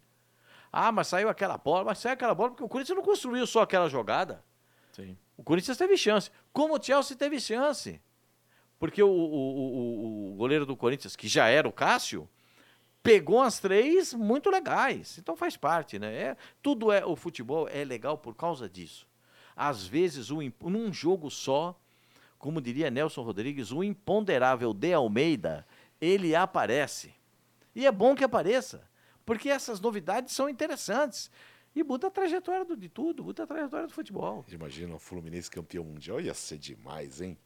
Ah, 0.71 0.93
mas 0.93 1.09
saiu 1.09 1.29
aquela 1.29 1.59
bola, 1.59 1.85
mas 1.85 1.99
saiu 1.99 2.15
aquela 2.15 2.35
bola 2.35 2.51
porque 2.51 2.63
o 2.63 2.69
Corinthians 2.69 2.97
não 2.97 3.05
construiu 3.05 3.45
só 3.45 3.63
aquela 3.63 3.89
jogada. 3.89 4.45
Sim. 4.93 5.17
O 5.37 5.43
Corinthians 5.43 5.77
teve 5.77 5.97
chance. 5.97 6.31
Como 6.53 6.77
o 6.79 6.83
Chelsea 6.83 7.17
teve 7.17 7.41
chance. 7.41 8.01
Porque 8.79 9.03
o, 9.03 9.09
o- 9.09 9.13
o- 9.13 10.33
o- 10.33 10.35
goleiro 10.37 10.67
do 10.67 10.77
Corinthians, 10.77 11.17
que 11.17 11.29
já 11.29 11.49
era 11.49 11.69
o 11.69 11.73
Cássio, 11.73 12.29
pegou 13.03 13.41
as 13.41 13.59
três 13.59 14.13
muito 14.13 14.51
legais. 14.51 15.19
Então 15.19 15.37
faz 15.37 15.57
parte, 15.57 15.99
né? 15.99 16.13
É, 16.15 16.37
tudo 16.63 16.93
é. 16.93 17.05
O 17.05 17.17
futebol 17.17 17.69
é 17.69 17.85
legal 17.85 18.19
por 18.19 18.35
causa 18.35 18.69
disso. 18.69 19.07
Às 19.57 19.87
vezes, 19.87 20.31
imp- 20.31 20.63
num 20.65 20.93
jogo 20.93 21.31
só, 21.31 21.79
como 22.39 22.61
diria 22.61 22.91
Nelson 22.91 23.23
Rodrigues, 23.23 23.71
o 23.73 23.83
imponderável 23.85 24.73
de 24.75 24.93
Almeida, 24.93 25.67
ele 26.01 26.35
aparece. 26.35 27.15
E 27.75 27.87
é 27.87 27.93
bom 27.93 28.15
que 28.15 28.25
apareça, 28.25 28.83
porque 29.25 29.49
essas 29.49 29.81
novidades 29.81 30.35
são 30.35 30.49
interessantes. 30.49 31.31
E 31.75 31.83
muda 31.83 32.09
a 32.09 32.11
trajetória 32.11 32.65
do- 32.65 32.77
de 32.77 32.89
tudo, 32.89 33.25
muda 33.25 33.45
a 33.45 33.47
trajetória 33.47 33.87
do 33.87 33.93
futebol. 33.95 34.45
Imagina 34.51 34.95
o 34.95 34.99
Fluminense 34.99 35.51
campeão 35.51 35.85
mundial, 35.85 36.21
ia 36.21 36.35
ser 36.35 36.59
demais, 36.59 37.21
hein? 37.21 37.37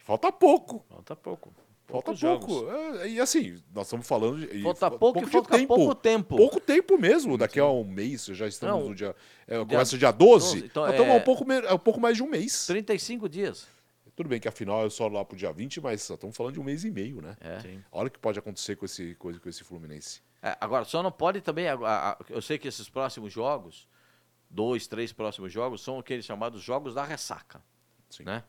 Falta 0.00 0.30
pouco. 0.30 0.84
Falta 0.88 1.16
pouco. 1.16 1.52
Falta 1.86 2.14
pouco. 2.14 2.70
É, 2.70 3.08
e 3.08 3.20
assim, 3.20 3.60
nós 3.74 3.86
estamos 3.86 4.06
falando 4.06 4.38
de. 4.46 4.62
Falta 4.62 4.90
fa- 4.90 4.98
pouco 4.98 5.18
e 5.18 5.26
falta 5.26 5.66
pouco 5.66 5.94
tempo. 5.96 6.36
Pouco 6.36 6.60
tempo 6.60 6.96
mesmo. 6.96 7.36
Daqui 7.36 7.58
a 7.58 7.68
um 7.68 7.84
mês, 7.84 8.24
já 8.26 8.46
estamos 8.46 8.80
Não, 8.82 8.88
no 8.90 8.94
dia. 8.94 9.14
É, 9.46 9.58
começa 9.64 9.98
dia 9.98 10.10
12. 10.12 10.46
12, 10.60 10.66
então 10.66 10.82
nós 10.84 10.92
estamos 10.92 11.12
é- 11.14 11.18
um 11.18 11.20
pouco, 11.24 11.52
é 11.52 11.74
um 11.74 11.78
pouco 11.78 12.00
mais 12.00 12.16
de 12.16 12.22
um 12.22 12.28
mês. 12.28 12.66
35 12.66 13.28
dias. 13.28 13.66
Tudo 14.14 14.28
bem 14.28 14.38
que 14.38 14.46
afinal 14.46 14.86
é 14.86 14.90
só 14.90 15.08
lá 15.08 15.24
pro 15.24 15.36
dia 15.36 15.52
20, 15.52 15.80
mas 15.80 16.08
estamos 16.08 16.36
falando 16.36 16.54
de 16.54 16.60
um 16.60 16.64
mês 16.64 16.84
e 16.84 16.90
meio, 16.90 17.20
né? 17.20 17.36
É. 17.40 17.60
Sim. 17.60 17.82
Olha 17.90 18.08
o 18.08 18.10
que 18.10 18.18
pode 18.18 18.38
acontecer 18.38 18.76
com 18.76 18.84
esse, 18.84 19.14
com, 19.16 19.32
com 19.38 19.48
esse 19.48 19.64
Fluminense. 19.64 20.20
É, 20.42 20.56
agora, 20.60 20.84
só 20.84 21.02
não 21.02 21.12
pode 21.12 21.40
também. 21.40 21.68
a- 21.68 21.74
a- 21.76 22.18
eu 22.28 22.42
sei 22.42 22.58
que 22.58 22.66
esses 22.66 22.88
próximos 22.88 23.32
jogos, 23.32 23.88
dois, 24.50 24.86
três 24.88 25.12
próximos 25.12 25.52
jogos, 25.52 25.80
são 25.82 25.98
aqueles 25.98 26.24
chamados 26.24 26.60
jogos 26.62 26.94
da 26.94 27.04
ressaca. 27.04 27.62
Sim. 28.10 28.24
Né? 28.24 28.42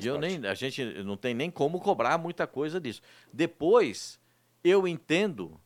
E 0.00 0.06
eu 0.06 0.18
parte. 0.18 0.38
nem, 0.38 0.50
a 0.50 0.54
gente 0.54 0.82
não 1.04 1.16
tem 1.16 1.32
nem 1.34 1.50
como 1.50 1.78
cobrar 1.78 2.18
muita 2.18 2.46
coisa 2.46 2.80
disso. 2.80 3.02
Depois, 3.32 4.18
eu 4.64 4.88
entendo 4.88 5.60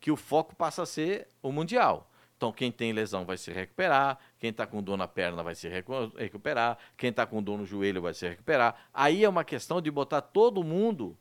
que 0.00 0.10
o 0.10 0.16
foco 0.16 0.54
passa 0.54 0.82
a 0.82 0.86
ser 0.86 1.28
o 1.40 1.50
Mundial. 1.50 2.10
Então, 2.36 2.52
quem 2.52 2.70
tem 2.70 2.92
lesão 2.92 3.24
vai 3.24 3.38
se 3.38 3.50
recuperar, 3.52 4.18
quem 4.38 4.50
está 4.50 4.66
com 4.66 4.82
dor 4.82 4.96
na 4.98 5.06
perna 5.08 5.42
vai 5.42 5.54
se 5.54 5.68
recu- 5.68 6.12
recuperar, 6.16 6.76
quem 6.96 7.08
está 7.10 7.24
com 7.24 7.42
dor 7.42 7.56
no 7.56 7.64
joelho 7.64 8.02
vai 8.02 8.12
se 8.12 8.28
recuperar. 8.28 8.74
Aí 8.92 9.24
é 9.24 9.28
uma 9.28 9.44
questão 9.44 9.80
de 9.80 9.90
botar 9.90 10.20
todo 10.20 10.62
mundo 10.64 11.16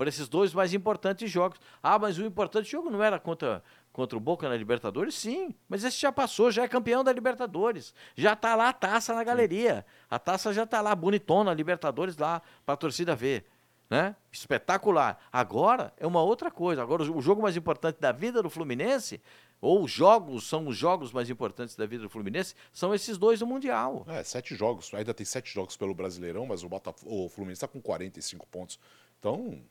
para 0.00 0.08
esses 0.08 0.30
dois 0.30 0.54
mais 0.54 0.72
importantes 0.72 1.30
jogos. 1.30 1.60
Ah, 1.82 1.98
mas 1.98 2.16
o 2.16 2.24
importante 2.24 2.70
jogo 2.70 2.88
não 2.88 3.02
era 3.02 3.20
contra, 3.20 3.62
contra 3.92 4.16
o 4.16 4.20
Boca 4.20 4.48
na 4.48 4.56
Libertadores? 4.56 5.14
Sim, 5.14 5.54
mas 5.68 5.84
esse 5.84 6.00
já 6.00 6.10
passou, 6.10 6.50
já 6.50 6.62
é 6.62 6.68
campeão 6.68 7.04
da 7.04 7.12
Libertadores. 7.12 7.92
Já 8.16 8.32
está 8.32 8.54
lá 8.54 8.70
a 8.70 8.72
taça 8.72 9.14
na 9.14 9.22
galeria. 9.22 9.84
A 10.08 10.18
taça 10.18 10.54
já 10.54 10.62
está 10.62 10.80
lá, 10.80 10.94
bonitona, 10.94 11.52
Libertadores 11.52 12.16
lá, 12.16 12.40
para 12.64 12.72
a 12.72 12.76
torcida 12.78 13.14
ver. 13.14 13.44
Né? 13.90 14.16
Espetacular. 14.32 15.20
Agora 15.30 15.92
é 15.98 16.06
uma 16.06 16.22
outra 16.22 16.50
coisa. 16.50 16.80
Agora 16.80 17.02
o 17.02 17.20
jogo 17.20 17.42
mais 17.42 17.54
importante 17.54 18.00
da 18.00 18.10
vida 18.10 18.42
do 18.42 18.48
Fluminense, 18.48 19.20
ou 19.60 19.84
os 19.84 19.90
jogos 19.90 20.48
são 20.48 20.66
os 20.66 20.78
jogos 20.78 21.12
mais 21.12 21.28
importantes 21.28 21.76
da 21.76 21.84
vida 21.84 22.04
do 22.04 22.08
Fluminense, 22.08 22.54
são 22.72 22.94
esses 22.94 23.18
dois 23.18 23.40
do 23.40 23.46
Mundial. 23.46 24.06
É, 24.08 24.24
sete 24.24 24.54
jogos. 24.54 24.94
Ainda 24.94 25.12
tem 25.12 25.26
sete 25.26 25.52
jogos 25.52 25.76
pelo 25.76 25.94
Brasileirão, 25.94 26.46
mas 26.46 26.64
o, 26.64 26.70
Botafogo, 26.70 27.26
o 27.26 27.28
Fluminense 27.28 27.58
está 27.58 27.68
com 27.68 27.82
45 27.82 28.46
pontos. 28.46 28.80
Então, 29.20 29.62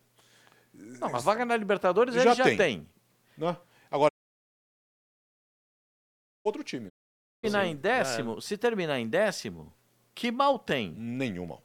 Não, 1.00 1.16
a 1.16 1.20
vaga 1.20 1.46
na 1.46 1.56
Libertadores 1.58 2.16
Já 2.16 2.22
ele 2.22 2.34
já 2.36 2.44
tem. 2.46 2.58
tem. 2.58 2.90
né? 3.38 3.58
Agora, 3.92 4.12
outro 6.44 6.64
time. 6.64 6.88
terminar 7.42 7.66
Sim, 7.66 7.72
em 7.72 7.76
décimo, 7.76 8.42
se 8.42 8.58
terminar 8.58 9.00
em 9.00 9.08
décimo, 9.08 9.74
que 10.16 10.32
mal 10.32 10.58
tem. 10.58 10.92
Nenhuma. 10.92 11.62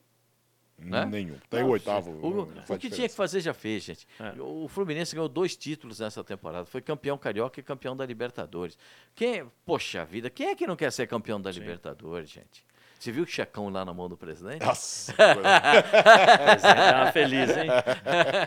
Né? 0.76 1.04
Nenhum. 1.06 1.38
Tem 1.48 1.60
Não, 1.60 1.68
o 1.68 1.72
oitavo. 1.72 2.10
O, 2.10 2.42
o 2.42 2.46
que 2.46 2.52
tinha 2.64 2.78
que 2.78 2.88
diferença. 2.88 3.16
fazer 3.16 3.40
já 3.40 3.54
fez, 3.54 3.84
gente. 3.84 4.06
É. 4.18 4.40
O 4.40 4.66
Fluminense 4.68 5.14
ganhou 5.14 5.28
dois 5.28 5.56
títulos 5.56 6.00
nessa 6.00 6.22
temporada. 6.24 6.66
Foi 6.66 6.82
campeão 6.82 7.16
carioca 7.16 7.60
e 7.60 7.62
campeão 7.62 7.96
da 7.96 8.04
Libertadores. 8.04 8.76
Quem, 9.14 9.48
poxa 9.64 10.04
vida, 10.04 10.28
quem 10.28 10.48
é 10.48 10.56
que 10.56 10.66
não 10.66 10.74
quer 10.76 10.90
ser 10.92 11.06
campeão 11.06 11.40
da 11.40 11.50
Libertadores, 11.50 12.28
gente? 12.28 12.64
Você 13.04 13.12
viu 13.12 13.24
o 13.24 13.26
checão 13.26 13.68
lá 13.68 13.84
na 13.84 13.92
mão 13.92 14.08
do 14.08 14.16
presidente? 14.16 14.64
Nossa, 14.64 15.12
Presidente 15.12 16.62
tava 16.62 17.12
feliz, 17.12 17.50
hein? 17.54 17.68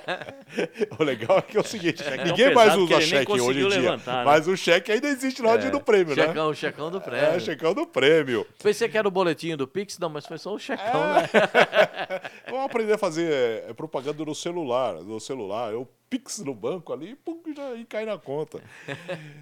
o 0.97 1.03
legal 1.03 1.37
é 1.37 1.41
que 1.43 1.57
é 1.57 1.59
o 1.59 1.63
seguinte: 1.63 2.03
tão 2.03 2.25
ninguém 2.25 2.51
mais 2.55 2.75
usa 2.75 2.99
cheque 2.99 3.31
hoje 3.33 3.49
em 3.59 3.69
dia. 3.69 3.81
levantar, 3.81 4.17
né? 4.17 4.23
Mas 4.25 4.47
o 4.47 4.57
cheque 4.57 4.91
ainda 4.91 5.09
existe 5.09 5.43
na 5.43 5.49
hora 5.49 5.63
ir 5.63 5.71
no 5.71 5.79
prêmio, 5.79 6.15
né? 6.15 6.25
checão, 6.25 6.51
checão 6.55 6.89
do 6.89 6.97
É, 6.97 7.01
prêmio. 7.01 7.39
checão 7.39 7.73
do 7.75 7.85
prêmio. 7.85 8.47
Pensei 8.63 8.89
que 8.89 8.97
era 8.97 9.07
o 9.07 9.11
boletinho 9.11 9.55
do 9.55 9.67
Pix, 9.67 9.99
não, 9.99 10.09
mas 10.09 10.25
foi 10.25 10.39
só 10.39 10.51
o 10.51 10.57
checão, 10.57 11.03
É. 11.03 11.21
né? 11.21 11.29
Vamos 12.49 12.65
aprender 12.65 12.93
a 12.93 12.97
fazer 12.97 13.31
é, 13.31 13.73
propaganda 13.75 14.25
no 14.25 14.33
celular. 14.33 14.95
No 15.03 15.19
celular. 15.19 15.71
Eu 15.71 15.87
pix 16.09 16.39
no 16.39 16.55
banco 16.55 16.91
ali 16.91 17.15
pum, 17.15 17.43
já, 17.55 17.75
e 17.75 17.85
cai 17.85 18.05
na 18.05 18.17
conta. 18.17 18.59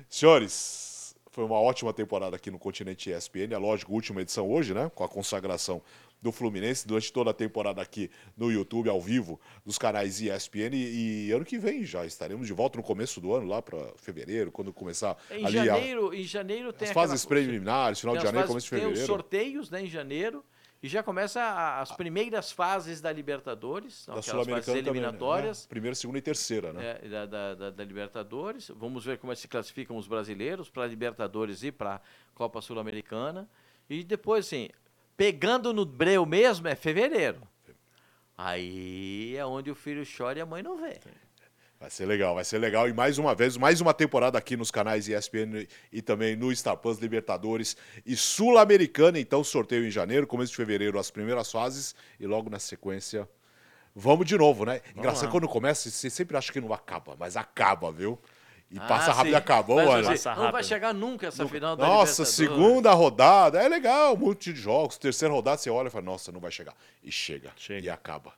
Senhores, 0.10 0.95
foi 1.36 1.44
uma 1.44 1.60
ótima 1.60 1.92
temporada 1.92 2.34
aqui 2.38 2.50
no 2.50 2.58
Continente 2.58 3.12
ESPN. 3.12 3.52
É 3.54 3.58
lógico, 3.58 3.92
última 3.92 4.22
edição 4.22 4.50
hoje, 4.50 4.74
né? 4.74 4.90
Com 4.96 5.04
a 5.04 5.10
consagração 5.10 5.82
do 6.22 6.32
Fluminense 6.32 6.88
durante 6.88 7.12
toda 7.12 7.32
a 7.32 7.34
temporada 7.34 7.82
aqui 7.82 8.10
no 8.38 8.50
YouTube, 8.50 8.88
ao 8.90 9.02
vivo, 9.02 9.38
dos 9.66 9.78
canais 9.78 10.22
ESPN. 10.22 10.74
E, 10.74 11.28
e 11.28 11.32
ano 11.34 11.44
que 11.44 11.58
vem 11.60 11.84
já 11.84 12.06
estaremos 12.06 12.48
de 12.48 12.54
volta 12.54 12.78
no 12.78 12.84
começo 12.84 13.20
do 13.20 13.34
ano, 13.34 13.48
lá 13.48 13.62
para 13.62 13.78
fevereiro, 13.98 14.50
quando 14.50 14.72
começar 14.72 15.18
Em 15.30 15.46
ali 15.46 15.60
a- 15.60 15.66
janeiro, 15.66 16.14
em 16.14 16.24
janeiro 16.24 16.72
tem 16.72 16.88
as 16.88 16.94
fases 16.94 17.26
preliminares, 17.26 18.00
final 18.00 18.16
de 18.16 18.24
janeiro, 18.24 18.48
fases- 18.48 18.50
começo 18.50 18.66
de 18.68 18.70
Tem 18.70 18.80
os 18.80 19.00
fevereiro. 19.00 19.08
sorteios 19.14 19.70
né, 19.70 19.82
em 19.84 19.88
janeiro 19.88 20.42
e 20.86 20.88
já 20.88 21.02
começa 21.02 21.42
a- 21.42 21.82
as 21.82 21.92
primeiras 21.92 22.52
fases 22.52 23.02
da 23.02 23.12
Libertadores, 23.12 24.06
Da 24.06 24.14
aquelas 24.14 24.26
fases 24.26 24.32
Sul-Americana 24.46 24.78
também, 24.84 24.84
né? 24.84 24.90
eliminatórias. 25.08 25.66
É, 25.66 25.68
Primeira, 25.68 25.96
segunda 25.96 26.20
e 26.20 26.22
terceira, 26.22 26.72
né? 26.74 27.00
é, 27.02 27.08
da, 27.10 27.26
da- 27.26 27.56
da- 27.56 27.70
da 27.72 27.84
Libertadores. 27.84 28.70
Vamos 28.76 29.04
ver 29.04 29.18
como 29.18 29.32
é 29.34 29.36
que 29.36 29.42
se 29.42 29.48
classificam 29.48 29.98
os 29.98 30.08
brasileiros 30.08 30.70
para 30.70 30.84
a 30.84 30.88
Libertadores 30.88 31.64
e 31.64 31.72
para 31.72 31.96
a 31.96 32.02
Copa 32.36 32.62
Sul-Americana. 32.62 33.50
E 33.90 34.04
depois, 34.04 34.46
assim, 34.46 34.70
pegando 35.18 35.74
no 35.74 35.86
breu 35.86 36.26
mesmo, 36.26 36.68
é 36.68 36.76
fevereiro. 36.76 37.42
Aí 38.38 39.36
é 39.38 39.46
onde 39.46 39.72
o 39.72 39.76
filho 39.76 40.04
chora 40.06 40.40
e 40.40 40.42
a 40.42 40.46
mãe 40.46 40.62
não 40.62 40.78
vê. 40.78 41.00
Vai 41.86 41.92
ser 41.92 42.08
legal, 42.08 42.34
vai 42.34 42.44
ser 42.44 42.58
legal. 42.58 42.90
E 42.90 42.94
mais 42.94 43.20
uma 43.20 43.36
vez, 43.36 43.58
mais 43.58 43.80
uma 43.80 43.94
temporada 43.94 44.40
aqui 44.40 44.58
nos 44.58 44.72
canais 44.72 45.08
ESPN 45.08 45.68
e 45.94 46.02
também 46.02 46.36
no 46.36 46.54
Star 46.56 46.76
Plus 46.76 46.98
Libertadores 46.98 47.78
e 48.04 48.18
Sul-Americana. 48.18 49.20
Então, 49.20 49.44
sorteio 49.44 49.86
em 49.86 49.92
janeiro, 49.92 50.26
começo 50.26 50.50
de 50.50 50.58
fevereiro, 50.58 50.98
as 50.98 51.12
primeiras 51.12 51.52
fases. 51.52 51.94
E 52.20 52.26
logo 52.26 52.50
na 52.50 52.58
sequência, 52.58 53.30
vamos 53.96 54.26
de 54.26 54.36
novo, 54.36 54.66
né? 54.66 54.82
Engraçado, 54.98 55.26
lá. 55.26 55.32
quando 55.34 55.48
começa, 55.48 55.88
você 55.88 56.10
sempre 56.10 56.36
acha 56.36 56.52
que 56.52 56.60
não 56.60 56.74
acaba, 56.74 57.16
mas 57.20 57.38
acaba, 57.38 57.92
viu? 57.92 58.20
E 58.72 58.80
Ah, 58.80 58.88
passa 58.88 59.12
rápido 59.14 59.34
sim. 59.34 59.34
e 59.34 59.36
acabou, 59.36 59.76
Mas, 59.76 59.88
olha. 60.26 60.36
Não 60.38 60.52
vai 60.52 60.64
chegar 60.64 60.92
nunca 60.92 61.28
essa 61.28 61.48
final 61.48 61.76
da 61.76 61.86
Nossa, 61.86 62.24
Libertadores. 62.24 62.30
segunda 62.34 62.92
rodada, 62.94 63.62
é 63.62 63.70
legal, 63.70 64.16
um 64.16 64.18
monte 64.18 64.52
de 64.52 64.60
jogos. 64.60 64.98
Terceira 64.98 65.32
rodada, 65.32 65.58
você 65.60 65.70
olha 65.70 65.90
e 65.90 65.92
fala, 65.92 66.04
nossa, 66.06 66.32
não 66.32 66.40
vai 66.40 66.50
chegar. 66.50 66.74
E 67.04 67.12
chega. 67.12 67.52
Chega. 67.56 67.86
E 67.86 67.90
acaba. 67.92 68.34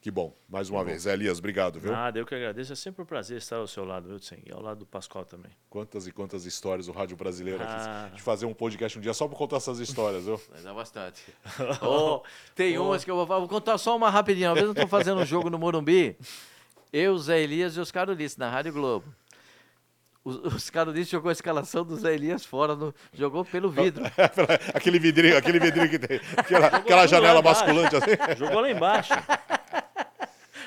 Que 0.00 0.10
bom, 0.10 0.34
mais 0.48 0.70
uma 0.70 0.82
vez. 0.82 1.02
Zé 1.02 1.12
Elias, 1.12 1.38
obrigado, 1.38 1.78
viu? 1.78 1.92
Nada, 1.92 2.18
eu 2.18 2.24
que 2.24 2.34
agradeço. 2.34 2.72
É 2.72 2.76
sempre 2.76 3.02
um 3.02 3.04
prazer 3.04 3.36
estar 3.36 3.56
ao 3.56 3.66
seu 3.66 3.84
lado, 3.84 4.08
viu, 4.08 4.18
Tseng? 4.18 4.42
E 4.46 4.50
ao 4.50 4.62
lado 4.62 4.78
do 4.78 4.86
Pascoal 4.86 5.26
também. 5.26 5.52
Quantas 5.68 6.06
e 6.06 6.12
quantas 6.12 6.46
histórias 6.46 6.86
do 6.86 6.92
rádio 6.92 7.18
brasileiro 7.18 7.62
Ah. 7.62 8.06
aqui. 8.06 8.16
De 8.16 8.22
fazer 8.22 8.46
um 8.46 8.54
podcast 8.54 8.98
um 8.98 9.02
dia 9.02 9.12
só 9.12 9.28
pra 9.28 9.36
contar 9.36 9.56
essas 9.56 9.78
histórias, 9.78 10.24
viu? 10.24 10.40
Vai 10.50 10.62
dar 10.62 10.72
bastante. 10.72 11.22
Ô, 11.84 12.22
tem 12.54 12.78
umas 12.78 13.04
que 13.04 13.10
eu 13.10 13.14
vou 13.16 13.26
falar. 13.26 13.40
Vou 13.40 13.48
contar 13.48 13.76
só 13.76 13.94
uma 13.94 14.08
rapidinho. 14.08 14.48
Uma 14.48 14.54
vez 14.54 14.64
eu 14.66 14.72
estou 14.72 14.88
fazendo 14.88 15.20
um 15.20 15.26
jogo 15.26 15.50
no 15.50 15.58
Morumbi. 15.58 16.16
Eu, 16.90 17.18
Zé 17.18 17.38
Elias 17.42 17.76
e 17.76 17.80
Oscar 17.80 18.08
Ulisses, 18.08 18.38
na 18.38 18.48
Rádio 18.48 18.72
Globo. 18.72 19.06
O 20.24 20.30
o 20.30 20.46
Oscar 20.54 20.88
Ulisses 20.88 21.10
jogou 21.10 21.28
a 21.28 21.32
escalação 21.32 21.84
do 21.84 21.94
Zé 21.96 22.14
Elias 22.14 22.44
fora, 22.44 22.74
no, 22.74 22.94
jogou 23.12 23.44
pelo 23.44 23.70
vidro. 23.70 24.02
aquele 24.72 24.98
vidrinho, 24.98 25.36
aquele 25.36 25.58
vidrinho 25.60 25.90
que 25.90 25.98
tem. 25.98 26.20
Aquela, 26.36 26.66
aquela 26.68 27.00
lá 27.02 27.06
janela 27.06 27.42
basculante 27.42 27.96
assim. 27.96 28.36
Jogou 28.38 28.60
lá 28.60 28.70
embaixo. 28.70 29.12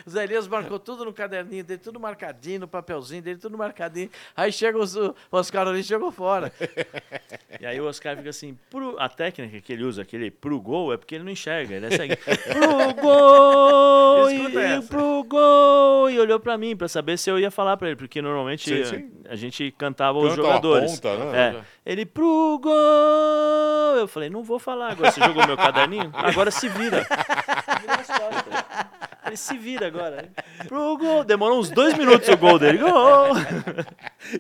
O 0.06 0.10
Zé 0.10 0.24
Elias 0.24 0.48
marcou 0.48 0.78
tudo 0.80 1.06
no 1.06 1.14
caderninho 1.14 1.64
dele, 1.64 1.80
tudo 1.84 2.00
marcadinho, 2.00 2.62
no 2.62 2.68
papelzinho 2.68 3.22
dele, 3.22 3.40
tudo 3.40 3.58
marcadinho. 3.58 4.10
Aí 4.36 4.52
chega 4.52 4.78
os- 4.78 4.96
o 4.96 5.16
Oscar 5.32 5.68
Ulisses 5.68 5.88
jogou 5.88 6.12
fora. 6.12 6.52
E 7.62 7.66
aí 7.66 7.80
o 7.80 7.86
Oscar 7.86 8.18
fica 8.18 8.30
assim, 8.32 8.58
pro, 8.70 8.96
a 9.00 9.08
técnica 9.08 9.62
que 9.62 9.72
ele 9.72 9.84
usa, 9.84 10.02
aquele 10.02 10.30
pro 10.32 10.60
gol, 10.60 10.92
é 10.92 10.98
porque 10.98 11.16
ele 11.16 11.24
não 11.24 11.32
enxerga. 11.32 11.76
Ele 11.76 11.86
é 11.86 11.92
cego. 11.92 12.16
pro 12.52 13.02
gol! 13.02 14.30
Escuta 14.30 14.60
e, 14.60 14.64
essa. 14.64 14.88
pro 14.88 15.24
gol! 15.24 16.10
E 16.10 16.20
olhou 16.20 16.40
pra 16.40 16.58
mim 16.58 16.76
pra 16.76 16.88
saber 16.88 17.18
se 17.18 17.30
eu 17.30 17.40
ia 17.40 17.52
falar 17.52 17.78
pra 17.78 17.88
ele, 17.88 17.96
porque 17.96 18.22
normalmente 18.22 18.70
Sim, 18.70 18.82
a- 18.82 18.86
sim. 18.86 19.12
a 19.30 19.36
gente 19.36 19.72
cantava 19.78 20.18
os 20.18 20.30
Canta 20.30 20.42
a 20.42 20.44
jogadores. 20.46 21.00
ponta, 21.00 21.18
né? 21.26 21.56
É. 21.60 21.62
Ele 21.86 22.06
pro 22.06 22.60
gol! 22.62 23.98
Eu 23.98 24.08
falei, 24.08 24.30
não 24.30 24.42
vou 24.42 24.58
falar 24.58 24.92
agora. 24.92 25.12
Você 25.12 25.20
jogou 25.20 25.46
meu 25.46 25.58
caderninho? 25.58 26.10
Agora 26.14 26.50
se 26.50 26.70
vira. 26.70 27.06
Ele 29.26 29.36
se 29.36 29.58
vira 29.58 29.88
agora. 29.88 30.30
Pro 30.68 30.98
gol! 30.98 31.26
Demorou 31.26 31.60
uns 31.60 31.70
dois 31.70 31.98
minutos 31.98 32.30
o 32.30 32.38
gol 32.38 32.58
dele. 32.58 32.78
Gol! 32.78 33.36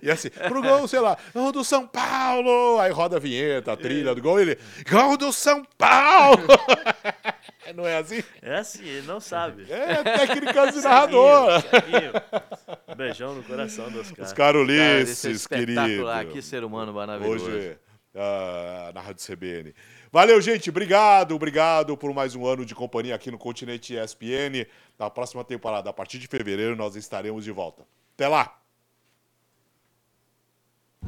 E 0.02 0.10
assim, 0.10 0.30
pro 0.30 0.62
gol, 0.62 0.88
sei 0.88 1.02
lá, 1.02 1.18
gol 1.34 1.52
do 1.52 1.66
São 1.66 1.86
Paulo. 1.86 2.80
Aí 2.80 2.92
roda 2.92 3.18
a 3.18 3.20
vinheta, 3.20 3.74
a 3.74 3.78
trilha 3.78 4.16
do 4.16 4.22
gol 4.22 4.40
ele, 4.40 4.58
gol 4.90 5.18
do 5.18 5.34
São 5.34 5.66
Paulo. 5.78 6.48
Não 7.76 7.88
é 7.88 7.98
assim? 7.98 8.24
É 8.42 8.56
assim, 8.56 8.86
ele 8.86 9.08
não 9.08 9.20
sabe. 9.20 9.66
É 9.72 10.04
técnica 10.04 10.72
de 10.72 10.82
narrador. 10.82 11.64
Beijão 12.96 13.36
no 13.36 13.44
coração 13.44 13.90
dos 13.90 14.12
caras. 14.12 14.34
Cara, 14.34 14.60
Ulisses, 14.60 15.26
esse 15.26 15.50
querido. 15.50 15.72
espetacular, 15.72 16.26
que 16.26 16.42
ser 16.42 16.64
humano 16.64 16.94
maravilhoso. 16.94 17.46
Hoje, 17.46 17.78
ah, 18.16 18.92
na 18.94 19.02
Rádio 19.02 19.26
CBN. 19.26 19.74
Valeu, 20.12 20.40
gente. 20.42 20.70
Obrigado, 20.70 21.34
obrigado 21.34 21.98
por 21.98 22.14
mais 22.14 22.36
um 22.36 22.46
ano 22.46 22.66
de 22.66 22.76
companhia 22.76 23.16
aqui 23.16 23.32
no 23.32 23.38
Continente 23.38 23.96
ESPN. 23.96 24.68
Na 25.00 25.10
próxima 25.10 25.44
temporada, 25.44 25.90
a 25.90 25.94
partir 25.94 26.20
de 26.20 26.28
fevereiro, 26.28 26.76
nós 26.76 26.96
estaremos 26.96 27.44
de 27.44 27.52
volta. 27.52 27.86
Até 28.14 28.28
lá! 28.28 28.63